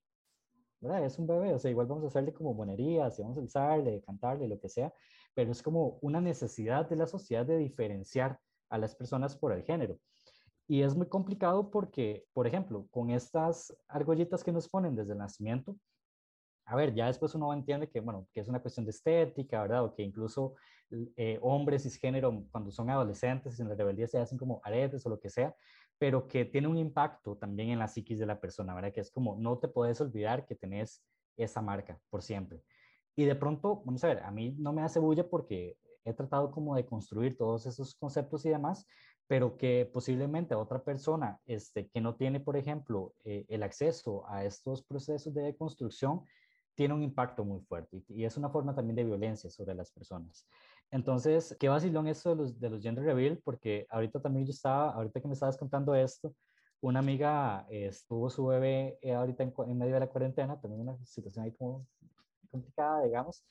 ¿Verdad? 0.79 1.05
Es 1.05 1.17
un 1.19 1.27
bebé, 1.27 1.53
o 1.53 1.59
sea, 1.59 1.71
igual 1.71 1.87
vamos 1.87 2.03
a 2.03 2.07
hacerle 2.07 2.33
como 2.33 2.53
monerías, 2.53 3.17
y 3.17 3.21
vamos 3.21 3.37
a 3.37 3.41
alzarle, 3.41 4.01
cantarle, 4.01 4.47
lo 4.47 4.59
que 4.59 4.69
sea, 4.69 4.93
pero 5.33 5.51
es 5.51 5.61
como 5.61 5.97
una 6.01 6.21
necesidad 6.21 6.89
de 6.89 6.95
la 6.95 7.07
sociedad 7.07 7.45
de 7.45 7.57
diferenciar 7.57 8.39
a 8.69 8.77
las 8.77 8.95
personas 8.95 9.35
por 9.35 9.51
el 9.53 9.63
género. 9.63 9.99
Y 10.67 10.81
es 10.81 10.95
muy 10.95 11.07
complicado 11.07 11.69
porque, 11.69 12.25
por 12.33 12.47
ejemplo, 12.47 12.87
con 12.89 13.11
estas 13.11 13.75
argollitas 13.87 14.43
que 14.43 14.51
nos 14.51 14.67
ponen 14.67 14.95
desde 14.95 15.13
el 15.13 15.19
nacimiento, 15.19 15.77
a 16.65 16.75
ver, 16.75 16.95
ya 16.95 17.05
después 17.05 17.35
uno 17.35 17.53
entiende 17.53 17.87
que, 17.87 17.99
bueno, 17.99 18.27
que 18.33 18.39
es 18.39 18.47
una 18.47 18.59
cuestión 18.59 18.85
de 18.85 18.89
estética, 18.89 19.61
¿verdad? 19.61 19.85
O 19.85 19.93
que 19.93 20.01
incluso 20.01 20.55
eh, 21.15 21.37
hombres 21.41 21.83
cisgénero, 21.83 22.43
cuando 22.51 22.71
son 22.71 22.89
adolescentes, 22.89 23.59
en 23.59 23.69
la 23.69 23.75
rebeldía 23.75 24.07
se 24.07 24.17
hacen 24.17 24.37
como 24.37 24.61
aretes 24.63 25.05
o 25.05 25.09
lo 25.09 25.19
que 25.19 25.29
sea, 25.29 25.55
pero 25.97 26.27
que 26.27 26.45
tiene 26.45 26.67
un 26.67 26.77
impacto 26.77 27.37
también 27.37 27.69
en 27.69 27.79
la 27.79 27.87
psiquis 27.87 28.19
de 28.19 28.25
la 28.25 28.39
persona, 28.39 28.73
¿verdad? 28.73 28.93
Que 28.93 29.01
es 29.01 29.11
como, 29.11 29.35
no 29.37 29.57
te 29.57 29.67
puedes 29.67 29.99
olvidar 30.01 30.45
que 30.45 30.55
tenés 30.55 31.03
esa 31.37 31.61
marca 31.61 31.99
por 32.09 32.21
siempre. 32.21 32.61
Y 33.15 33.25
de 33.25 33.35
pronto, 33.35 33.81
vamos 33.85 34.03
a 34.03 34.07
ver, 34.07 34.23
a 34.23 34.31
mí 34.31 34.55
no 34.57 34.73
me 34.73 34.81
hace 34.81 34.99
bulla 34.99 35.27
porque 35.29 35.77
he 36.03 36.13
tratado 36.13 36.51
como 36.51 36.75
de 36.75 36.85
construir 36.85 37.37
todos 37.37 37.65
esos 37.65 37.95
conceptos 37.95 38.45
y 38.45 38.49
demás, 38.49 38.85
pero 39.27 39.57
que 39.57 39.89
posiblemente 39.91 40.53
a 40.53 40.59
otra 40.59 40.83
persona 40.83 41.39
este, 41.45 41.87
que 41.87 42.01
no 42.01 42.15
tiene, 42.15 42.39
por 42.39 42.57
ejemplo, 42.57 43.13
eh, 43.23 43.45
el 43.47 43.63
acceso 43.63 44.27
a 44.29 44.43
estos 44.43 44.83
procesos 44.83 45.33
de 45.33 45.55
construcción, 45.55 46.23
tiene 46.75 46.93
un 46.93 47.01
impacto 47.01 47.43
muy 47.43 47.61
fuerte 47.61 48.03
y, 48.09 48.25
es 48.25 48.37
una 48.37 48.49
forma 48.49 48.75
también 48.75 48.97
de 48.97 49.05
violencia 49.05 49.49
sobre 49.49 49.73
las 49.73 49.91
personas. 49.91 50.45
Entonces, 50.91 51.55
qué 51.59 51.69
vacilón 51.69 52.07
eso 52.07 52.29
de 52.29 52.35
los, 52.35 52.59
de 52.59 52.69
los 52.69 52.81
gender 52.81 53.03
reveal, 53.03 53.39
porque 53.43 53.85
ahorita 53.89 54.21
también 54.21 54.45
yo 54.45 54.51
estaba, 54.51 54.91
ahorita 54.91 55.21
que 55.21 55.27
me 55.27 55.33
estabas 55.33 55.57
contando 55.57 55.93
esto, 55.95 56.33
una 56.81 56.99
amiga 56.99 57.65
estuvo 57.69 58.29
su 58.29 58.45
bebé 58.45 58.97
eh, 59.01 59.13
ahorita 59.13 59.43
en, 59.43 59.53
en, 59.67 59.77
medio 59.77 59.93
de 59.95 59.99
la 59.99 60.07
cuarentena, 60.07 60.59
también 60.59 60.81
una 60.81 60.97
situación 61.05 61.45
ahí 61.45 61.51
como 61.53 61.87
complicada, 62.51 63.03
digamos, 63.03 63.43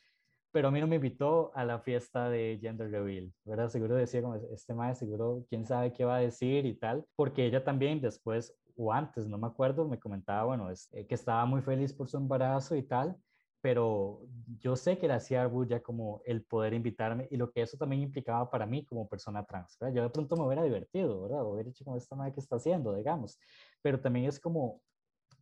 pero 0.55 0.69
a 0.69 0.71
mí 0.71 0.81
no 0.81 0.87
me 0.87 0.97
invitó 0.97 1.51
a 1.57 1.65
la 1.65 1.81
fiesta 1.81 2.31
de 2.31 2.59
gender 2.61 2.89
reveal, 2.89 3.33
¿verdad? 3.45 3.69
Seguro 3.69 3.97
decía 3.97 4.23
como, 4.23 4.37
este 4.37 4.73
maestro, 4.73 5.09
seguro, 5.09 5.45
quién 5.49 5.67
sabe 5.67 5.93
qué 5.93 6.05
va 6.05 6.17
a 6.17 6.21
decir 6.21 6.65
y 6.65 6.77
tal, 6.77 7.05
porque 7.17 7.45
ella 7.45 7.65
también 7.65 8.01
después, 8.01 8.57
o 8.77 8.93
antes, 8.93 9.27
no 9.27 9.37
me 9.37 9.49
acuerdo, 9.49 9.89
me 9.89 9.99
comentaba, 9.99 10.45
bueno, 10.45 10.71
es, 10.71 10.89
eh, 10.93 11.09
que 11.09 11.17
estaba 11.17 11.45
muy 11.45 11.61
feliz 11.61 11.93
por 11.93 12.09
su 12.09 12.19
embarazo 12.19 12.77
y 12.77 12.85
tal, 12.85 13.17
pero 13.65 14.21
yo 14.59 14.77
sé 14.77 14.99
que 14.99 15.09
le 15.09 15.15
hacía 15.15 15.47
bulla 15.47 15.83
como 15.83 16.21
el 16.27 16.45
poder 16.45 16.75
invitarme 16.75 17.29
y 17.31 17.39
lo 17.39 17.51
que 17.51 17.63
eso 17.63 17.79
también 17.79 18.03
implicaba 18.03 18.51
para 18.51 18.67
mí 18.67 18.85
como 18.85 19.09
persona 19.09 19.43
trans. 19.47 19.79
¿verdad? 19.81 19.95
Yo 19.97 20.03
de 20.03 20.11
pronto 20.11 20.37
me 20.37 20.45
hubiera 20.45 20.63
divertido, 20.63 21.23
¿verdad? 21.23 21.47
O 21.47 21.55
hubiera 21.55 21.71
hecho 21.71 21.83
como 21.83 21.97
esta 21.97 22.15
madre 22.15 22.35
que 22.35 22.41
está 22.41 22.57
haciendo, 22.57 22.95
digamos. 22.95 23.39
Pero 23.81 23.99
también 23.99 24.27
es 24.27 24.39
como 24.39 24.83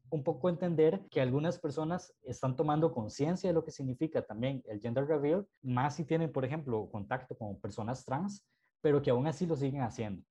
un 0.09 0.23
poco 0.23 0.49
entender 0.49 1.05
que 1.11 1.21
algunas 1.21 1.59
personas 1.59 2.15
están 2.23 2.55
tomando 2.55 2.93
conciencia 2.95 3.51
de 3.51 3.55
lo 3.55 3.65
que 3.65 3.73
significa 3.73 4.23
también 4.23 4.63
el 4.67 4.79
gender 4.79 5.05
reveal, 5.05 5.45
más 5.61 5.97
si 5.97 6.05
tienen, 6.05 6.31
por 6.31 6.45
ejemplo, 6.45 6.89
contacto 6.93 7.37
con 7.37 7.59
personas 7.61 8.05
trans, 8.05 8.47
pero 8.81 9.03
que 9.03 9.11
aún 9.11 9.27
así 9.27 9.47
lo 9.47 9.57
siguen 9.57 9.83
haciendo. 9.83 10.23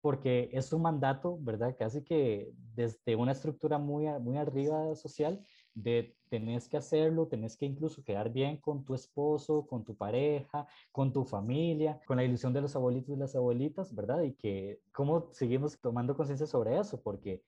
Porque 0.00 0.48
es 0.54 0.72
un 0.72 0.80
mandato, 0.80 1.36
¿verdad? 1.38 1.76
Casi 1.78 2.02
que 2.02 2.50
desde 2.74 3.14
una 3.14 3.32
estructura 3.32 3.76
muy, 3.76 4.06
muy 4.20 4.38
arriba 4.38 4.94
social 4.94 5.44
de 5.74 6.16
tenés 6.28 6.68
que 6.68 6.76
hacerlo, 6.76 7.26
tenés 7.28 7.56
que 7.56 7.66
incluso 7.66 8.02
quedar 8.02 8.30
bien 8.30 8.56
con 8.58 8.84
tu 8.84 8.94
esposo, 8.94 9.66
con 9.66 9.84
tu 9.84 9.96
pareja, 9.96 10.66
con 10.92 11.12
tu 11.12 11.24
familia, 11.24 12.00
con 12.06 12.16
la 12.16 12.24
ilusión 12.24 12.52
de 12.52 12.60
los 12.60 12.74
abuelitos 12.76 13.16
y 13.16 13.18
las 13.18 13.34
abuelitas, 13.36 13.94
¿verdad? 13.94 14.22
Y 14.22 14.34
que 14.34 14.80
cómo 14.92 15.28
seguimos 15.32 15.78
tomando 15.80 16.16
conciencia 16.16 16.46
sobre 16.46 16.78
eso, 16.78 17.00
porque 17.02 17.42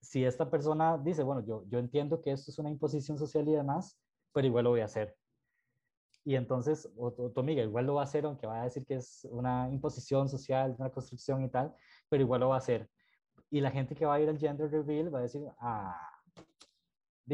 si 0.00 0.24
esta 0.24 0.50
persona 0.50 0.98
dice, 0.98 1.22
bueno, 1.22 1.44
yo, 1.44 1.64
yo 1.68 1.78
entiendo 1.78 2.20
que 2.20 2.32
esto 2.32 2.50
es 2.50 2.58
una 2.58 2.70
imposición 2.70 3.18
social 3.18 3.48
y 3.48 3.52
demás, 3.52 3.98
pero 4.32 4.46
igual 4.46 4.64
lo 4.64 4.70
voy 4.70 4.80
a 4.80 4.86
hacer. 4.86 5.16
Y 6.24 6.34
entonces, 6.36 6.88
o, 6.96 7.10
tu 7.12 7.40
amiga 7.40 7.62
igual 7.62 7.86
lo 7.86 7.94
va 7.94 8.02
a 8.02 8.04
hacer, 8.04 8.24
aunque 8.26 8.46
va 8.46 8.60
a 8.60 8.64
decir 8.64 8.84
que 8.86 8.94
es 8.96 9.26
una 9.30 9.68
imposición 9.70 10.28
social, 10.28 10.76
una 10.78 10.90
construcción 10.90 11.42
y 11.42 11.48
tal, 11.48 11.74
pero 12.08 12.22
igual 12.22 12.40
lo 12.40 12.48
va 12.50 12.56
a 12.56 12.58
hacer. 12.58 12.90
Y 13.50 13.60
la 13.60 13.70
gente 13.70 13.94
que 13.94 14.06
va 14.06 14.14
a 14.14 14.20
ir 14.20 14.28
al 14.28 14.38
gender 14.38 14.70
reveal 14.70 15.12
va 15.12 15.20
a 15.20 15.22
decir, 15.22 15.42
ah, 15.58 16.19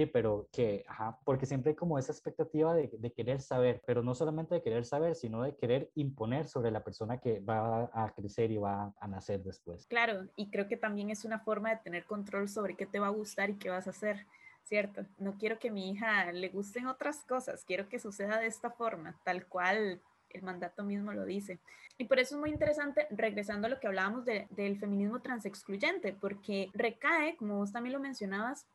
pero 0.04 0.48
que, 0.52 0.84
ajá, 0.86 1.18
porque 1.24 1.46
siempre 1.46 1.70
hay 1.70 1.76
como 1.76 1.98
esa 1.98 2.12
expectativa 2.12 2.74
de, 2.74 2.90
de, 2.92 3.12
querer 3.12 3.40
saber, 3.40 3.82
pero 3.86 4.02
no 4.02 4.14
solamente 4.14 4.56
de 4.56 4.62
querer 4.62 4.84
saber, 4.84 5.14
sino 5.14 5.42
de 5.42 5.56
querer 5.56 5.90
imponer 5.94 6.48
sobre 6.48 6.70
la 6.70 6.84
persona 6.84 7.18
que 7.18 7.40
va 7.40 7.88
a 7.94 8.12
crecer 8.14 8.50
y 8.50 8.58
va 8.58 8.92
a 9.00 9.08
nacer 9.08 9.42
después. 9.42 9.86
Claro, 9.86 10.26
y 10.36 10.50
creo 10.50 10.68
que 10.68 10.76
también 10.76 11.10
es 11.10 11.24
una 11.24 11.38
forma 11.38 11.70
de 11.70 11.76
tener 11.76 12.04
control 12.04 12.48
sobre 12.48 12.76
qué 12.76 12.84
te 12.84 12.98
va 12.98 13.06
a 13.06 13.10
gustar 13.10 13.48
y 13.48 13.54
qué 13.54 13.70
vas 13.70 13.86
a 13.86 13.90
hacer. 13.90 14.26
¿Cierto? 14.64 15.06
No 15.18 15.38
quiero 15.38 15.60
que 15.60 15.68
a 15.68 15.72
mi 15.72 15.90
hija 15.90 16.32
le 16.32 16.48
gusten 16.48 16.88
otras 16.88 17.18
cosas, 17.18 17.64
quiero 17.64 17.88
que 17.88 18.00
suceda 18.00 18.40
de 18.40 18.48
esta 18.48 18.68
forma, 18.68 19.16
tal 19.22 19.46
cual 19.46 20.02
el 20.30 20.42
mandato 20.42 20.82
mismo 20.82 21.12
lo 21.12 21.24
dice. 21.24 21.60
Y 21.98 22.04
por 22.04 22.18
eso 22.18 22.34
es 22.34 22.40
muy 22.40 22.50
interesante, 22.50 23.06
regresando 23.10 23.66
a 23.66 23.70
lo 23.70 23.80
que 23.80 23.86
hablábamos 23.86 24.24
de, 24.24 24.48
del 24.50 24.78
feminismo 24.78 25.20
transexcluyente, 25.20 26.12
porque 26.12 26.68
recae, 26.74 27.36
como 27.36 27.58
vos 27.58 27.72
también 27.72 27.94
lo 27.94 28.00
mencionabas, 28.00 28.66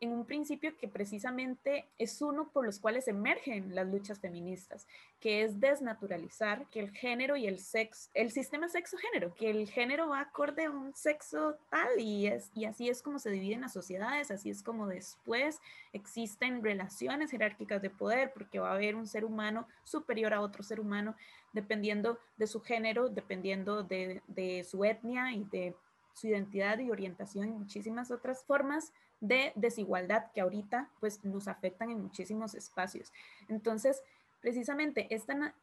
en 0.00 0.12
un 0.12 0.26
principio 0.26 0.76
que 0.76 0.88
precisamente 0.88 1.88
es 1.98 2.20
uno 2.20 2.50
por 2.50 2.66
los 2.66 2.78
cuales 2.78 3.08
emergen 3.08 3.74
las 3.74 3.86
luchas 3.86 4.20
feministas, 4.20 4.86
que 5.20 5.42
es 5.42 5.58
desnaturalizar 5.58 6.66
que 6.66 6.80
el 6.80 6.90
género 6.90 7.36
y 7.36 7.46
el 7.46 7.58
sexo, 7.58 8.10
el 8.12 8.30
sistema 8.30 8.68
sexo-género, 8.68 9.34
que 9.34 9.48
el 9.50 9.68
género 9.68 10.08
va 10.08 10.20
acorde 10.20 10.66
a 10.66 10.70
un 10.70 10.94
sexo 10.94 11.56
tal 11.70 11.98
y, 11.98 12.26
es, 12.26 12.50
y 12.54 12.66
así 12.66 12.90
es 12.90 13.00
como 13.00 13.18
se 13.18 13.30
dividen 13.30 13.62
las 13.62 13.72
sociedades, 13.72 14.30
así 14.30 14.50
es 14.50 14.62
como 14.62 14.86
después 14.86 15.60
existen 15.94 16.62
relaciones 16.62 17.30
jerárquicas 17.30 17.80
de 17.80 17.90
poder, 17.90 18.32
porque 18.34 18.58
va 18.58 18.70
a 18.70 18.74
haber 18.74 18.96
un 18.96 19.06
ser 19.06 19.24
humano 19.24 19.66
superior 19.84 20.34
a 20.34 20.42
otro 20.42 20.62
ser 20.62 20.78
humano, 20.78 21.16
dependiendo 21.54 22.18
de 22.36 22.46
su 22.46 22.60
género, 22.60 23.08
dependiendo 23.08 23.82
de, 23.82 24.20
de 24.26 24.62
su 24.64 24.84
etnia 24.84 25.32
y 25.32 25.44
de 25.44 25.74
su 26.12 26.28
identidad 26.28 26.78
y 26.78 26.90
orientación 26.90 27.48
y 27.48 27.52
muchísimas 27.52 28.10
otras 28.10 28.42
formas 28.44 28.92
de 29.20 29.52
desigualdad 29.54 30.30
que 30.32 30.40
ahorita 30.40 30.90
pues 31.00 31.24
nos 31.24 31.48
afectan 31.48 31.90
en 31.90 32.02
muchísimos 32.02 32.54
espacios. 32.54 33.12
Entonces, 33.48 34.02
precisamente 34.40 35.06
esta 35.14 35.54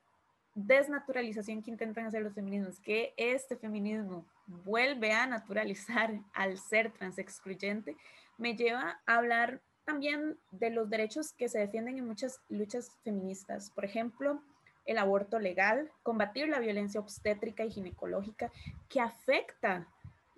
desnaturalización 0.56 1.64
que 1.64 1.72
intentan 1.72 2.06
hacer 2.06 2.22
los 2.22 2.34
feminismos, 2.34 2.80
que 2.80 3.14
este 3.18 3.56
feminismo 3.56 4.26
vuelve 4.46 5.12
a 5.12 5.26
naturalizar 5.26 6.12
al 6.34 6.58
ser 6.58 6.92
transexcluyente, 6.92 7.98
me 8.38 8.56
lleva 8.56 9.02
a 9.06 9.16
hablar 9.16 9.62
también 9.86 10.38
de 10.52 10.70
los 10.70 10.90
derechos 10.90 11.34
que 11.34 11.50
se 11.50 11.60
defienden 11.60 11.98
en 11.98 12.08
muchas 12.08 12.40
luchas 12.50 12.98
feministas. 13.04 13.70
Por 13.72 13.84
ejemplo, 13.86 14.42
el 14.86 14.98
aborto 14.98 15.40
legal, 15.40 15.92
combatir 16.04 16.48
la 16.50 16.60
violencia 16.60 17.00
obstétrica 17.00 17.64
y 17.66 17.72
ginecológica 17.72 18.52
que 18.90 19.00
afecta 19.00 19.88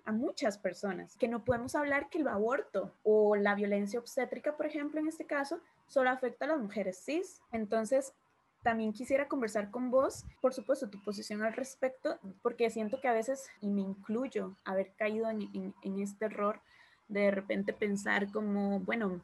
a 0.06 0.12
muchas 0.12 0.56
personas, 0.56 1.16
que 1.16 1.28
no 1.28 1.44
podemos 1.44 1.74
hablar 1.74 2.08
que 2.08 2.18
el 2.18 2.28
aborto 2.28 2.94
o 3.02 3.36
la 3.36 3.54
violencia 3.54 3.98
obstétrica, 4.00 4.56
por 4.56 4.66
ejemplo, 4.66 5.00
en 5.00 5.08
este 5.08 5.26
caso, 5.26 5.60
solo 5.88 6.10
afecta 6.10 6.44
a 6.44 6.48
las 6.48 6.60
mujeres 6.60 7.02
cis. 7.04 7.42
Entonces, 7.52 8.14
también 8.62 8.92
quisiera 8.92 9.28
conversar 9.28 9.70
con 9.70 9.90
vos, 9.90 10.24
por 10.40 10.54
supuesto, 10.54 10.88
tu 10.88 11.02
posición 11.02 11.42
al 11.42 11.52
respecto, 11.52 12.18
porque 12.42 12.70
siento 12.70 13.00
que 13.00 13.08
a 13.08 13.12
veces, 13.12 13.48
y 13.60 13.68
me 13.68 13.82
incluyo, 13.82 14.56
haber 14.64 14.92
caído 14.96 15.28
en, 15.28 15.74
este 16.00 16.24
error 16.24 16.60
de 17.08 17.20
de 17.20 17.30
repente 17.30 17.72
pensar 17.72 18.30
como, 18.32 18.80
bueno, 18.80 19.20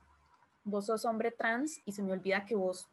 vos 0.65 0.87
sos 0.87 1.05
hombre 1.05 1.31
trans 1.31 1.81
y 1.85 1.93
se 1.93 2.03
me 2.03 2.13
olvida 2.13 2.45
que 2.45 2.55
vos 2.55 2.89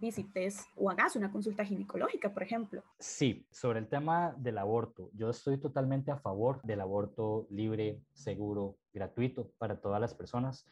visites 0.00 0.66
o 0.76 0.90
hagas 0.90 1.16
una 1.16 1.30
consulta 1.30 1.64
ginecológica, 1.64 2.32
por 2.32 2.42
ejemplo. 2.42 2.82
Sí, 2.98 3.46
sobre 3.50 3.78
el 3.78 3.88
tema 3.88 4.34
del 4.38 4.58
aborto, 4.58 5.10
yo 5.14 5.30
estoy 5.30 5.58
totalmente 5.58 6.10
a 6.10 6.16
favor 6.16 6.60
del 6.62 6.80
aborto 6.80 7.46
libre, 7.50 8.02
seguro, 8.12 8.76
gratuito 8.92 9.50
para 9.58 9.80
todas 9.80 10.00
las 10.00 10.14
personas 10.14 10.66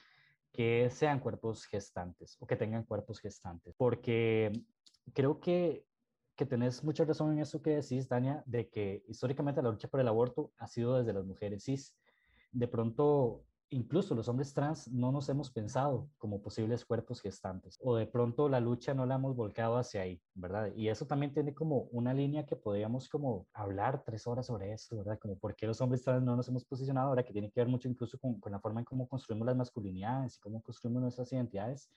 que 0.53 0.91
sean 0.91 1.21
cuerpos 1.21 1.65
gestantes 1.65 2.37
o 2.41 2.47
que 2.47 2.57
tengan 2.57 2.85
cuerpos 2.85 3.21
gestantes, 3.21 3.75
porque 3.77 4.53
creo 5.15 5.41
que, 5.41 5.87
que 6.37 6.47
tenés 6.47 6.85
mucha 6.85 7.05
razón 7.05 7.33
en 7.33 7.41
eso 7.41 7.63
que 7.63 7.71
decís, 7.71 8.09
Dania, 8.09 8.43
de 8.47 8.69
que 8.69 9.03
históricamente 9.09 9.63
la 9.63 9.71
lucha 9.71 9.89
por 9.89 10.01
el 10.01 10.09
aborto 10.09 10.53
ha 10.59 10.67
sido 10.67 10.99
desde 10.99 11.13
las 11.13 11.25
mujeres 11.25 11.65
cis. 11.65 11.97
De 12.51 12.69
pronto 12.69 13.45
incluso 13.73 14.15
los 14.15 14.29
hombres 14.29 14.53
trans 14.53 14.89
no 14.93 15.11
nos 15.11 15.29
hemos 15.29 15.51
pensado 15.51 16.09
como 16.19 16.43
posibles 16.43 16.85
cuerpos 16.85 17.21
gestantes 17.21 17.79
o 17.83 17.97
de 17.97 18.07
pronto 18.07 18.49
la 18.49 18.61
lucha 18.61 18.95
no 18.95 19.07
la 19.07 19.15
hemos 19.15 19.35
volcado 19.35 19.77
hacia 19.79 20.03
ahí, 20.03 20.23
¿verdad? 20.35 20.73
Y 20.77 20.89
eso 20.89 21.07
también 21.07 21.33
tiene 21.33 21.55
como 21.55 21.89
una 21.91 22.13
línea 22.13 22.47
que 22.47 22.55
podríamos 22.55 23.09
como 23.09 23.47
hablar 23.53 24.03
tres 24.05 24.27
horas 24.27 24.47
sobre 24.47 24.73
eso, 24.73 24.97
¿verdad? 24.99 25.19
Como 25.19 25.39
por 25.39 25.57
qué 25.57 25.67
los 25.67 25.81
hombres 25.81 26.03
trans 26.03 26.23
no 26.23 26.37
nos 26.37 26.49
hemos 26.49 26.65
posicionado 26.65 27.09
ahora, 27.09 27.25
que 27.25 27.33
tiene 27.33 27.51
que 27.51 27.61
ver 27.61 27.69
mucho 27.69 27.89
incluso 27.89 28.19
con, 28.19 28.39
con 28.41 28.53
la 28.53 28.61
forma 28.61 28.81
en 28.81 28.85
cómo 28.85 29.09
construimos 29.09 29.47
las 29.47 29.57
masculinidades 29.57 30.37
y 30.37 30.41
cómo 30.41 30.63
construimos 30.63 31.03
nuestras 31.03 31.33
identidades 31.33 31.91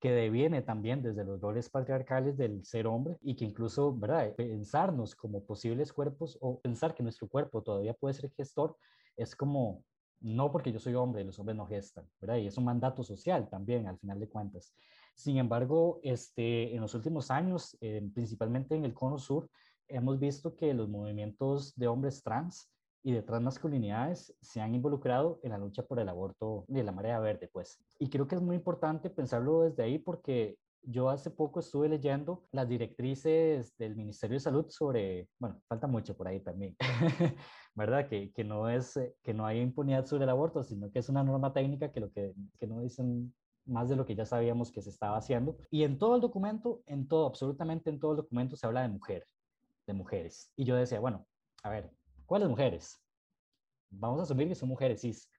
que 0.00 0.12
deviene 0.12 0.62
también 0.62 1.02
desde 1.02 1.24
los 1.24 1.40
roles 1.40 1.68
patriarcales 1.68 2.36
del 2.36 2.64
ser 2.64 2.86
hombre 2.86 3.18
y 3.20 3.34
que 3.34 3.44
incluso, 3.44 3.94
¿verdad? 3.94 4.34
Pensarnos 4.34 5.14
como 5.14 5.44
posibles 5.44 5.92
cuerpos 5.92 6.38
o 6.40 6.60
pensar 6.60 6.94
que 6.94 7.02
nuestro 7.02 7.28
cuerpo 7.28 7.62
todavía 7.62 7.94
puede 7.94 8.14
ser 8.14 8.30
gestor 8.30 8.76
es 9.16 9.34
como 9.34 9.82
no 10.20 10.50
porque 10.50 10.72
yo 10.72 10.78
soy 10.78 10.94
hombre, 10.94 11.24
los 11.24 11.38
hombres 11.38 11.56
no 11.56 11.66
gestan, 11.66 12.06
¿verdad? 12.20 12.36
Y 12.36 12.46
es 12.46 12.58
un 12.58 12.64
mandato 12.64 13.02
social 13.02 13.48
también, 13.48 13.86
al 13.86 13.98
final 13.98 14.18
de 14.18 14.28
cuentas. 14.28 14.74
Sin 15.14 15.38
embargo, 15.38 16.00
este, 16.02 16.74
en 16.74 16.80
los 16.80 16.94
últimos 16.94 17.30
años, 17.30 17.76
eh, 17.80 18.08
principalmente 18.14 18.74
en 18.74 18.84
el 18.84 18.94
Cono 18.94 19.18
Sur, 19.18 19.50
hemos 19.88 20.18
visto 20.18 20.54
que 20.54 20.74
los 20.74 20.88
movimientos 20.88 21.74
de 21.76 21.88
hombres 21.88 22.22
trans 22.22 22.70
y 23.02 23.12
de 23.12 23.22
transmasculinidades 23.22 24.34
se 24.40 24.60
han 24.60 24.74
involucrado 24.74 25.40
en 25.42 25.52
la 25.52 25.58
lucha 25.58 25.82
por 25.82 25.98
el 25.98 26.08
aborto 26.08 26.64
de 26.68 26.82
la 26.82 26.92
marea 26.92 27.18
verde, 27.20 27.48
pues. 27.52 27.78
Y 27.98 28.08
creo 28.10 28.28
que 28.28 28.34
es 28.34 28.42
muy 28.42 28.56
importante 28.56 29.08
pensarlo 29.08 29.62
desde 29.62 29.82
ahí 29.82 29.98
porque 29.98 30.58
yo 30.82 31.10
hace 31.10 31.30
poco 31.30 31.60
estuve 31.60 31.88
leyendo 31.88 32.44
las 32.52 32.68
directrices 32.68 33.76
del 33.76 33.96
Ministerio 33.96 34.36
de 34.36 34.40
Salud 34.40 34.66
sobre, 34.68 35.28
bueno, 35.38 35.60
falta 35.68 35.86
mucho 35.86 36.16
por 36.16 36.28
ahí 36.28 36.40
también, 36.40 36.76
¿verdad? 37.74 38.08
Que, 38.08 38.32
que, 38.32 38.44
no 38.44 38.68
es, 38.68 38.96
eh, 38.96 39.14
que 39.22 39.34
no 39.34 39.46
hay 39.46 39.60
impunidad 39.60 40.06
sobre 40.06 40.24
el 40.24 40.30
aborto, 40.30 40.62
sino 40.62 40.90
que 40.90 40.98
es 41.00 41.08
una 41.08 41.22
norma 41.22 41.52
técnica 41.52 41.92
que 41.92 42.00
lo 42.00 42.10
que, 42.10 42.34
que 42.58 42.66
no 42.66 42.80
dicen 42.80 43.34
más 43.68 43.88
de 43.88 43.96
lo 43.96 44.06
que 44.06 44.14
ya 44.14 44.24
sabíamos 44.24 44.72
que 44.72 44.82
se 44.82 44.90
estaba 44.90 45.18
haciendo. 45.18 45.56
Y 45.70 45.84
en 45.84 45.98
todo 45.98 46.14
el 46.16 46.20
documento, 46.20 46.82
en 46.86 47.06
todo, 47.06 47.26
absolutamente 47.26 47.90
en 47.90 48.00
todo 48.00 48.12
el 48.12 48.16
documento 48.18 48.56
se 48.56 48.66
habla 48.66 48.82
de 48.82 48.88
mujer, 48.88 49.24
de 49.86 49.92
mujeres. 49.92 50.52
Y 50.56 50.64
yo 50.64 50.74
decía, 50.74 51.00
bueno, 51.00 51.26
a 51.62 51.70
ver, 51.70 51.90
¿cuáles 52.26 52.48
mujeres? 52.48 52.98
Vamos 53.90 54.20
a 54.20 54.22
asumir 54.24 54.48
que 54.48 54.54
son 54.54 54.68
mujeres 54.68 55.02
cis. 55.02 55.30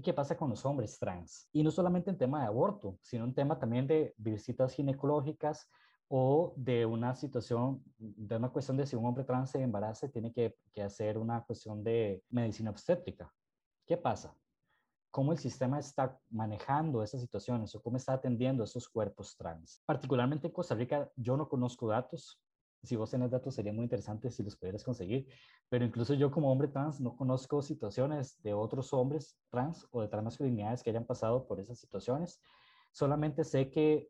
¿Y 0.00 0.02
qué 0.02 0.14
pasa 0.14 0.34
con 0.34 0.48
los 0.48 0.64
hombres 0.64 0.98
trans? 0.98 1.46
Y 1.52 1.62
no 1.62 1.70
solamente 1.70 2.08
en 2.08 2.16
tema 2.16 2.40
de 2.40 2.46
aborto, 2.46 2.96
sino 3.02 3.24
en 3.24 3.34
tema 3.34 3.58
también 3.58 3.86
de 3.86 4.14
visitas 4.16 4.72
ginecológicas 4.72 5.68
o 6.08 6.54
de 6.56 6.86
una 6.86 7.14
situación, 7.14 7.84
de 7.98 8.36
una 8.36 8.48
cuestión 8.48 8.78
de 8.78 8.86
si 8.86 8.96
un 8.96 9.04
hombre 9.04 9.24
trans 9.24 9.50
se 9.50 9.60
embaraza, 9.60 10.08
tiene 10.08 10.32
que, 10.32 10.56
que 10.72 10.82
hacer 10.82 11.18
una 11.18 11.42
cuestión 11.42 11.84
de 11.84 12.24
medicina 12.30 12.70
obstétrica. 12.70 13.30
¿Qué 13.84 13.98
pasa? 13.98 14.34
¿Cómo 15.10 15.32
el 15.32 15.38
sistema 15.38 15.78
está 15.78 16.18
manejando 16.30 17.02
esas 17.02 17.20
situaciones 17.20 17.74
o 17.74 17.82
cómo 17.82 17.98
está 17.98 18.14
atendiendo 18.14 18.64
esos 18.64 18.88
cuerpos 18.88 19.36
trans? 19.36 19.82
Particularmente 19.84 20.46
en 20.46 20.54
Costa 20.54 20.74
Rica, 20.74 21.12
yo 21.14 21.36
no 21.36 21.46
conozco 21.46 21.88
datos, 21.88 22.40
si 22.82 22.96
vos 22.96 23.10
tenés 23.10 23.30
datos 23.30 23.54
sería 23.54 23.72
muy 23.72 23.84
interesante 23.84 24.30
si 24.30 24.42
los 24.42 24.56
pudieras 24.56 24.84
conseguir, 24.84 25.28
pero 25.68 25.84
incluso 25.84 26.14
yo 26.14 26.30
como 26.30 26.50
hombre 26.50 26.68
trans 26.68 27.00
no 27.00 27.16
conozco 27.16 27.62
situaciones 27.62 28.40
de 28.42 28.54
otros 28.54 28.92
hombres 28.92 29.38
trans 29.50 29.86
o 29.90 30.00
de 30.00 30.08
transmasculinidades 30.08 30.82
que 30.82 30.90
hayan 30.90 31.04
pasado 31.04 31.46
por 31.46 31.60
esas 31.60 31.78
situaciones. 31.78 32.40
Solamente 32.92 33.44
sé 33.44 33.70
que 33.70 34.08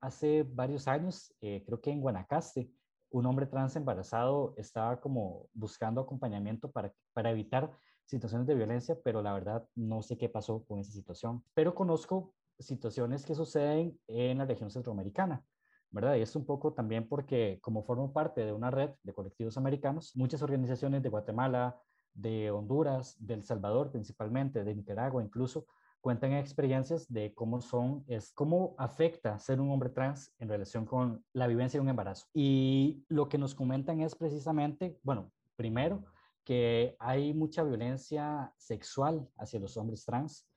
hace 0.00 0.42
varios 0.42 0.88
años, 0.88 1.34
eh, 1.40 1.62
creo 1.66 1.80
que 1.80 1.90
en 1.90 2.00
Guanacaste, 2.00 2.70
un 3.10 3.26
hombre 3.26 3.46
trans 3.46 3.74
embarazado 3.76 4.54
estaba 4.56 5.00
como 5.00 5.48
buscando 5.54 6.00
acompañamiento 6.00 6.70
para, 6.70 6.92
para 7.12 7.30
evitar 7.30 7.70
situaciones 8.04 8.46
de 8.46 8.54
violencia, 8.54 8.98
pero 9.02 9.22
la 9.22 9.32
verdad 9.32 9.66
no 9.74 10.02
sé 10.02 10.16
qué 10.16 10.28
pasó 10.28 10.64
con 10.64 10.78
esa 10.78 10.92
situación. 10.92 11.42
Pero 11.54 11.74
conozco 11.74 12.34
situaciones 12.58 13.24
que 13.24 13.34
suceden 13.34 13.98
en 14.08 14.38
la 14.38 14.46
región 14.46 14.70
centroamericana 14.70 15.44
¿verdad? 15.90 16.16
Y 16.16 16.22
es 16.22 16.36
un 16.36 16.44
poco 16.44 16.72
también 16.72 17.08
porque 17.08 17.58
como 17.62 17.82
formo 17.82 18.12
parte 18.12 18.44
de 18.44 18.52
una 18.52 18.70
red 18.70 18.90
de 19.02 19.12
colectivos 19.12 19.56
americanos, 19.56 20.12
muchas 20.14 20.42
organizaciones 20.42 21.02
de 21.02 21.08
Guatemala, 21.08 21.80
de 22.14 22.50
Honduras, 22.50 23.16
de 23.18 23.34
El 23.34 23.44
Salvador 23.44 23.90
principalmente, 23.90 24.64
de 24.64 24.74
Nicaragua 24.74 25.22
incluso, 25.22 25.66
cuentan 26.00 26.32
experiencias 26.32 27.12
de 27.12 27.34
cómo 27.34 27.60
son, 27.60 28.04
es 28.06 28.32
cómo 28.32 28.74
afecta 28.78 29.38
ser 29.38 29.60
un 29.60 29.70
hombre 29.70 29.90
trans 29.90 30.32
en 30.38 30.48
relación 30.48 30.86
con 30.86 31.24
la 31.32 31.46
vivencia 31.46 31.78
de 31.78 31.82
un 31.82 31.88
embarazo. 31.88 32.26
Y 32.32 33.04
lo 33.08 33.28
que 33.28 33.38
nos 33.38 33.54
comentan 33.54 34.00
es 34.00 34.14
precisamente, 34.14 34.98
bueno, 35.02 35.32
primero, 35.56 36.04
que 36.44 36.96
hay 36.98 37.34
mucha 37.34 37.62
violencia 37.62 38.54
sexual 38.56 39.28
hacia 39.36 39.60
los 39.60 39.76
hombres 39.76 40.04
trans, 40.04 40.47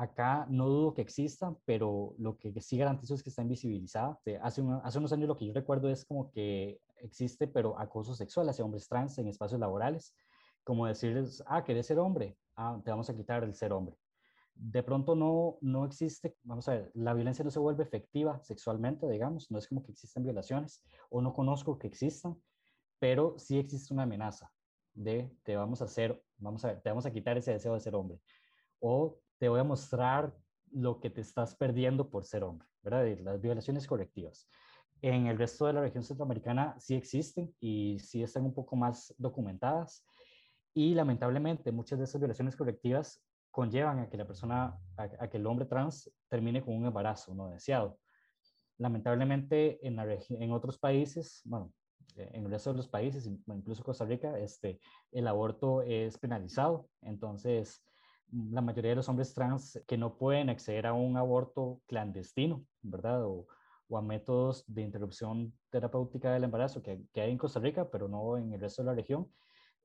Acá 0.00 0.46
no 0.48 0.66
dudo 0.66 0.94
que 0.94 1.02
exista, 1.02 1.54
pero 1.66 2.14
lo 2.16 2.38
que 2.38 2.58
sí 2.62 2.78
garantizo 2.78 3.14
es 3.14 3.22
que 3.22 3.28
está 3.28 3.42
invisibilizada. 3.42 4.18
Hace, 4.40 4.70
hace 4.82 4.98
unos 4.98 5.12
años 5.12 5.28
lo 5.28 5.36
que 5.36 5.44
yo 5.44 5.52
recuerdo 5.52 5.90
es 5.90 6.06
como 6.06 6.30
que 6.30 6.80
existe, 6.96 7.46
pero 7.46 7.78
acoso 7.78 8.14
sexual 8.14 8.48
hacia 8.48 8.64
hombres 8.64 8.88
trans 8.88 9.18
en 9.18 9.28
espacios 9.28 9.60
laborales, 9.60 10.16
como 10.64 10.86
decirles, 10.86 11.44
ah, 11.46 11.62
querés 11.64 11.86
ser 11.86 11.98
hombre, 11.98 12.38
ah, 12.56 12.80
te 12.82 12.90
vamos 12.90 13.10
a 13.10 13.14
quitar 13.14 13.44
el 13.44 13.54
ser 13.54 13.74
hombre. 13.74 13.94
De 14.54 14.82
pronto 14.82 15.14
no, 15.14 15.58
no 15.60 15.84
existe, 15.84 16.34
vamos 16.44 16.66
a 16.70 16.76
ver, 16.76 16.90
la 16.94 17.12
violencia 17.12 17.44
no 17.44 17.50
se 17.50 17.58
vuelve 17.58 17.82
efectiva 17.82 18.42
sexualmente, 18.42 19.06
digamos, 19.06 19.50
no 19.50 19.58
es 19.58 19.68
como 19.68 19.82
que 19.82 19.92
existen 19.92 20.22
violaciones, 20.22 20.82
o 21.10 21.20
no 21.20 21.34
conozco 21.34 21.78
que 21.78 21.88
existan, 21.88 22.40
pero 22.98 23.38
sí 23.38 23.58
existe 23.58 23.92
una 23.92 24.04
amenaza 24.04 24.50
de 24.94 25.30
te 25.42 25.56
vamos 25.56 25.82
a 25.82 25.84
hacer, 25.84 26.22
vamos 26.38 26.64
a 26.64 26.68
ver, 26.68 26.80
te 26.80 26.88
vamos 26.88 27.04
a 27.04 27.10
quitar 27.10 27.36
ese 27.36 27.52
deseo 27.52 27.74
de 27.74 27.80
ser 27.80 27.94
hombre, 27.94 28.18
o 28.78 29.18
te 29.40 29.48
voy 29.48 29.58
a 29.58 29.64
mostrar 29.64 30.36
lo 30.70 31.00
que 31.00 31.08
te 31.08 31.22
estás 31.22 31.56
perdiendo 31.56 32.10
por 32.10 32.26
ser 32.26 32.44
hombre, 32.44 32.68
¿verdad? 32.82 33.18
las 33.22 33.40
violaciones 33.40 33.86
colectivas. 33.86 34.46
En 35.00 35.26
el 35.28 35.38
resto 35.38 35.66
de 35.66 35.72
la 35.72 35.80
región 35.80 36.04
centroamericana 36.04 36.78
sí 36.78 36.94
existen 36.94 37.52
y 37.58 37.98
sí 38.00 38.22
están 38.22 38.44
un 38.44 38.52
poco 38.52 38.76
más 38.76 39.14
documentadas 39.16 40.04
y 40.74 40.94
lamentablemente 40.94 41.72
muchas 41.72 41.98
de 41.98 42.04
esas 42.04 42.20
violaciones 42.20 42.54
colectivas 42.54 43.24
conllevan 43.50 44.00
a 44.00 44.10
que 44.10 44.18
la 44.18 44.26
persona, 44.26 44.78
a, 44.96 45.28
que 45.28 45.38
el 45.38 45.46
hombre 45.46 45.64
trans 45.64 46.12
termine 46.28 46.62
con 46.62 46.76
un 46.76 46.84
embarazo 46.84 47.34
no 47.34 47.48
deseado. 47.48 47.98
Lamentablemente 48.76 49.84
en, 49.84 49.96
la 49.96 50.06
en 50.28 50.52
otros 50.52 50.78
países, 50.78 51.40
bueno, 51.46 51.72
en 52.14 52.44
el 52.44 52.50
resto 52.50 52.72
de 52.72 52.76
los 52.76 52.88
países, 52.88 53.26
incluso 53.26 53.82
Costa 53.82 54.04
Rica, 54.04 54.38
este, 54.38 54.78
el 55.12 55.26
aborto 55.26 55.80
es 55.80 56.18
penalizado. 56.18 56.88
Entonces, 57.00 57.82
la 58.32 58.60
mayoría 58.60 58.90
de 58.90 58.96
los 58.96 59.08
hombres 59.08 59.34
trans 59.34 59.82
que 59.86 59.96
no 59.98 60.16
pueden 60.16 60.50
acceder 60.50 60.86
a 60.86 60.92
un 60.92 61.16
aborto 61.16 61.80
clandestino, 61.86 62.64
¿verdad? 62.82 63.24
O, 63.24 63.46
a 63.96 64.02
métodos 64.02 64.64
de 64.68 64.82
interrupción 64.82 65.52
terapéutica 65.70 66.32
del 66.32 66.44
embarazo 66.44 66.80
que, 66.80 67.02
que, 67.12 67.22
hay 67.22 67.32
en 67.32 67.38
Costa 67.38 67.58
Rica, 67.58 67.90
pero 67.90 68.06
no 68.06 68.38
en 68.38 68.52
el 68.52 68.60
resto 68.60 68.82
de 68.82 68.86
la 68.86 68.94
región, 68.94 69.28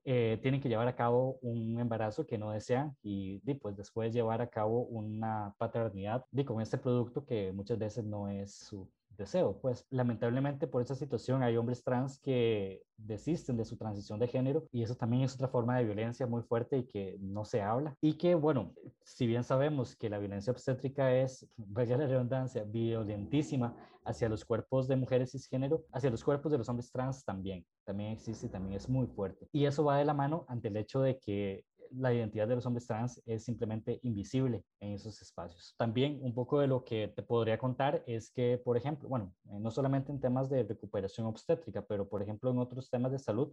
eh, 0.08 0.38
tienen 0.40 0.60
que 0.60 0.68
llevar 0.68 0.86
a 0.86 0.94
cabo 0.94 1.36
un 1.42 1.80
embarazo 1.80 2.28
que 2.28 2.38
no 2.38 2.52
desean 2.52 2.96
y, 3.02 3.40
pues 3.54 3.76
después 3.76 4.14
llevar 4.14 4.40
a 4.40 4.48
cabo 4.48 4.82
una 4.82 5.52
paternidad 5.58 6.24
con 6.46 6.62
este 6.62 6.78
producto 6.78 7.26
que 7.26 7.50
muchas 7.52 7.76
veces 7.76 8.04
no 8.04 8.28
es 8.28 8.54
su 8.54 8.88
deseo. 9.16 9.58
Pues 9.60 9.86
lamentablemente 9.90 10.66
por 10.66 10.82
esa 10.82 10.94
situación 10.94 11.42
hay 11.42 11.56
hombres 11.56 11.82
trans 11.82 12.18
que 12.20 12.82
desisten 12.96 13.56
de 13.56 13.64
su 13.64 13.76
transición 13.76 14.18
de 14.18 14.28
género 14.28 14.66
y 14.72 14.82
eso 14.82 14.94
también 14.94 15.22
es 15.22 15.34
otra 15.34 15.48
forma 15.48 15.76
de 15.76 15.84
violencia 15.84 16.26
muy 16.26 16.42
fuerte 16.42 16.78
y 16.78 16.86
que 16.86 17.18
no 17.20 17.44
se 17.44 17.62
habla. 17.62 17.96
Y 18.00 18.14
que 18.14 18.34
bueno, 18.34 18.74
si 19.02 19.26
bien 19.26 19.44
sabemos 19.44 19.96
que 19.96 20.10
la 20.10 20.18
violencia 20.18 20.52
obstétrica 20.52 21.14
es, 21.14 21.46
vaya 21.56 21.96
la 21.96 22.06
redundancia, 22.06 22.64
violentísima 22.64 23.76
hacia 24.04 24.28
los 24.28 24.44
cuerpos 24.44 24.88
de 24.88 24.96
mujeres 24.96 25.32
cisgénero, 25.32 25.84
hacia 25.92 26.10
los 26.10 26.22
cuerpos 26.22 26.52
de 26.52 26.58
los 26.58 26.68
hombres 26.68 26.90
trans 26.92 27.24
también, 27.24 27.66
también 27.84 28.12
existe, 28.12 28.48
también 28.48 28.76
es 28.76 28.88
muy 28.88 29.06
fuerte. 29.06 29.48
Y 29.52 29.66
eso 29.66 29.84
va 29.84 29.98
de 29.98 30.04
la 30.04 30.14
mano 30.14 30.44
ante 30.48 30.68
el 30.68 30.76
hecho 30.76 31.00
de 31.00 31.18
que 31.18 31.64
la 31.90 32.12
identidad 32.12 32.48
de 32.48 32.54
los 32.54 32.66
hombres 32.66 32.86
trans 32.86 33.22
es 33.26 33.44
simplemente 33.44 34.00
invisible 34.02 34.64
en 34.80 34.92
esos 34.92 35.20
espacios. 35.22 35.74
También 35.76 36.18
un 36.22 36.34
poco 36.34 36.60
de 36.60 36.66
lo 36.66 36.84
que 36.84 37.08
te 37.08 37.22
podría 37.22 37.58
contar 37.58 38.02
es 38.06 38.30
que, 38.30 38.60
por 38.64 38.76
ejemplo, 38.76 39.08
bueno, 39.08 39.34
eh, 39.46 39.58
no 39.58 39.70
solamente 39.70 40.12
en 40.12 40.20
temas 40.20 40.48
de 40.48 40.62
recuperación 40.64 41.26
obstétrica, 41.26 41.82
pero 41.86 42.08
por 42.08 42.22
ejemplo 42.22 42.50
en 42.50 42.58
otros 42.58 42.90
temas 42.90 43.12
de 43.12 43.18
salud, 43.18 43.52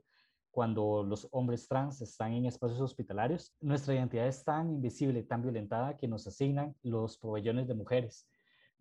cuando 0.52 1.04
los 1.04 1.28
hombres 1.32 1.68
trans 1.68 2.00
están 2.02 2.34
en 2.34 2.46
espacios 2.46 2.80
hospitalarios, 2.80 3.56
nuestra 3.60 3.96
identidad 3.96 4.28
es 4.28 4.44
tan 4.44 4.70
invisible, 4.70 5.24
tan 5.24 5.42
violentada 5.42 5.98
que 5.98 6.08
nos 6.08 6.28
asignan 6.28 6.76
los 6.84 7.18
pabellones 7.18 7.68
de 7.68 7.74
mujeres, 7.74 8.28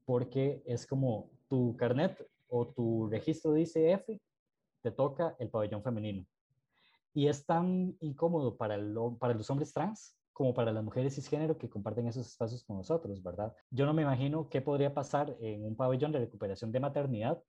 porque 0.05 0.63
es 0.67 0.87
como 0.87 1.31
tu 1.49 1.75
carnet 1.77 2.29
o 2.49 2.69
tu 2.69 3.09
registro 3.09 3.55
dice 3.55 3.93
F, 3.93 4.21
te 4.83 4.91
toca 4.91 5.35
el 5.39 5.49
pabellón 5.49 5.83
femenino. 5.83 6.27
Y 7.15 7.29
es 7.29 7.45
tan 7.45 7.97
incómodo 8.01 8.57
para, 8.57 8.79
para 9.19 9.35
los 9.35 9.51
hombres 9.51 9.73
trans 9.73 10.17
como 10.33 10.55
para 10.55 10.73
las 10.73 10.83
mujeres 10.83 11.15
cisgénero 11.15 11.59
que 11.59 11.69
comparten 11.69 12.07
esos 12.07 12.27
espacios 12.27 12.65
con 12.65 12.79
nosotros, 12.79 13.23
¿verdad? 13.23 13.55
Yo 13.71 13.85
no 13.85 13.93
me 13.93 14.03
imagino 14.03 14.49
qué 14.49 14.63
podría 14.63 14.95
pasar 14.95 15.37
en 15.41 15.65
un 15.65 15.77
pabellón 15.77 16.11
de 16.11 16.21
recuperación 16.21 16.73
de 16.73 16.81
maternidad 16.81 17.43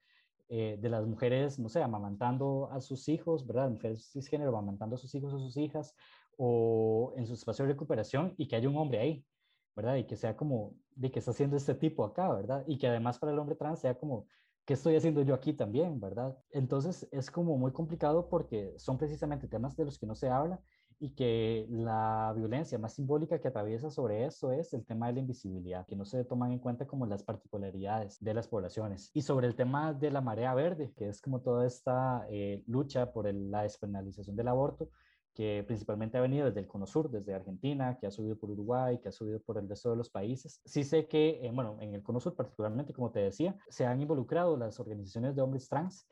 eh, 0.50 0.78
de 0.80 0.90
las 0.90 1.06
mujeres, 1.06 1.58
no 1.60 1.70
sé, 1.70 1.82
amamantando 1.82 2.70
a 2.72 2.82
sus 2.82 3.08
hijos, 3.08 3.48
¿verdad? 3.48 3.70
Mujeres 3.70 4.12
cisgénero 4.12 4.50
amamantando 4.50 4.96
a 4.96 5.00
sus 5.00 5.16
hijos 5.16 5.34
o 5.34 5.40
sus 5.40 5.56
hijas, 5.56 5.96
o 6.38 7.14
en 7.16 7.26
su 7.26 7.34
espacio 7.34 7.66
de 7.66 7.74
recuperación 7.74 8.34
y 8.38 8.48
que 8.48 8.56
haya 8.56 8.70
un 8.70 8.78
hombre 8.78 9.00
ahí, 9.00 9.26
¿verdad? 9.76 9.96
Y 9.96 10.06
que 10.06 10.16
sea 10.16 10.36
como, 10.36 10.76
de 10.96 11.12
que 11.12 11.20
está 11.20 11.32
haciendo 11.32 11.58
este 11.58 11.76
tipo 11.76 12.04
acá, 12.04 12.32
¿verdad? 12.34 12.64
Y 12.68 12.78
que 12.78 12.88
además 12.88 13.20
para 13.20 13.32
el 13.32 13.40
hombre 13.40 13.56
trans 13.56 13.80
sea 13.80 13.96
como, 13.98 14.28
¿qué 14.66 14.74
estoy 14.74 14.96
haciendo 14.96 15.22
yo 15.22 15.34
aquí 15.34 15.54
también, 15.54 16.00
verdad? 16.00 16.38
Entonces 16.52 17.08
es 17.12 17.30
como 17.30 17.58
muy 17.58 17.72
complicado 17.72 18.30
porque 18.30 18.74
son 18.78 18.98
precisamente 18.98 19.48
temas 19.48 19.76
de 19.76 19.86
los 19.86 19.98
que 20.00 20.06
no 20.06 20.16
se 20.16 20.30
habla 20.30 20.62
y 21.00 21.10
que 21.16 21.68
la 21.70 22.34
violencia 22.34 22.80
más 22.80 22.94
simbólica 22.94 23.40
que 23.42 23.50
atraviesa 23.50 23.90
sobre 23.90 24.26
eso 24.26 24.54
es 24.54 24.74
el 24.74 24.86
tema 24.86 25.08
de 25.08 25.14
la 25.14 25.20
invisibilidad, 25.20 25.86
que 25.86 25.98
no 25.98 26.06
se 26.06 26.24
toman 26.24 26.54
en 26.54 26.60
cuenta 26.60 26.88
como 26.88 27.06
las 27.06 27.24
particularidades 27.24 28.24
de 28.24 28.34
las 28.34 28.48
poblaciones. 28.48 29.12
Y 29.14 29.22
sobre 29.22 29.48
el 29.48 29.56
tema 29.56 29.94
de 29.94 30.12
la 30.12 30.22
marea 30.22 30.54
verde, 30.54 30.94
que 30.96 31.10
es 31.10 31.22
como 31.22 31.42
toda 31.42 31.68
esta 31.68 32.26
eh, 32.30 32.64
lucha 32.68 33.12
por 33.12 33.34
la 33.34 33.64
despenalización 33.64 34.38
del 34.38 34.48
aborto, 34.48 34.90
que 35.34 35.64
principalmente 35.66 36.18
ha 36.18 36.22
venido 36.22 36.46
desde 36.46 36.60
el 36.60 36.68
Cono 36.68 36.86
Sur, 36.86 37.10
desde 37.10 37.34
Argentina, 37.34 37.98
que 38.00 38.08
ha 38.08 38.12
subido 38.12 38.38
por 38.38 38.52
Uruguay, 38.52 39.00
que 39.00 39.10
ha 39.10 39.12
subido 39.12 39.42
por 39.42 39.58
el 39.58 39.68
resto 39.68 39.90
de 39.90 39.98
los 39.98 40.10
países. 40.10 40.62
Sí 40.66 40.84
sé 40.84 41.08
que, 41.08 41.46
eh, 41.46 41.52
bueno, 41.54 41.78
en 41.80 41.94
el 41.96 42.04
Cono 42.04 42.20
Sur 42.20 42.36
particularmente, 42.36 42.94
como 42.94 43.12
te 43.12 43.20
decía, 43.20 43.56
se 43.70 43.86
han 43.86 44.02
involucrado 44.02 44.56
las 44.58 44.80
organizaciones 44.80 45.36
de 45.36 45.42
hombres 45.42 45.68
trans 45.68 46.08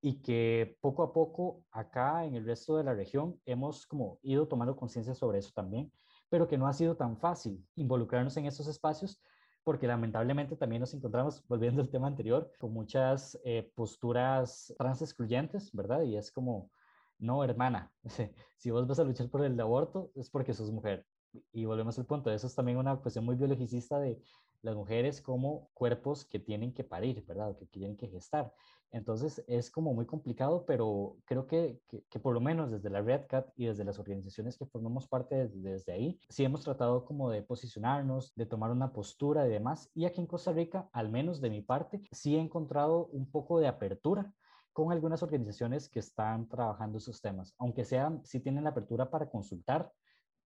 y 0.00 0.20
que 0.20 0.76
poco 0.80 1.02
a 1.02 1.12
poco 1.12 1.64
acá 1.70 2.24
en 2.24 2.34
el 2.34 2.44
resto 2.44 2.76
de 2.76 2.84
la 2.84 2.94
región 2.94 3.40
hemos 3.46 3.86
como 3.86 4.18
ido 4.22 4.46
tomando 4.46 4.76
conciencia 4.76 5.14
sobre 5.14 5.38
eso 5.38 5.50
también, 5.54 5.90
pero 6.28 6.46
que 6.46 6.58
no 6.58 6.66
ha 6.66 6.72
sido 6.72 6.96
tan 6.96 7.16
fácil 7.16 7.64
involucrarnos 7.76 8.36
en 8.36 8.46
estos 8.46 8.68
espacios 8.68 9.20
porque 9.66 9.88
lamentablemente 9.88 10.54
también 10.54 10.78
nos 10.78 10.94
encontramos, 10.94 11.42
volviendo 11.48 11.82
al 11.82 11.90
tema 11.90 12.06
anterior, 12.06 12.52
con 12.60 12.72
muchas 12.72 13.36
eh, 13.44 13.72
posturas 13.74 14.72
trans 14.78 15.02
excluyentes, 15.02 15.72
¿verdad? 15.72 16.02
Y 16.02 16.16
es 16.16 16.30
como, 16.30 16.70
no, 17.18 17.42
hermana, 17.44 17.92
si 18.56 18.70
vos 18.70 18.86
vas 18.86 18.98
a 18.98 19.04
luchar 19.04 19.30
por 19.30 19.44
el 19.44 19.58
aborto 19.60 20.10
es 20.14 20.30
porque 20.30 20.54
sos 20.54 20.70
mujer. 20.70 21.06
Y 21.52 21.64
volvemos 21.66 21.98
al 21.98 22.06
punto, 22.06 22.30
eso 22.30 22.46
es 22.46 22.54
también 22.54 22.78
una 22.78 22.96
cuestión 22.96 23.24
muy 23.24 23.36
biologicista 23.36 23.98
de 23.98 24.22
las 24.62 24.74
mujeres 24.74 25.20
como 25.20 25.70
cuerpos 25.74 26.24
que 26.24 26.38
tienen 26.38 26.72
que 26.72 26.84
parir, 26.84 27.24
¿verdad? 27.26 27.56
Que 27.56 27.66
tienen 27.66 27.96
que 27.96 28.08
gestar. 28.08 28.52
Entonces 28.90 29.44
es 29.46 29.70
como 29.70 29.92
muy 29.94 30.06
complicado, 30.06 30.64
pero 30.64 31.18
creo 31.24 31.46
que, 31.46 31.80
que, 32.08 32.18
por 32.18 32.32
lo 32.34 32.40
menos 32.40 32.70
desde 32.70 32.88
la 32.88 33.02
Red 33.02 33.26
Cat 33.28 33.48
y 33.56 33.66
desde 33.66 33.84
las 33.84 33.98
organizaciones 33.98 34.56
que 34.56 34.66
formamos 34.66 35.06
parte 35.06 35.48
desde 35.48 35.92
ahí, 35.92 36.20
sí 36.28 36.44
hemos 36.44 36.62
tratado 36.62 37.04
como 37.04 37.30
de 37.30 37.42
posicionarnos, 37.42 38.34
de 38.34 38.46
tomar 38.46 38.70
una 38.70 38.92
postura 38.92 39.46
y 39.46 39.50
demás. 39.50 39.90
Y 39.94 40.06
aquí 40.06 40.20
en 40.20 40.26
Costa 40.26 40.52
Rica, 40.52 40.88
al 40.92 41.10
menos 41.10 41.40
de 41.40 41.50
mi 41.50 41.62
parte, 41.62 42.00
sí 42.10 42.36
he 42.36 42.40
encontrado 42.40 43.06
un 43.06 43.30
poco 43.30 43.60
de 43.60 43.68
apertura 43.68 44.32
con 44.76 44.92
algunas 44.92 45.22
organizaciones 45.22 45.88
que 45.88 46.00
están 46.00 46.46
trabajando 46.50 46.98
esos 46.98 47.22
temas, 47.22 47.54
aunque 47.56 47.82
sean, 47.82 48.20
sí 48.26 48.40
tienen 48.40 48.64
la 48.64 48.70
apertura 48.70 49.08
para 49.08 49.30
consultar. 49.30 49.90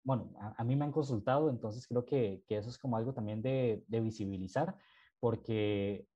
Bueno, 0.05 0.31
a, 0.59 0.63
mí 0.63 0.77
me 0.77 0.85
han 0.85 0.93
consultado, 0.93 1.49
entonces 1.49 1.87
creo 1.87 2.05
que, 2.05 2.43
que, 2.47 2.59
eso 2.59 2.69
es 2.69 2.77
como 2.77 2.99
algo 2.99 3.15
también 3.15 3.41
de, 3.41 3.83
de 3.89 4.01
visibilizar, 4.01 4.77
porque 5.21 6.07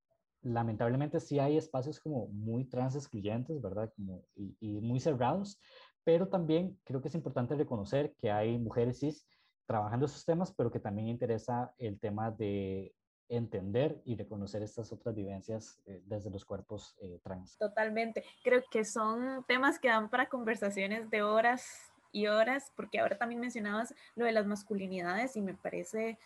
lamentablemente 0.42 1.18
sí 1.18 1.38
hay 1.38 1.56
espacios 1.56 1.98
como 1.98 2.26
muy 2.26 2.66
trans 2.66 2.94
excluyentes, 2.94 3.62
¿verdad? 3.62 3.90
Como, 3.96 4.26
y, 4.34 4.54
y, 4.60 4.82
muy 4.82 5.00
cerrados, 5.00 5.58
pero 6.04 6.28
también 6.28 6.78
creo 6.84 7.00
que 7.00 7.08
es 7.08 7.14
importante 7.14 7.54
reconocer 7.54 8.14
que 8.18 8.30
hay 8.30 8.58
mujeres 8.58 9.00
cis 9.00 9.26
trabajando 9.64 10.04
esos 10.04 10.26
temas, 10.26 10.52
pero 10.52 10.70
que 10.70 10.78
también 10.78 11.08
interesa 11.08 11.72
el 11.78 11.98
tema 11.98 12.30
de 12.30 12.94
entender 13.36 14.00
y 14.04 14.16
reconocer 14.16 14.62
estas 14.62 14.92
otras 14.92 15.14
vivencias 15.14 15.80
eh, 15.86 16.02
desde 16.06 16.30
los 16.30 16.44
cuerpos 16.44 16.96
eh, 17.00 17.20
trans. 17.22 17.56
Totalmente. 17.58 18.24
Creo 18.42 18.62
que 18.70 18.84
son 18.84 19.44
temas 19.46 19.78
que 19.78 19.88
dan 19.88 20.08
para 20.10 20.28
conversaciones 20.28 21.10
de 21.10 21.22
horas 21.22 21.92
y 22.12 22.26
horas, 22.26 22.72
porque 22.76 23.00
ahora 23.00 23.18
también 23.18 23.40
mencionabas 23.40 23.94
lo 24.14 24.24
de 24.24 24.32
las 24.32 24.46
masculinidades 24.46 25.36
y 25.36 25.42
me 25.42 25.54
parece 25.54 26.18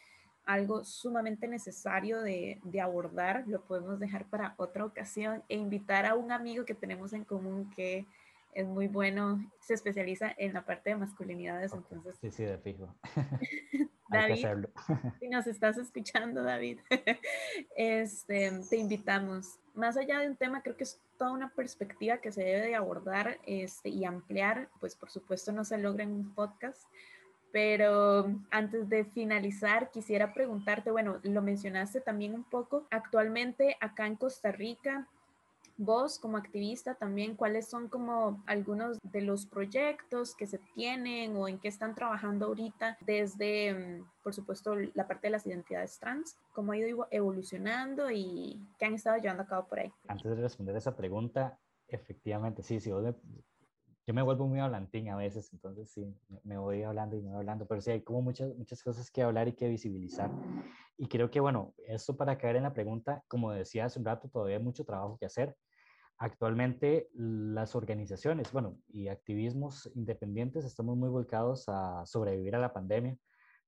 algo 0.44 0.84
sumamente 0.84 1.46
necesario 1.48 2.20
de, 2.22 2.60
de, 2.64 2.80
abordar. 2.80 3.44
Lo 3.46 3.62
podemos 3.62 3.98
dejar 3.98 4.26
para 4.26 4.54
otra 4.56 4.84
ocasión 4.84 5.42
e 5.48 5.56
invitar 5.56 6.06
a 6.06 6.14
un 6.14 6.32
amigo 6.32 6.64
que 6.64 6.74
tenemos 6.74 7.12
en 7.12 7.24
común 7.24 7.70
que 7.74 8.06
es 8.54 8.66
muy 8.66 8.88
bueno, 8.88 9.38
se 9.60 9.74
especializa 9.74 10.34
en 10.36 10.52
la 10.52 10.64
parte 10.64 10.90
de 10.90 10.96
masculinidades, 10.96 11.72
entonces... 11.72 12.16
Sí, 12.20 12.30
sí, 12.30 12.44
de 12.44 12.58
fijo. 12.58 12.94
David, 14.08 14.46
si 15.20 15.28
nos 15.28 15.46
estás 15.46 15.76
escuchando, 15.78 16.42
David, 16.42 16.80
este, 17.76 18.52
te 18.68 18.76
invitamos. 18.76 19.58
Más 19.74 19.96
allá 19.96 20.18
de 20.20 20.28
un 20.28 20.36
tema, 20.36 20.62
creo 20.62 20.76
que 20.76 20.84
es 20.84 21.00
toda 21.18 21.32
una 21.32 21.50
perspectiva 21.50 22.18
que 22.18 22.32
se 22.32 22.42
debe 22.42 22.66
de 22.66 22.74
abordar 22.74 23.38
este, 23.46 23.90
y 23.90 24.04
ampliar, 24.04 24.68
pues 24.80 24.96
por 24.96 25.10
supuesto 25.10 25.52
no 25.52 25.64
se 25.64 25.78
logra 25.78 26.04
en 26.04 26.12
un 26.12 26.34
podcast, 26.34 26.82
pero 27.52 28.30
antes 28.50 28.88
de 28.88 29.04
finalizar, 29.04 29.90
quisiera 29.90 30.34
preguntarte, 30.34 30.90
bueno, 30.90 31.20
lo 31.22 31.42
mencionaste 31.42 32.00
también 32.00 32.34
un 32.34 32.44
poco, 32.44 32.86
actualmente 32.90 33.76
acá 33.80 34.06
en 34.06 34.16
Costa 34.16 34.52
Rica 34.52 35.06
vos 35.78 36.18
como 36.18 36.36
activista 36.36 36.94
también, 36.94 37.36
cuáles 37.36 37.68
son 37.68 37.88
como 37.88 38.42
algunos 38.46 38.98
de 39.02 39.22
los 39.22 39.46
proyectos 39.46 40.34
que 40.34 40.46
se 40.46 40.58
tienen 40.74 41.36
o 41.36 41.48
en 41.48 41.58
qué 41.58 41.68
están 41.68 41.94
trabajando 41.94 42.46
ahorita 42.46 42.98
desde, 43.06 43.72
mm, 43.72 44.04
por 44.22 44.34
supuesto, 44.34 44.74
la 44.94 45.06
parte 45.06 45.28
de 45.28 45.30
las 45.30 45.46
identidades 45.46 45.98
trans, 45.98 46.36
cómo 46.52 46.72
ha 46.72 46.76
ido 46.76 47.06
evolucionando 47.10 48.10
y 48.10 48.60
qué 48.78 48.86
han 48.86 48.94
estado 48.94 49.16
llevando 49.18 49.44
a 49.44 49.46
cabo 49.46 49.68
por 49.68 49.78
ahí. 49.78 49.92
Antes 50.08 50.36
de 50.36 50.42
responder 50.42 50.76
esa 50.76 50.96
pregunta, 50.96 51.58
efectivamente, 51.86 52.62
sí, 52.62 52.80
sí, 52.80 52.90
yo 54.08 54.14
me 54.14 54.22
vuelvo 54.22 54.46
muy 54.46 54.58
hablantín 54.58 55.10
a 55.10 55.16
veces, 55.16 55.52
entonces 55.52 55.90
sí, 55.90 56.16
me 56.42 56.56
voy 56.56 56.82
hablando 56.82 57.14
y 57.14 57.20
me 57.20 57.28
voy 57.28 57.40
hablando, 57.40 57.66
pero 57.66 57.82
sí 57.82 57.90
hay 57.90 58.00
como 58.00 58.22
muchas, 58.22 58.56
muchas 58.56 58.82
cosas 58.82 59.10
que 59.10 59.22
hablar 59.22 59.48
y 59.48 59.52
que 59.52 59.68
visibilizar. 59.68 60.30
Y 60.96 61.08
creo 61.08 61.30
que, 61.30 61.40
bueno, 61.40 61.74
esto 61.86 62.16
para 62.16 62.38
caer 62.38 62.56
en 62.56 62.62
la 62.62 62.72
pregunta, 62.72 63.22
como 63.28 63.52
decía 63.52 63.84
hace 63.84 63.98
un 63.98 64.06
rato, 64.06 64.30
todavía 64.30 64.56
hay 64.56 64.62
mucho 64.62 64.82
trabajo 64.82 65.18
que 65.18 65.26
hacer. 65.26 65.54
Actualmente 66.18 67.08
las 67.14 67.76
organizaciones, 67.76 68.50
bueno, 68.52 68.78
y 68.88 69.08
activismos 69.08 69.90
independientes 69.94 70.64
estamos 70.64 70.96
muy 70.96 71.08
volcados 71.08 71.64
a 71.68 72.04
sobrevivir 72.06 72.56
a 72.56 72.60
la 72.60 72.72
pandemia, 72.72 73.16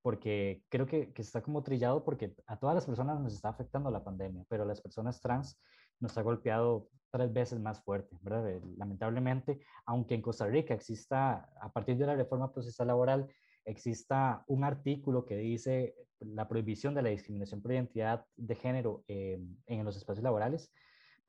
porque 0.01 0.63
creo 0.69 0.85
que, 0.85 1.13
que, 1.13 1.21
está 1.21 1.41
como 1.41 1.63
trillado 1.63 2.03
porque 2.03 2.33
a 2.47 2.57
todas 2.57 2.75
las 2.75 2.85
personas 2.85 3.21
nos 3.21 3.33
está 3.33 3.49
afectando 3.49 3.89
la 3.89 4.03
pandemia, 4.03 4.43
pero 4.49 4.63
a 4.63 4.65
las 4.65 4.81
personas 4.81 5.21
trans 5.21 5.61
nos 5.99 6.17
ha 6.17 6.23
golpeado 6.23 6.89
tres 7.11 7.31
veces 7.31 7.59
más 7.59 7.81
fuerte, 7.83 8.17
¿verdad? 8.21 8.49
Eh, 8.49 8.61
lamentablemente, 8.77 9.59
aunque 9.85 10.15
en 10.15 10.21
Costa 10.21 10.47
Rica 10.47 10.73
exista, 10.73 11.49
a 11.61 11.71
partir 11.71 11.97
de 11.97 12.07
la 12.07 12.15
reforma 12.15 12.51
procesal 12.51 12.87
laboral, 12.87 13.27
exista 13.65 14.43
un 14.47 14.63
artículo 14.63 15.25
que 15.25 15.37
dice 15.37 15.95
la 16.19 16.47
prohibición 16.47 16.95
de 16.95 17.01
la 17.03 17.09
discriminación 17.09 17.61
por 17.61 17.73
identidad 17.73 18.25
de 18.35 18.55
género 18.55 19.03
eh, 19.07 19.39
en 19.67 19.85
los 19.85 19.97
espacios 19.97 20.23
laborales, 20.23 20.71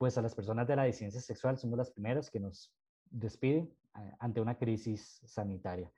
pues 0.03 0.17
a 0.17 0.21
las 0.21 0.35
personas 0.35 0.67
de 0.67 0.75
la 0.75 0.83
disidencia 0.83 1.21
sexual 1.21 1.57
somos 1.57 1.77
las 1.77 1.89
primeras 1.89 2.29
que 2.29 2.37
nos 2.37 2.73
despiden 3.09 3.73
eh, 3.95 4.11
ante 4.19 4.41
una 4.41 4.57
crisis 4.57 5.21
sanitaria. 5.23 5.89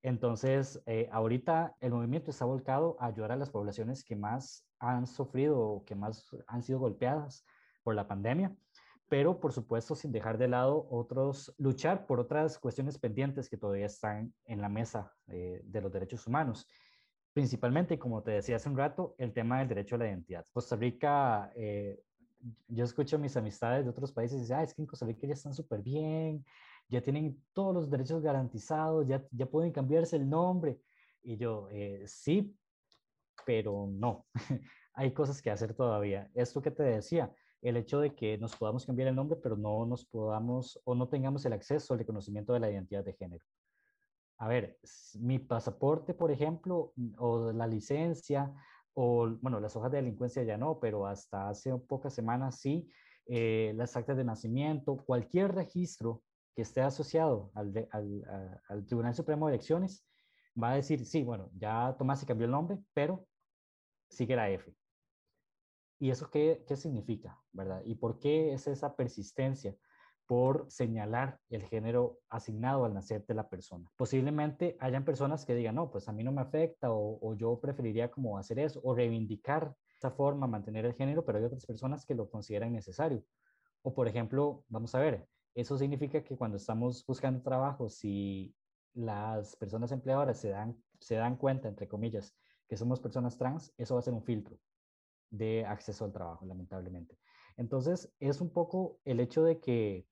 Entonces, 0.00 0.80
eh, 0.86 1.08
ahorita 1.10 1.74
el 1.80 1.90
movimiento 1.90 2.30
está 2.30 2.44
volcado 2.44 2.96
a 3.00 3.06
ayudar 3.06 3.32
a 3.32 3.36
las 3.36 3.50
poblaciones 3.50 4.04
que 4.04 4.14
más 4.14 4.64
han 4.78 5.08
sufrido 5.08 5.58
o 5.58 5.84
que 5.84 5.96
más 5.96 6.24
han 6.46 6.62
sido 6.62 6.78
golpeadas 6.78 7.44
por 7.82 7.96
la 7.96 8.06
pandemia, 8.06 8.54
pero 9.08 9.40
por 9.40 9.52
supuesto 9.52 9.96
sin 9.96 10.12
dejar 10.12 10.38
de 10.38 10.46
lado 10.46 10.86
otros, 10.88 11.52
luchar 11.58 12.06
por 12.06 12.20
otras 12.20 12.60
cuestiones 12.60 12.96
pendientes 12.96 13.50
que 13.50 13.56
todavía 13.56 13.86
están 13.86 14.32
en 14.44 14.60
la 14.60 14.68
mesa 14.68 15.12
eh, 15.26 15.62
de 15.64 15.80
los 15.80 15.90
derechos 15.90 16.24
humanos. 16.28 16.68
Principalmente, 17.32 17.98
como 17.98 18.22
te 18.22 18.30
decía 18.30 18.54
hace 18.54 18.68
un 18.68 18.76
rato, 18.76 19.16
el 19.18 19.32
tema 19.32 19.58
del 19.58 19.66
derecho 19.66 19.96
a 19.96 19.98
la 19.98 20.06
identidad. 20.06 20.46
Costa 20.52 20.76
Rica 20.76 21.50
yo 22.68 22.84
escucho 22.84 23.16
a 23.16 23.18
mis 23.18 23.36
amistades 23.36 23.84
de 23.84 23.90
otros 23.90 24.12
países 24.12 24.38
y 24.38 24.40
dicen, 24.42 24.56
ah, 24.56 24.62
es 24.62 24.74
que 24.74 24.82
en 24.82 24.86
Costa 24.86 25.06
Rica 25.06 25.26
ya 25.26 25.34
están 25.34 25.54
súper 25.54 25.82
bien, 25.82 26.44
ya 26.88 27.00
tienen 27.00 27.42
todos 27.52 27.74
los 27.74 27.90
derechos 27.90 28.22
garantizados, 28.22 29.06
ya, 29.06 29.24
ya 29.30 29.46
pueden 29.46 29.72
cambiarse 29.72 30.16
el 30.16 30.28
nombre. 30.28 30.80
Y 31.22 31.36
yo, 31.36 31.68
eh, 31.70 32.04
sí, 32.06 32.56
pero 33.44 33.88
no. 33.90 34.26
Hay 34.94 35.12
cosas 35.12 35.42
que 35.42 35.50
hacer 35.50 35.74
todavía. 35.74 36.30
Esto 36.34 36.62
que 36.62 36.70
te 36.70 36.82
decía, 36.82 37.32
el 37.62 37.76
hecho 37.76 38.00
de 38.00 38.14
que 38.14 38.38
nos 38.38 38.56
podamos 38.56 38.86
cambiar 38.86 39.08
el 39.08 39.16
nombre, 39.16 39.38
pero 39.42 39.56
no 39.56 39.84
nos 39.84 40.04
podamos 40.04 40.80
o 40.84 40.94
no 40.94 41.08
tengamos 41.08 41.44
el 41.44 41.52
acceso 41.52 41.92
al 41.92 42.00
reconocimiento 42.00 42.52
de 42.52 42.60
la 42.60 42.70
identidad 42.70 43.04
de 43.04 43.12
género. 43.12 43.44
A 44.38 44.46
ver, 44.46 44.78
mi 45.14 45.40
pasaporte, 45.40 46.14
por 46.14 46.30
ejemplo, 46.30 46.92
o 47.18 47.52
la 47.52 47.66
licencia, 47.66 48.54
o 49.00 49.28
bueno, 49.40 49.60
las 49.60 49.76
hojas 49.76 49.92
de 49.92 49.98
delincuencia 49.98 50.42
ya 50.42 50.56
no, 50.56 50.80
pero 50.80 51.06
hasta 51.06 51.48
hace 51.48 51.72
pocas 51.78 52.12
semanas 52.12 52.58
sí, 52.58 52.90
eh, 53.26 53.72
las 53.76 53.96
actas 53.96 54.16
de 54.16 54.24
nacimiento, 54.24 54.96
cualquier 54.96 55.54
registro 55.54 56.24
que 56.56 56.62
esté 56.62 56.80
asociado 56.80 57.52
al, 57.54 57.88
al, 58.68 58.86
Tribunal 58.86 59.14
Supremo 59.14 59.46
de 59.46 59.54
Elecciones, 59.54 60.04
va 60.60 60.72
a 60.72 60.74
decir, 60.74 61.06
sí, 61.06 61.22
bueno, 61.22 61.48
ya 61.54 61.94
Tomás 61.96 62.18
se 62.18 62.26
cambió 62.26 62.46
el 62.46 62.50
nombre, 62.50 62.80
pero 62.92 63.24
sigue 64.08 64.34
la 64.34 64.50
F. 64.50 64.74
¿Y 66.00 66.10
eso 66.10 66.28
qué, 66.28 66.64
qué 66.66 66.74
significa, 66.76 67.40
verdad? 67.52 67.82
¿Y 67.84 67.94
por 67.94 68.18
qué 68.18 68.52
es 68.52 68.66
esa 68.66 68.96
persistencia 68.96 69.76
por 70.28 70.70
señalar 70.70 71.40
el 71.48 71.62
género 71.62 72.18
asignado 72.28 72.84
al 72.84 72.92
nacer 72.92 73.24
de 73.26 73.34
la 73.34 73.48
persona? 73.48 73.90
Posiblemente 73.96 74.76
hayan 74.78 75.04
personas 75.04 75.44
que 75.46 75.54
digan, 75.54 75.74
no, 75.74 75.90
pues 75.90 76.08
a 76.08 76.12
mí 76.12 76.22
no 76.22 76.30
me 76.30 76.42
afecta 76.42 76.92
o, 76.92 77.18
o 77.20 77.34
yo 77.34 77.58
preferiría 77.58 78.10
como 78.10 78.38
hacer 78.38 78.58
eso 78.58 78.80
o 78.84 78.94
reivindicar 78.94 79.74
esa 79.96 80.10
forma, 80.10 80.46
mantener 80.46 80.84
el 80.84 80.94
género, 80.94 81.24
pero 81.24 81.38
hay 81.38 81.44
otras 81.44 81.66
personas 81.66 82.04
que 82.04 82.14
lo 82.14 82.30
consideran 82.30 82.72
necesario. 82.72 83.24
O 83.82 83.94
por 83.94 84.06
ejemplo, 84.06 84.64
vamos 84.68 84.94
a 84.94 85.00
ver, 85.00 85.26
eso 85.54 85.78
significa 85.78 86.22
que 86.22 86.36
cuando 86.36 86.58
estamos 86.58 87.04
buscando 87.06 87.42
trabajo, 87.42 87.88
si 87.88 88.54
las 88.92 89.56
personas 89.56 89.90
empleadoras 89.92 90.38
se 90.38 90.50
dan, 90.50 90.76
se 91.00 91.14
dan 91.14 91.36
cuenta, 91.36 91.68
entre 91.68 91.88
comillas, 91.88 92.36
que 92.68 92.76
somos 92.76 93.00
personas 93.00 93.38
trans, 93.38 93.72
eso 93.78 93.94
va 93.94 94.00
a 94.00 94.02
ser 94.02 94.12
un 94.12 94.22
filtro 94.22 94.58
de 95.30 95.64
acceso 95.64 96.04
al 96.04 96.12
trabajo, 96.12 96.44
lamentablemente. 96.44 97.18
Entonces, 97.56 98.12
es 98.20 98.40
un 98.40 98.50
poco 98.50 99.00
el 99.04 99.20
hecho 99.20 99.42
de 99.42 99.58
que 99.58 100.06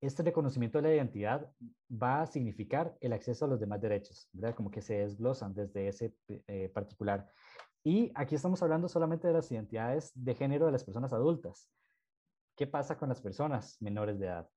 este 0.00 0.22
reconocimiento 0.22 0.78
de 0.78 0.88
la 0.88 0.94
identidad 0.94 1.50
va 1.90 2.22
a 2.22 2.26
significar 2.26 2.96
el 3.00 3.12
acceso 3.12 3.44
a 3.44 3.48
los 3.48 3.60
demás 3.60 3.80
derechos, 3.80 4.28
¿verdad? 4.32 4.54
Como 4.54 4.70
que 4.70 4.80
se 4.80 4.98
desglosan 4.98 5.54
desde 5.54 5.88
ese 5.88 6.14
eh, 6.28 6.68
particular. 6.68 7.28
Y 7.82 8.12
aquí 8.14 8.34
estamos 8.34 8.62
hablando 8.62 8.88
solamente 8.88 9.26
de 9.26 9.34
las 9.34 9.50
identidades 9.50 10.12
de 10.14 10.34
género 10.34 10.66
de 10.66 10.72
las 10.72 10.84
personas 10.84 11.12
adultas. 11.12 11.70
¿Qué 12.56 12.66
pasa 12.66 12.98
con 12.98 13.08
las 13.08 13.20
personas 13.20 13.80
menores 13.80 14.18
de 14.18 14.26
edad? 14.26 14.48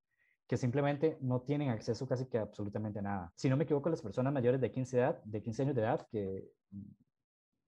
que 0.51 0.57
simplemente 0.57 1.17
no 1.21 1.39
tienen 1.43 1.69
acceso 1.69 2.05
casi 2.05 2.25
que 2.25 2.37
absolutamente 2.37 3.01
nada. 3.01 3.31
Si 3.37 3.47
no 3.47 3.55
me 3.55 3.63
equivoco, 3.63 3.89
las 3.89 4.01
personas 4.01 4.33
mayores 4.33 4.59
de 4.59 4.69
15, 4.69 4.97
edad, 4.97 5.23
de 5.23 5.41
15 5.41 5.61
años 5.61 5.75
de 5.75 5.81
edad, 5.81 6.05
que 6.11 6.51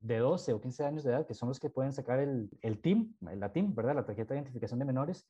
de 0.01 0.17
12 0.17 0.51
o 0.51 0.59
15 0.59 0.84
años 0.84 1.03
de 1.05 1.11
edad, 1.11 1.26
que 1.26 1.34
son 1.34 1.47
los 1.47 1.61
que 1.61 1.69
pueden 1.69 1.93
sacar 1.93 2.19
el, 2.19 2.49
el 2.61 2.82
TIM, 2.82 3.15
la 3.21 3.53
TIM, 3.53 3.74
¿verdad? 3.74 3.95
La 3.95 4.05
tarjeta 4.05 4.34
de 4.34 4.41
identificación 4.41 4.80
de 4.80 4.86
menores, 4.86 5.26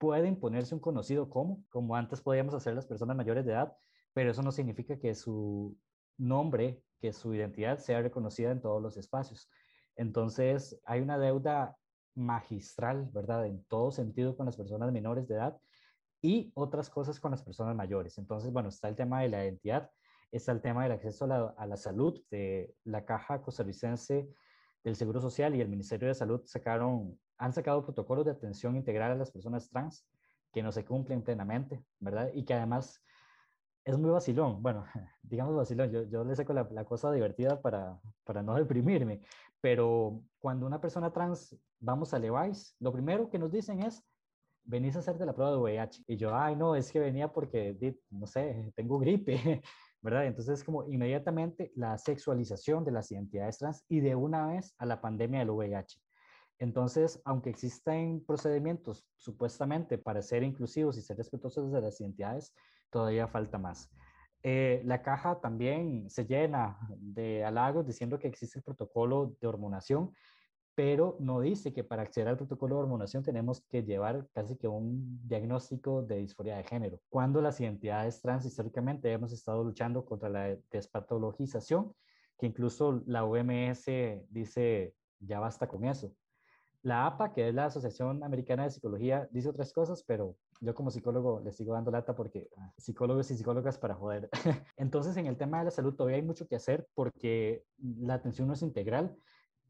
pueden 0.00 0.40
ponerse 0.40 0.74
un 0.74 0.80
conocido 0.80 1.28
como, 1.28 1.62
como 1.68 1.94
antes 1.94 2.22
podíamos 2.22 2.54
hacer 2.54 2.74
las 2.74 2.86
personas 2.86 3.16
mayores 3.16 3.44
de 3.44 3.52
edad, 3.52 3.76
pero 4.14 4.30
eso 4.30 4.42
no 4.42 4.50
significa 4.50 4.98
que 4.98 5.14
su 5.14 5.76
nombre, 6.16 6.82
que 7.00 7.12
su 7.12 7.34
identidad 7.34 7.78
sea 7.78 8.00
reconocida 8.00 8.50
en 8.50 8.62
todos 8.62 8.80
los 8.80 8.96
espacios. 8.96 9.50
Entonces, 9.96 10.80
hay 10.86 11.02
una 11.02 11.18
deuda 11.18 11.76
magistral, 12.14 13.10
¿verdad? 13.12 13.44
En 13.46 13.62
todo 13.64 13.90
sentido 13.90 14.34
con 14.34 14.46
las 14.46 14.56
personas 14.56 14.90
menores 14.90 15.28
de 15.28 15.34
edad 15.34 15.60
y 16.22 16.50
otras 16.54 16.88
cosas 16.88 17.20
con 17.20 17.30
las 17.32 17.42
personas 17.42 17.76
mayores. 17.76 18.16
Entonces, 18.16 18.50
bueno, 18.50 18.70
está 18.70 18.88
el 18.88 18.96
tema 18.96 19.20
de 19.20 19.28
la 19.28 19.44
identidad, 19.44 19.90
está 20.32 20.52
el 20.52 20.62
tema 20.62 20.82
del 20.82 20.92
acceso 20.92 21.26
a 21.26 21.66
la, 21.66 21.76
salud. 21.76 22.18
De 22.30 22.74
la 22.84 23.04
Caja 23.04 23.42
Costarricense 23.42 24.30
del 24.82 24.96
Seguro 24.96 25.20
Social 25.20 25.54
y 25.54 25.60
el 25.60 25.68
Ministerio 25.68 26.08
de 26.08 26.14
Salud 26.14 26.40
sacaron, 26.46 27.18
han 27.40 27.54
sacado 27.54 27.82
protocolos 27.82 28.26
de 28.26 28.32
atención 28.32 28.76
integral 28.76 29.12
a 29.12 29.14
las 29.14 29.30
personas 29.30 29.68
trans 29.70 30.06
que 30.52 30.62
no 30.62 30.70
se 30.72 30.84
cumplen 30.84 31.22
plenamente, 31.22 31.82
¿verdad? 31.98 32.30
Y 32.34 32.44
que 32.44 32.52
además 32.52 33.02
es 33.82 33.96
muy 33.98 34.10
vacilón. 34.10 34.62
Bueno, 34.62 34.84
digamos 35.22 35.56
vacilón, 35.56 35.90
yo, 35.90 36.02
yo 36.02 36.22
le 36.22 36.36
saco 36.36 36.52
la, 36.52 36.68
la, 36.70 36.84
cosa 36.84 37.10
divertida 37.10 37.60
para, 37.60 37.98
para 38.24 38.42
no 38.42 38.54
deprimirme, 38.54 39.22
pero 39.60 40.22
cuando 40.38 40.66
una 40.66 40.80
persona 40.80 41.12
trans 41.12 41.56
vamos 41.78 42.12
a 42.12 42.18
Levi's, 42.18 42.76
lo 42.78 42.92
primero 42.92 43.30
que 43.30 43.38
nos 43.38 43.50
dicen 43.50 43.82
es, 43.82 44.04
venís 44.64 44.94
a 44.96 44.98
hacerte 44.98 45.24
la 45.24 45.32
prueba 45.32 45.52
de 45.52 45.58
VIH. 45.58 46.04
Y 46.08 46.16
yo, 46.16 46.36
ay, 46.36 46.56
no, 46.56 46.76
es 46.76 46.92
que 46.92 47.00
venía 47.00 47.32
porque, 47.32 47.96
no 48.10 48.26
sé, 48.26 48.70
tengo 48.76 48.98
gripe, 48.98 49.62
¿verdad? 50.02 50.26
Entonces, 50.26 50.62
como 50.62 50.86
inmediatamente 50.90 51.72
la 51.74 51.96
sexualización 51.96 52.84
de 52.84 52.92
las 52.92 53.10
identidades 53.10 53.56
trans 53.56 53.82
y 53.88 54.00
de 54.00 54.14
una 54.14 54.48
vez 54.48 54.74
a 54.76 54.84
la 54.84 55.00
pandemia 55.00 55.40
del 55.40 55.50
VIH. 55.50 55.98
Entonces, 56.60 57.20
aunque 57.24 57.48
existen 57.48 58.22
procedimientos 58.24 59.06
supuestamente 59.16 59.96
para 59.96 60.20
ser 60.20 60.42
inclusivos 60.42 60.98
y 60.98 61.02
ser 61.02 61.16
respetuosos 61.16 61.72
de 61.72 61.80
las 61.80 61.98
identidades, 62.00 62.54
todavía 62.90 63.26
falta 63.26 63.58
más. 63.58 63.90
Eh, 64.42 64.82
la 64.84 65.02
caja 65.02 65.40
también 65.40 66.08
se 66.10 66.26
llena 66.26 66.78
de 66.98 67.44
halagos 67.44 67.86
diciendo 67.86 68.18
que 68.18 68.28
existe 68.28 68.58
el 68.58 68.62
protocolo 68.62 69.34
de 69.40 69.48
hormonación, 69.48 70.12
pero 70.74 71.16
no 71.18 71.40
dice 71.40 71.72
que 71.72 71.82
para 71.82 72.02
acceder 72.02 72.28
al 72.28 72.36
protocolo 72.36 72.76
de 72.76 72.82
hormonación 72.82 73.22
tenemos 73.22 73.62
que 73.62 73.82
llevar 73.82 74.28
casi 74.34 74.56
que 74.56 74.68
un 74.68 75.26
diagnóstico 75.26 76.02
de 76.02 76.18
disforia 76.18 76.58
de 76.58 76.64
género. 76.64 77.00
Cuando 77.08 77.40
las 77.40 77.58
identidades 77.60 78.20
trans 78.20 78.44
históricamente 78.44 79.10
hemos 79.10 79.32
estado 79.32 79.64
luchando 79.64 80.04
contra 80.04 80.28
la 80.28 80.56
despatologización, 80.70 81.94
que 82.38 82.46
incluso 82.46 83.02
la 83.06 83.24
OMS 83.24 83.86
dice 84.28 84.94
ya 85.20 85.40
basta 85.40 85.66
con 85.66 85.84
eso. 85.84 86.14
La 86.82 87.06
APA, 87.06 87.32
que 87.32 87.48
es 87.48 87.54
la 87.54 87.66
Asociación 87.66 88.22
Americana 88.22 88.64
de 88.64 88.70
Psicología, 88.70 89.28
dice 89.30 89.48
otras 89.48 89.72
cosas, 89.72 90.02
pero 90.02 90.36
yo 90.60 90.74
como 90.74 90.90
psicólogo 90.90 91.40
le 91.40 91.52
sigo 91.52 91.74
dando 91.74 91.90
lata 91.90 92.14
porque 92.14 92.48
ah, 92.56 92.72
psicólogos 92.78 93.30
y 93.30 93.36
psicólogas 93.36 93.78
para 93.78 93.94
joder. 93.94 94.28
Entonces, 94.76 95.16
en 95.16 95.26
el 95.26 95.36
tema 95.36 95.58
de 95.58 95.66
la 95.66 95.70
salud 95.70 95.94
todavía 95.94 96.16
hay 96.16 96.22
mucho 96.22 96.46
que 96.46 96.56
hacer 96.56 96.86
porque 96.94 97.64
la 97.78 98.14
atención 98.14 98.48
no 98.48 98.54
es 98.54 98.62
integral 98.62 99.16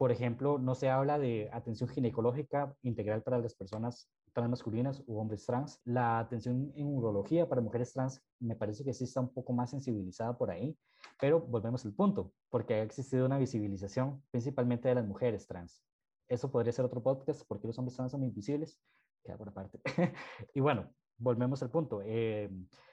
por 0.01 0.13
ejemplo, 0.13 0.59
no 0.59 0.75
se 0.75 0.89
habla 0.89 1.19
de 1.19 1.51
atención 1.53 1.87
ginecológica 1.91 2.75
integral 2.81 3.23
para 3.23 3.39
las 3.39 3.55
personas 3.55 4.09
transmasculinas 4.33 5.03
u 5.07 5.19
hombres 5.19 5.45
trans. 5.45 5.79
La 5.85 6.19
atención 6.19 6.73
en 6.75 6.87
urología 6.87 7.47
para 7.47 7.61
mujeres 7.61 7.93
trans 7.93 8.23
me 8.39 8.57
parece 8.57 8.83
que 8.83 8.95
sí 8.95 9.05
está 9.05 9.21
un 9.21 9.29
poco 9.29 9.53
más 9.53 9.69
sensibilizada 9.69 10.39
por 10.39 10.51
ahí, 10.51 10.75
pero 11.21 11.39
volvemos 11.39 11.85
al 11.85 11.93
punto, 11.93 12.33
porque 12.49 12.77
ha 12.77 12.83
existido 12.83 13.27
una 13.27 13.37
visibilización 13.37 14.23
principalmente 14.31 14.89
de 14.89 14.95
las 14.95 15.07
mujeres 15.07 15.47
trans. 15.47 15.83
Eso 16.31 16.51
podría 16.51 16.73
ser 16.73 16.85
otro 16.85 17.03
podcast, 17.03 17.43
porque 17.49 17.67
los 17.67 17.77
hombres 17.79 17.97
trans 17.97 18.13
son 18.13 18.23
invisibles, 18.23 18.81
queda 19.25 19.37
por 19.37 19.49
aparte. 19.49 19.81
y 20.55 20.61
bueno, 20.61 20.89
volvemos 21.19 21.61
al 21.63 21.71
punto. 21.71 22.01
Eh, 22.05 22.49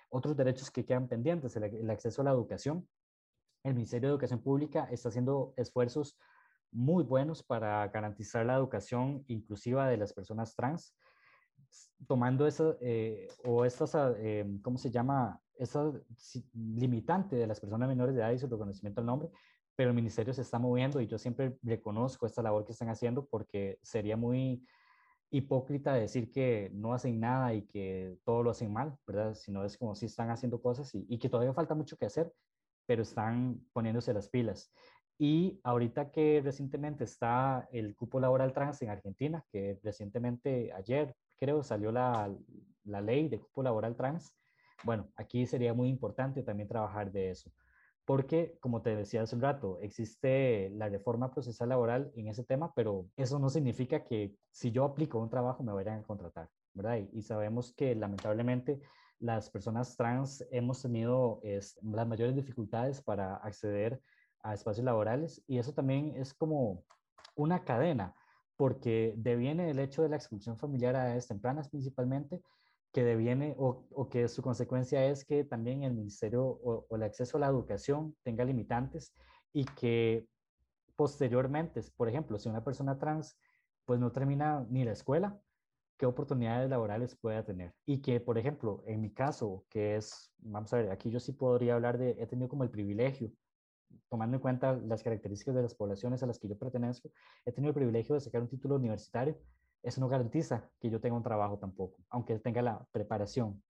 otros 0.10 0.36
derechos 0.36 0.72
que 0.72 0.84
quedan 0.84 1.08
pendientes, 1.08 1.56
el 1.56 1.90
acceso 1.92 2.24
a 2.24 2.26
la 2.26 2.32
educación. 2.32 2.90
El 3.64 3.76
Ministerio 3.76 4.10
de 4.10 4.14
Educación 4.14 4.42
Pública 4.42 4.88
está 4.90 5.10
haciendo 5.10 5.54
esfuerzos 5.56 6.18
muy 6.72 7.04
buenos 7.04 7.44
para 7.44 7.88
garantizar 7.90 8.44
la 8.44 8.56
educación 8.56 9.24
inclusiva 9.28 9.88
de 9.88 9.98
las 9.98 10.14
personas 10.14 10.56
trans, 10.56 10.96
tomando 12.08 12.48
esa, 12.48 12.76
eh, 12.82 13.28
o 13.46 13.66
estas, 13.66 13.96
eh, 14.18 14.46
¿cómo 14.64 14.80
se 14.80 14.90
llama? 14.90 15.40
Esa 15.56 15.92
limitante 16.54 17.36
de 17.36 17.46
las 17.46 17.60
personas 17.60 17.88
menores 17.88 18.16
de 18.16 18.22
edad 18.22 18.32
y 18.32 18.40
su 18.40 18.48
reconocimiento 18.48 19.02
al 19.02 19.08
nombre, 19.08 19.30
pero 19.78 19.92
el 19.92 19.96
ministerio 19.96 20.34
se 20.34 20.42
está 20.42 20.58
moviendo 20.58 21.00
y 21.00 21.08
yo 21.08 21.20
siempre 21.20 21.56
reconozco 21.62 22.26
esta 22.26 22.42
labor 22.42 22.66
que 22.66 22.72
están 22.72 22.90
haciendo 22.90 23.28
porque 23.28 23.78
sería 23.84 24.18
muy 24.18 24.68
hipócrita 25.30 25.94
decir 25.94 26.32
que 26.32 26.72
no 26.74 26.94
hacen 26.94 27.20
nada 27.20 27.54
y 27.54 27.62
que 27.68 28.18
todo 28.26 28.42
lo 28.42 28.50
hacen 28.50 28.74
mal, 28.74 28.98
¿verdad? 29.06 29.36
Sino 29.36 29.64
es 29.64 29.78
como 29.78 29.94
si 29.94 30.08
están 30.08 30.32
haciendo 30.32 30.60
cosas 30.60 30.96
y, 30.96 31.06
y 31.08 31.20
que 31.20 31.30
todavía 31.30 31.54
falta 31.54 31.76
mucho 31.76 31.96
que 31.96 32.08
hacer, 32.08 32.34
pero 32.88 33.04
están 33.04 33.62
poniéndose 33.72 34.14
las 34.16 34.30
pilas. 34.30 34.74
Y 35.20 35.60
ahorita 35.64 36.12
que 36.12 36.42
recientemente 36.44 37.04
está 37.04 37.68
el 37.72 37.96
cupo 37.96 38.20
laboral 38.20 38.54
trans 38.54 38.82
en 38.82 38.90
Argentina, 38.90 39.46
que 39.52 39.80
recientemente 39.84 40.74
ayer 40.74 41.16
creo 41.38 41.62
salió 41.62 41.92
la, 41.92 42.36
la 42.84 43.02
ley 43.02 43.30
de 43.30 43.40
cupo 43.40 43.62
laboral 43.62 43.96
trans, 43.96 44.36
bueno, 44.84 45.12
aquí 45.16 45.46
sería 45.46 45.76
muy 45.76 45.90
importante 45.90 46.42
también 46.42 46.68
trabajar 46.68 47.12
de 47.12 47.30
eso. 47.30 47.52
Porque, 48.08 48.58
como 48.62 48.82
te 48.82 48.96
decía 48.96 49.24
hace 49.24 49.36
un 49.36 49.42
rato, 49.42 49.80
existe 49.82 50.70
la 50.70 50.88
reforma 50.88 51.30
procesal 51.30 51.68
laboral 51.68 52.10
en 52.16 52.30
ese 52.30 52.46
tema, 52.46 52.72
pero 52.74 53.10
eso 53.18 53.38
no 53.38 53.50
significa 53.50 54.06
que 54.06 54.34
si 54.50 54.72
yo 54.72 54.86
aplico 54.86 55.20
un 55.20 55.30
trabajo 55.30 55.62
me 55.62 55.74
vayan 55.74 56.00
a 56.00 56.04
contratar, 56.04 56.50
¿verdad? 56.74 57.00
Y, 57.12 57.22
sabemos 57.22 57.74
que 57.74 57.96
lamentablemente 57.96 58.80
las 59.20 59.50
personas 59.50 59.98
trans 59.98 60.48
hemos 60.52 60.82
tenido 60.82 61.42
las 61.44 62.08
mayores 62.08 62.34
dificultades 62.34 63.02
para 63.02 63.36
acceder 63.36 64.02
a 64.42 64.54
espacios 64.54 64.86
laborales 64.86 65.44
y 65.46 65.58
eso 65.58 65.74
también 65.74 66.14
es 66.16 66.34
como 66.34 66.86
una 67.36 67.66
cadena, 67.66 68.16
porque 68.56 69.16
deviene 69.18 69.70
el 69.70 69.80
hecho 69.80 70.02
de 70.02 70.08
la 70.08 70.16
exclusión 70.16 70.58
familiar 70.58 70.96
a 70.96 71.08
edades 71.08 71.28
tempranas 71.28 71.68
principalmente, 71.68 72.42
que 72.92 73.04
deviene 73.04 73.56
o, 73.58 73.86
o, 73.92 74.10
que 74.10 74.28
su 74.28 74.42
consecuencia 74.42 75.06
es 75.06 75.26
que 75.26 75.44
también 75.44 75.84
el 75.84 75.94
ministerio 75.94 76.44
o, 76.46 76.88
el 76.96 77.04
acceso 77.04 77.38
a 77.38 77.42
la 77.42 77.48
educación 77.48 78.16
tenga 78.24 78.46
limitantes 78.46 79.14
y 79.54 79.66
que 79.66 80.28
posteriormente, 80.96 81.82
por 81.96 82.10
ejemplo, 82.10 82.40
si 82.40 82.50
una 82.50 82.64
persona 82.64 82.98
trans 82.98 83.40
pues 83.86 84.00
no 84.00 84.12
termina 84.12 84.66
ni 84.70 84.84
la 84.84 84.92
escuela, 84.92 85.40
qué 85.98 86.06
oportunidades 86.06 86.70
laborales 86.70 87.16
pueda 87.16 87.44
tener. 87.44 87.74
Y 87.86 88.02
que, 88.02 88.20
por 88.20 88.38
ejemplo, 88.38 88.84
en 88.86 89.02
mi 89.02 89.14
caso, 89.14 89.66
que 89.70 89.96
es, 89.96 90.32
vamos 90.40 90.74
a 90.74 90.78
ver, 90.78 90.92
aquí 90.92 91.10
yo 91.10 91.20
sí 91.20 91.32
podría 91.32 91.76
hablar 91.76 91.98
de, 91.98 92.12
he 92.20 92.28
tenido 92.28 92.50
como 92.50 92.64
el 92.64 92.70
privilegio, 92.70 93.32
tomando 94.10 94.38
en 94.38 94.42
cuenta 94.42 94.74
las 94.74 95.04
características 95.04 95.56
de 95.56 95.64
las 95.64 95.76
poblaciones 95.76 96.22
a 96.22 96.28
las 96.28 96.40
que 96.40 96.48
yo 96.48 96.58
pertenezco, 96.58 97.10
he 97.46 97.52
tenido 97.52 97.70
el 97.70 97.76
privilegio 97.76 98.16
de 98.16 98.22
sacar 98.22 98.42
un 98.42 98.50
título 98.50 98.76
universitario. 98.76 99.38
Eso 99.84 100.02
no 100.02 100.08
garantiza 100.08 100.70
que 100.80 100.90
yo 100.90 101.00
tenga 101.00 101.16
un 101.16 101.24
trabajo 101.24 101.58
tampoco, 101.58 102.04
aunque 102.10 102.40
tenga 102.40 102.62
la 102.62 102.86
preparación, 102.92 103.64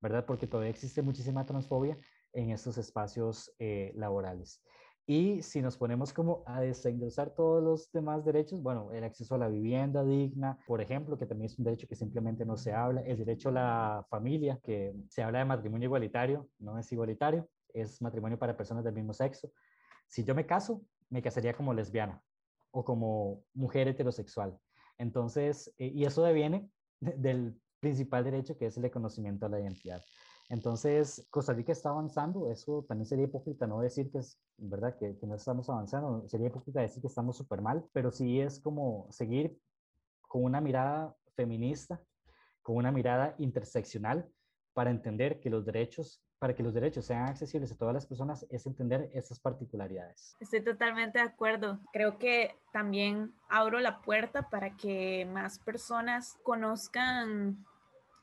¿verdad? 0.00 0.24
Porque 0.26 0.46
todavía 0.46 0.70
existe 0.70 1.02
muchísima 1.02 1.46
transfobia 1.46 1.98
en 2.32 2.50
estos 2.50 2.78
espacios 2.78 3.54
eh, 3.58 3.92
laborales. 3.96 4.62
Y 5.08 5.40
si 5.42 5.62
nos 5.62 5.76
ponemos 5.76 6.12
como 6.12 6.42
a 6.46 6.60
desengrosar 6.60 7.30
todos 7.30 7.62
los 7.62 7.92
demás 7.92 8.24
derechos, 8.24 8.60
bueno, 8.60 8.90
el 8.92 9.04
acceso 9.04 9.36
a 9.36 9.38
la 9.38 9.48
vivienda 9.48 10.02
digna, 10.02 10.58
por 10.66 10.80
ejemplo, 10.80 11.16
que 11.16 11.26
también 11.26 11.46
es 11.46 11.58
un 11.58 11.64
derecho 11.64 11.86
que 11.86 11.94
simplemente 11.94 12.44
no 12.44 12.56
se 12.56 12.72
habla, 12.72 13.02
el 13.02 13.16
derecho 13.16 13.50
a 13.50 13.52
la 13.52 14.06
familia, 14.10 14.58
que 14.64 14.96
se 15.08 15.22
habla 15.22 15.38
de 15.38 15.44
matrimonio 15.44 15.86
igualitario, 15.86 16.48
no 16.58 16.76
es 16.76 16.90
igualitario, 16.90 17.48
es 17.72 18.02
matrimonio 18.02 18.36
para 18.36 18.56
personas 18.56 18.82
del 18.82 18.94
mismo 18.94 19.12
sexo. 19.12 19.52
Si 20.08 20.24
yo 20.24 20.34
me 20.34 20.44
caso, 20.44 20.82
me 21.08 21.22
casaría 21.22 21.54
como 21.54 21.72
lesbiana 21.72 22.20
o 22.72 22.84
como 22.84 23.44
mujer 23.54 23.86
heterosexual. 23.86 24.58
Entonces, 24.98 25.72
eh, 25.78 25.92
y 25.94 26.04
eso 26.04 26.22
deviene 26.22 26.70
del 27.00 27.60
principal 27.80 28.24
derecho 28.24 28.56
que 28.56 28.66
es 28.66 28.76
el 28.76 28.84
reconocimiento 28.84 29.46
a 29.46 29.48
la 29.48 29.60
identidad. 29.60 30.02
Entonces, 30.48 31.26
Costa 31.30 31.52
Rica 31.52 31.72
está 31.72 31.90
avanzando, 31.90 32.50
eso 32.50 32.84
también 32.88 33.06
sería 33.06 33.24
hipócrita 33.24 33.66
no 33.66 33.80
decir 33.80 34.10
que 34.10 34.18
es, 34.18 34.40
¿verdad? 34.56 34.96
Que, 34.96 35.18
que 35.18 35.26
no 35.26 35.34
estamos 35.34 35.68
avanzando, 35.68 36.26
sería 36.28 36.46
hipócrita 36.46 36.80
decir 36.80 37.00
que 37.00 37.08
estamos 37.08 37.36
súper 37.36 37.60
mal, 37.60 37.84
pero 37.92 38.12
sí 38.12 38.40
es 38.40 38.60
como 38.60 39.08
seguir 39.10 39.58
con 40.28 40.44
una 40.44 40.60
mirada 40.60 41.16
feminista, 41.34 42.00
con 42.62 42.76
una 42.76 42.92
mirada 42.92 43.34
interseccional 43.38 44.28
para 44.72 44.90
entender 44.90 45.40
que 45.40 45.50
los 45.50 45.64
derechos, 45.64 46.22
para 46.38 46.54
que 46.54 46.62
los 46.62 46.74
derechos 46.74 47.06
sean 47.06 47.28
accesibles 47.28 47.72
a 47.72 47.76
todas 47.76 47.94
las 47.94 48.06
personas, 48.06 48.46
es 48.50 48.66
entender 48.66 49.10
esas 49.14 49.40
particularidades. 49.40 50.36
Estoy 50.40 50.62
totalmente 50.62 51.18
de 51.18 51.24
acuerdo. 51.24 51.80
Creo 51.92 52.18
que 52.18 52.54
también 52.72 53.32
abro 53.48 53.80
la 53.80 54.00
puerta 54.02 54.48
para 54.50 54.76
que 54.76 55.26
más 55.32 55.58
personas 55.58 56.38
conozcan 56.42 57.64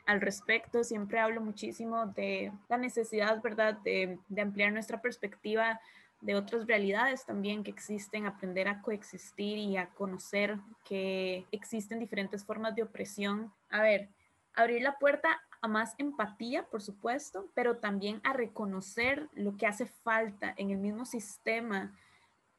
al 0.05 0.21
respecto. 0.21 0.83
Siempre 0.83 1.19
hablo 1.19 1.41
muchísimo 1.41 2.07
de 2.07 2.51
la 2.69 2.77
necesidad, 2.77 3.41
¿verdad?, 3.41 3.79
de, 3.83 4.19
ampliar 4.39 4.71
nuestra 4.71 5.01
perspectiva 5.01 5.79
de 6.21 6.35
otras 6.35 6.67
realidades 6.67 7.25
también 7.25 7.63
que 7.63 7.71
existen, 7.71 8.25
aprender 8.25 8.69
a 8.69 8.81
coexistir 8.81 9.57
y 9.57 9.75
a 9.75 9.89
conocer 9.89 10.57
que 10.85 11.45
existen 11.51 11.99
diferentes 11.99 12.45
formas 12.45 12.75
de 12.75 12.83
opresión. 12.83 13.51
A 13.69 13.81
ver, 13.81 14.07
abrir 14.53 14.81
la 14.83 14.97
puerta 14.99 15.41
a 15.63 15.67
más 15.69 15.95
empatía, 15.97 16.67
por 16.67 16.81
supuesto, 16.81 17.49
pero 17.53 17.77
también 17.77 18.19
a 18.25 18.33
reconocer 18.33 19.29
lo 19.31 19.55
que 19.55 19.65
hace 19.65 19.85
falta 19.85 20.53
en 20.57 20.71
el 20.71 20.77
mismo 20.77 21.05
sistema, 21.05 21.97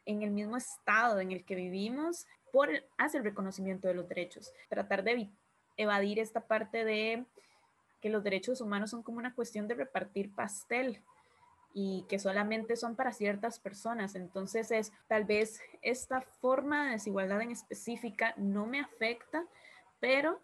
en 0.07 0.23
el 0.23 0.31
mismo 0.31 0.57
estado 0.57 1.21
en 1.21 1.31
el 1.31 1.45
que 1.45 1.55
vivimos, 1.55 2.27
por 2.51 2.71
hacer 2.97 3.19
el 3.19 3.27
reconocimiento 3.27 3.89
de 3.89 3.95
los 3.95 4.09
derechos. 4.09 4.51
Tratar 4.71 5.05
de 5.05 5.29
evadir 5.77 6.19
esta 6.19 6.47
parte 6.47 6.87
de 6.87 7.27
que 8.01 8.09
los 8.09 8.25
derechos 8.25 8.63
humanos 8.63 8.91
son 8.91 9.03
como 9.03 9.19
una 9.19 9.35
cuestión 9.35 9.69
de 9.69 9.75
repartir 9.75 10.35
pastel 10.35 11.03
y 11.75 12.07
que 12.09 12.19
solamente 12.19 12.75
son 12.75 12.97
para 12.97 13.13
ciertas 13.13 13.59
personas. 13.59 14.15
Entonces 14.15 14.71
es 14.71 14.93
tal 15.09 15.25
vez 15.25 15.61
esta 15.83 16.23
forma 16.23 16.87
de 16.87 16.93
desigualdad 16.93 17.43
en 17.43 17.51
específica 17.51 18.33
no 18.39 18.65
me 18.65 18.81
afecta, 18.81 19.45
pero 20.01 20.41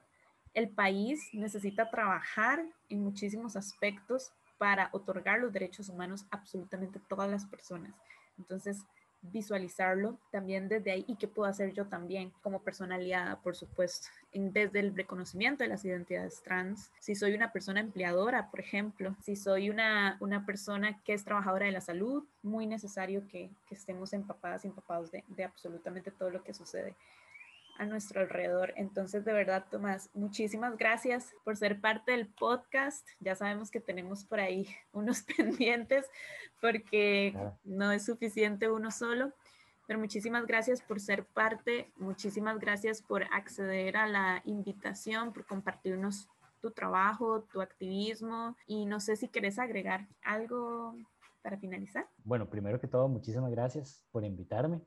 el 0.54 0.68
país 0.68 1.28
necesita 1.32 1.90
trabajar 1.90 2.64
en 2.88 3.02
muchísimos 3.02 3.56
aspectos 3.56 4.32
para 4.58 4.90
otorgar 4.92 5.40
los 5.40 5.52
derechos 5.52 5.88
humanos 5.88 6.26
a 6.30 6.36
absolutamente 6.36 7.00
todas 7.08 7.30
las 7.30 7.46
personas. 7.46 7.94
Entonces, 8.36 8.84
visualizarlo 9.22 10.18
también 10.30 10.68
desde 10.68 10.92
ahí 10.92 11.04
y 11.06 11.16
qué 11.16 11.28
puedo 11.28 11.48
hacer 11.48 11.72
yo 11.74 11.86
también 11.86 12.32
como 12.42 12.62
persona 12.62 12.94
aliada, 12.94 13.40
por 13.40 13.54
supuesto, 13.54 14.08
desde 14.32 14.80
el 14.80 14.96
reconocimiento 14.96 15.62
de 15.62 15.68
las 15.68 15.84
identidades 15.84 16.42
trans. 16.42 16.90
Si 17.00 17.14
soy 17.14 17.34
una 17.34 17.52
persona 17.52 17.80
empleadora, 17.80 18.50
por 18.50 18.60
ejemplo, 18.60 19.16
si 19.22 19.36
soy 19.36 19.68
una, 19.68 20.16
una 20.20 20.46
persona 20.46 21.02
que 21.02 21.12
es 21.12 21.24
trabajadora 21.24 21.66
de 21.66 21.72
la 21.72 21.82
salud, 21.82 22.24
muy 22.42 22.66
necesario 22.66 23.26
que, 23.28 23.50
estemos 23.70 24.12
empapadas 24.12 24.64
y 24.64 24.68
empapados 24.68 25.10
de 25.10 25.44
absolutamente 25.44 26.10
todo 26.10 26.30
lo 26.30 26.42
que 26.42 26.52
sucede 26.52 26.96
a 27.80 27.86
nuestro 27.86 28.20
alrededor. 28.20 28.74
Entonces, 28.76 29.24
de 29.24 29.32
verdad, 29.32 29.64
Tomás, 29.70 30.10
muchísimas 30.12 30.76
gracias 30.76 31.32
por 31.44 31.56
ser 31.56 31.80
parte 31.80 32.12
del 32.12 32.28
podcast. 32.28 33.08
Ya 33.20 33.34
sabemos 33.34 33.70
que 33.70 33.80
tenemos 33.80 34.22
por 34.26 34.38
ahí 34.38 34.68
unos 34.92 35.22
pendientes 35.22 36.04
porque 36.60 37.34
no 37.64 37.90
es 37.90 38.04
suficiente 38.04 38.70
uno 38.70 38.90
solo, 38.90 39.32
pero 39.86 39.98
muchísimas 39.98 40.46
gracias 40.46 40.82
por 40.82 41.00
ser 41.00 41.24
parte, 41.24 41.90
muchísimas 41.96 42.58
gracias 42.58 43.00
por 43.00 43.24
acceder 43.32 43.96
a 43.96 44.06
la 44.06 44.42
invitación, 44.44 45.32
por 45.32 45.46
compartirnos 45.46 46.28
tu 46.60 46.72
trabajo, 46.72 47.44
tu 47.50 47.62
activismo 47.62 48.58
y 48.66 48.84
no 48.84 49.00
sé 49.00 49.16
si 49.16 49.28
querés 49.28 49.58
agregar 49.58 50.06
algo 50.22 50.94
para 51.40 51.56
finalizar. 51.56 52.06
Bueno, 52.24 52.50
primero 52.50 52.78
que 52.78 52.88
todo, 52.88 53.08
muchísimas 53.08 53.50
gracias 53.50 54.04
por 54.12 54.22
invitarme 54.22 54.82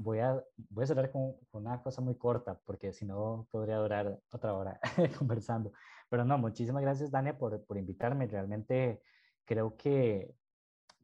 voy 0.00 0.18
a, 0.18 0.42
voy 0.70 0.84
a 0.84 0.86
cerrar 0.86 1.10
con, 1.10 1.36
una 1.52 1.82
cosa 1.82 2.00
muy 2.00 2.14
corta, 2.16 2.58
porque 2.64 2.92
si 2.92 3.04
no 3.04 3.46
podría 3.50 3.76
durar 3.76 4.18
otra 4.32 4.54
hora 4.54 4.80
conversando. 5.18 5.72
Pero 6.08 6.24
no, 6.24 6.38
muchísimas 6.38 6.82
gracias, 6.82 7.10
Dania, 7.10 7.36
por, 7.38 7.62
por 7.64 7.76
invitarme. 7.76 8.26
Realmente 8.26 9.02
creo 9.44 9.76
que 9.76 10.34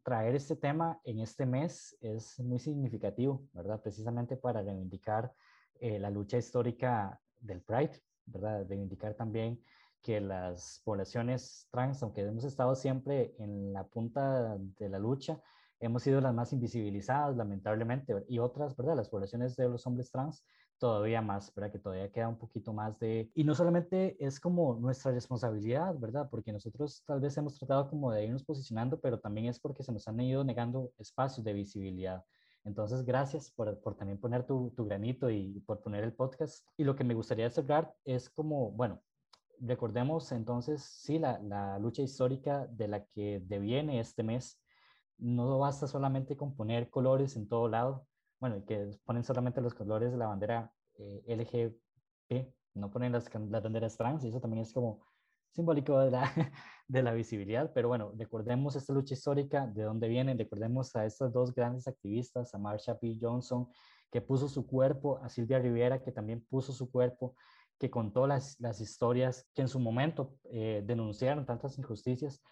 traer 0.03 0.34
este 0.34 0.57
tema 0.57 1.01
en 1.05 1.20
este 1.20 1.44
mes 1.44 1.97
es 2.01 2.38
muy 2.40 2.59
significativo, 2.59 3.47
¿verdad? 3.53 3.82
Precisamente 3.82 4.36
para 4.36 4.62
reivindicar 4.62 5.32
eh, 5.80 5.99
la 5.99 6.11
lucha 6.11 6.38
histórica 6.38 7.20
del 7.38 7.61
Pride, 7.61 8.03
¿verdad? 8.24 8.66
Reivindicar 8.66 9.14
también 9.14 9.62
que 10.01 10.20
las 10.20 10.80
poblaciones 10.84 11.68
trans, 11.70 12.03
aunque 12.03 12.22
hemos 12.22 12.44
estado 12.44 12.74
siempre 12.76 13.34
en 13.38 13.72
la 13.72 13.84
punta 13.84 14.57
de 14.57 14.88
la 14.88 14.99
lucha, 14.99 15.40
hemos 15.81 16.03
sido 16.03 16.20
las 16.20 16.35
más 16.35 16.53
invisibilizadas, 16.53 17.37
lamentablemente, 17.37 18.24
y 18.29 18.39
otras, 18.39 18.77
¿verdad? 18.77 18.97
Las 18.97 19.09
poblaciones 19.09 19.57
de 19.57 19.68
los 19.68 19.87
hombres 19.87 20.11
trans 20.11 20.45
todavía 20.79 21.22
más, 21.22 21.53
¿verdad? 21.55 21.72
Que 21.72 21.79
todavía 21.79 22.11
queda 22.12 22.29
un 22.29 22.39
poquito 22.39 22.72
más 22.72 22.99
de... 22.99 23.31
Y 23.35 23.45
no 23.45 23.55
solamente 23.55 24.16
es 24.24 24.41
como 24.41 24.74
nuestra 24.77 25.12
responsabilidad, 25.12 25.99
¿verdad? 25.99 26.29
Porque 26.31 26.53
nosotros 26.53 27.03
tal 27.07 27.20
vez 27.20 27.37
hemos 27.37 27.59
tratado 27.59 27.89
como 27.89 28.12
de 28.12 28.24
irnos 28.24 28.45
posicionando, 28.45 29.01
pero 29.01 29.18
también 29.18 29.47
es 29.47 29.59
porque 29.59 29.83
se 29.83 29.93
nos 29.93 30.07
han 30.09 30.20
ido 30.20 30.45
negando 30.45 30.93
espacios 30.99 31.45
de 31.45 31.53
visibilidad. 31.53 32.24
Entonces, 32.64 33.05
gracias 33.05 33.51
por, 33.51 33.79
por 33.81 33.95
también 33.95 34.18
poner 34.18 34.45
tu, 34.45 34.72
tu, 34.77 34.85
granito 34.85 35.31
y 35.31 35.61
por 35.61 35.81
poner 35.83 36.05
el 36.05 36.12
podcast. 36.12 36.66
Y 36.77 36.85
lo 36.85 36.97
que 36.97 37.05
me 37.05 37.14
gustaría 37.14 37.49
cerrar 37.49 37.95
es 38.05 38.29
como, 38.29 38.72
bueno, 38.72 39.01
recordemos 39.61 40.33
entonces, 40.33 40.83
sí, 40.83 41.18
la, 41.18 41.39
la 41.39 41.79
lucha 41.79 42.03
histórica 42.03 42.66
de 42.66 42.89
la 42.89 43.05
que 43.07 43.41
deviene 43.47 44.01
este 44.01 44.22
mes 44.24 44.61
no 45.19 45.59
basta 45.59 45.87
solamente 45.87 46.37
con 46.37 46.55
poner 46.55 46.91
colores 46.91 47.37
en 47.37 47.49
todo 47.49 47.69
lado, 47.69 48.07
bueno, 48.41 48.64
que 48.67 48.91
ponen 49.05 49.25
solamente 49.25 49.61
los 49.61 49.75
colores 49.75 50.12
de 50.12 50.19
la 50.19 50.27
bandera 50.27 50.73
eh, 50.99 51.23
LGP, 51.27 52.53
no 52.75 52.91
ponen 52.91 53.12
las, 53.12 53.33
las, 53.35 53.62
banderas 53.62 53.97
trans, 53.97 54.25
eso 54.25 54.41
también 54.41 54.62
es 54.62 54.73
como 54.73 55.01
simbólico 55.51 55.99
de 55.99 56.11
la, 56.11 56.31
de 56.89 57.03
la 57.03 57.12
visibilidad, 57.12 57.73
pero 57.73 57.89
bueno, 57.89 58.12
recordemos 58.17 58.77
esta 58.77 58.93
lucha 58.93 59.14
histórica, 59.14 59.67
de 59.67 59.83
dónde 59.83 60.09
vienen, 60.09 60.39
recordemos 60.39 60.95
a 60.95 61.07
estas 61.07 61.33
dos 61.33 61.55
grandes 61.55 61.89
activistas, 61.89 62.55
a 62.55 62.59
Marsha 62.59 62.99
P. 62.99 63.17
Johnson, 63.21 63.69
que 64.11 64.21
puso 64.21 64.49
su 64.49 64.67
cuerpo, 64.67 65.19
a 65.23 65.29
Silvia 65.29 65.59
Rivera, 65.59 66.03
que 66.03 66.12
también 66.12 66.45
puso 66.49 66.73
su 66.73 66.91
cuerpo, 66.91 67.35
que 67.79 67.91
contó 67.91 68.27
las, 68.27 68.59
las 68.61 68.81
historias 68.81 69.49
que 69.55 69.62
en 69.62 69.69
su 69.69 69.79
momento 69.81 70.35
eh, 70.45 70.83
denunciaron 70.87 71.45
tantas 71.45 71.79
injusticias 71.79 72.43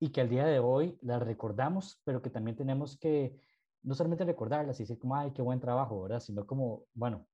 y 0.00 0.08
que 0.10 0.22
al 0.22 0.30
día 0.30 0.46
de 0.46 0.58
hoy 0.58 0.98
las 1.02 1.22
recordamos, 1.22 2.00
pero 2.04 2.22
que 2.22 2.30
también 2.30 2.56
tenemos 2.56 2.96
que 2.98 3.38
no 3.82 3.94
solamente 3.94 4.24
recordarlas 4.24 4.80
y 4.80 4.84
decir 4.84 4.98
como, 4.98 5.14
ay, 5.14 5.30
qué 5.32 5.42
buen 5.42 5.60
trabajo, 5.60 6.02
¿verdad? 6.02 6.20
Sino 6.20 6.46
como, 6.46 6.84
bueno, 6.94 7.26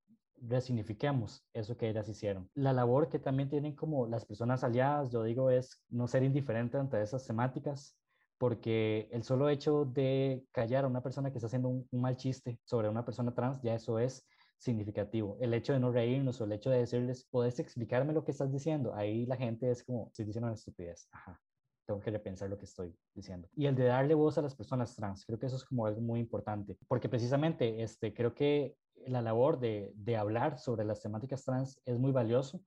resignifiquemos 0.42 1.46
eso 1.52 1.76
que 1.76 1.88
ellas 1.88 2.08
hicieron. 2.08 2.50
La 2.54 2.72
labor 2.72 3.08
que 3.08 3.20
también 3.20 3.48
tienen 3.48 3.74
como 3.74 4.06
las 4.06 4.26
personas 4.26 4.64
aliadas, 4.64 5.10
yo 5.12 5.22
digo, 5.22 5.50
es 5.50 5.80
no 5.88 6.08
ser 6.08 6.24
indiferente 6.24 6.76
ante 6.76 7.00
esas 7.00 7.24
temáticas, 7.24 7.96
porque 8.36 9.08
el 9.12 9.22
solo 9.22 9.48
hecho 9.48 9.84
de 9.84 10.44
callar 10.52 10.84
a 10.84 10.88
una 10.88 11.02
persona 11.02 11.30
que 11.30 11.38
está 11.38 11.46
haciendo 11.46 11.68
un, 11.68 11.88
mal 11.92 12.16
chiste 12.16 12.60
sobre 12.64 12.88
una 12.88 13.04
persona 13.04 13.32
trans, 13.32 13.62
ya 13.62 13.74
eso 13.74 13.98
es 14.00 14.26
significativo. 14.58 15.38
El 15.40 15.54
hecho 15.54 15.72
de 15.72 15.80
no 15.80 15.92
reírnos 15.92 16.40
o 16.40 16.44
el 16.44 16.52
hecho 16.52 16.70
de 16.70 16.78
decirles, 16.78 17.26
¿puedes 17.30 17.60
explicarme 17.60 18.12
lo 18.12 18.24
que 18.24 18.32
estás 18.32 18.52
diciendo? 18.52 18.94
Ahí 18.94 19.24
la 19.26 19.36
gente 19.36 19.70
es 19.70 19.84
como, 19.84 20.08
estoy 20.08 20.24
diciendo 20.24 20.48
una 20.48 20.54
estupidez. 20.54 21.08
Ajá 21.12 21.40
tengo 21.87 22.01
que 22.01 22.11
repensar 22.11 22.51
lo 22.51 22.59
que 22.59 22.64
estoy 22.64 22.95
diciendo. 23.14 23.49
Y 23.55 23.66
el 23.66 23.74
de 23.74 23.84
darle 23.84 24.14
voz 24.14 24.37
a 24.39 24.43
las 24.43 24.55
personas 24.55 24.95
trans, 24.95 25.24
creo 25.24 25.39
que 25.39 25.47
eso 25.47 25.57
es 25.57 25.64
como 25.64 25.87
algo 25.87 26.01
muy 26.01 26.20
importante, 26.20 26.76
porque 26.89 27.09
precisamente 27.09 27.82
este, 27.82 28.12
creo 28.12 28.34
que 28.34 28.76
la 29.07 29.22
labor 29.22 29.59
de, 29.59 29.93
de 29.95 30.16
hablar 30.16 30.59
sobre 30.59 30.84
las 30.84 31.01
temáticas 31.01 31.45
trans 31.45 31.80
es 31.84 31.99
muy 31.99 32.12
valioso, 32.12 32.61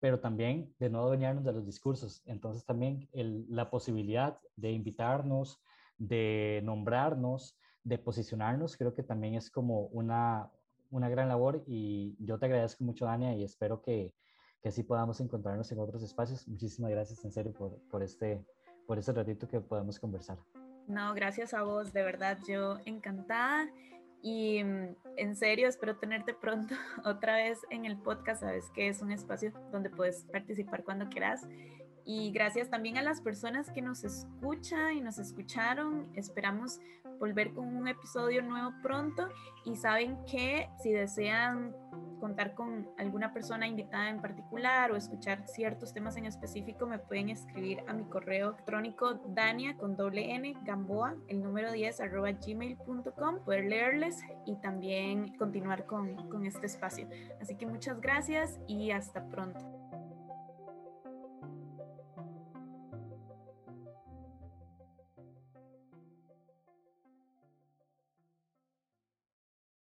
pero 0.00 0.20
también 0.20 0.74
de 0.78 0.90
no 0.90 1.00
adueñarnos 1.00 1.44
de 1.44 1.52
los 1.52 1.66
discursos. 1.66 2.22
Entonces 2.26 2.64
también 2.64 3.08
la 3.12 3.70
posibilidad 3.70 4.38
de 4.56 4.72
invitarnos, 4.72 5.60
de 5.96 6.60
nombrarnos, 6.64 7.58
de 7.84 7.98
posicionarnos, 7.98 8.76
creo 8.76 8.94
que 8.94 9.02
también 9.02 9.34
es 9.34 9.50
como 9.50 9.86
una, 9.86 10.50
una 10.90 11.08
gran 11.08 11.28
labor 11.28 11.62
y 11.66 12.16
yo 12.20 12.38
te 12.38 12.46
agradezco 12.46 12.84
mucho, 12.84 13.06
Dania, 13.06 13.34
y 13.34 13.44
espero 13.44 13.82
que, 13.82 14.14
que 14.62 14.68
así 14.68 14.82
podamos 14.82 15.20
encontrarnos 15.20 15.70
en 15.72 15.78
otros 15.78 16.02
espacios. 16.02 16.46
Muchísimas 16.48 16.90
gracias, 16.90 17.24
en 17.24 17.32
serio, 17.32 17.52
por, 17.52 17.78
por, 17.90 18.02
este, 18.02 18.44
por 18.86 18.98
este 18.98 19.12
ratito 19.12 19.48
que 19.48 19.60
podemos 19.60 19.98
conversar. 19.98 20.38
No, 20.86 21.14
gracias 21.14 21.52
a 21.54 21.62
vos, 21.62 21.92
de 21.92 22.02
verdad, 22.02 22.38
yo 22.48 22.78
encantada. 22.86 23.68
Y 24.22 24.64
mm, 24.64 24.96
en 25.16 25.36
serio, 25.36 25.68
espero 25.68 25.96
tenerte 25.96 26.34
pronto 26.34 26.74
otra 27.04 27.36
vez 27.36 27.60
en 27.70 27.84
el 27.84 27.96
podcast. 27.98 28.40
Sabes 28.40 28.70
que 28.70 28.88
es 28.88 29.02
un 29.02 29.12
espacio 29.12 29.52
donde 29.70 29.90
puedes 29.90 30.24
participar 30.24 30.84
cuando 30.84 31.08
quieras. 31.08 31.46
Y 32.10 32.30
gracias 32.30 32.70
también 32.70 32.96
a 32.96 33.02
las 33.02 33.20
personas 33.20 33.70
que 33.70 33.82
nos 33.82 34.02
escuchan 34.02 34.96
y 34.96 35.02
nos 35.02 35.18
escucharon. 35.18 36.08
Esperamos 36.14 36.80
volver 37.20 37.52
con 37.52 37.76
un 37.76 37.86
episodio 37.86 38.40
nuevo 38.40 38.72
pronto. 38.82 39.28
Y 39.66 39.76
saben 39.76 40.16
que 40.24 40.70
si 40.82 40.90
desean 40.90 41.76
contar 42.18 42.54
con 42.54 42.88
alguna 42.96 43.34
persona 43.34 43.66
invitada 43.66 44.08
en 44.08 44.22
particular 44.22 44.90
o 44.90 44.96
escuchar 44.96 45.46
ciertos 45.48 45.92
temas 45.92 46.16
en 46.16 46.24
específico, 46.24 46.86
me 46.86 46.98
pueden 46.98 47.28
escribir 47.28 47.80
a 47.86 47.92
mi 47.92 48.04
correo 48.04 48.52
electrónico 48.52 49.20
dania 49.26 49.76
con 49.76 49.94
doble 49.94 50.34
n 50.34 50.56
gamboa, 50.64 51.14
el 51.28 51.42
número 51.42 51.70
10 51.72 52.00
arroba 52.00 52.32
gmail.com, 52.32 53.44
poder 53.44 53.66
leerles 53.66 54.24
y 54.46 54.56
también 54.56 55.36
continuar 55.36 55.84
con, 55.84 56.30
con 56.30 56.46
este 56.46 56.64
espacio. 56.64 57.06
Así 57.38 57.54
que 57.56 57.66
muchas 57.66 58.00
gracias 58.00 58.58
y 58.66 58.92
hasta 58.92 59.28
pronto. 59.28 59.77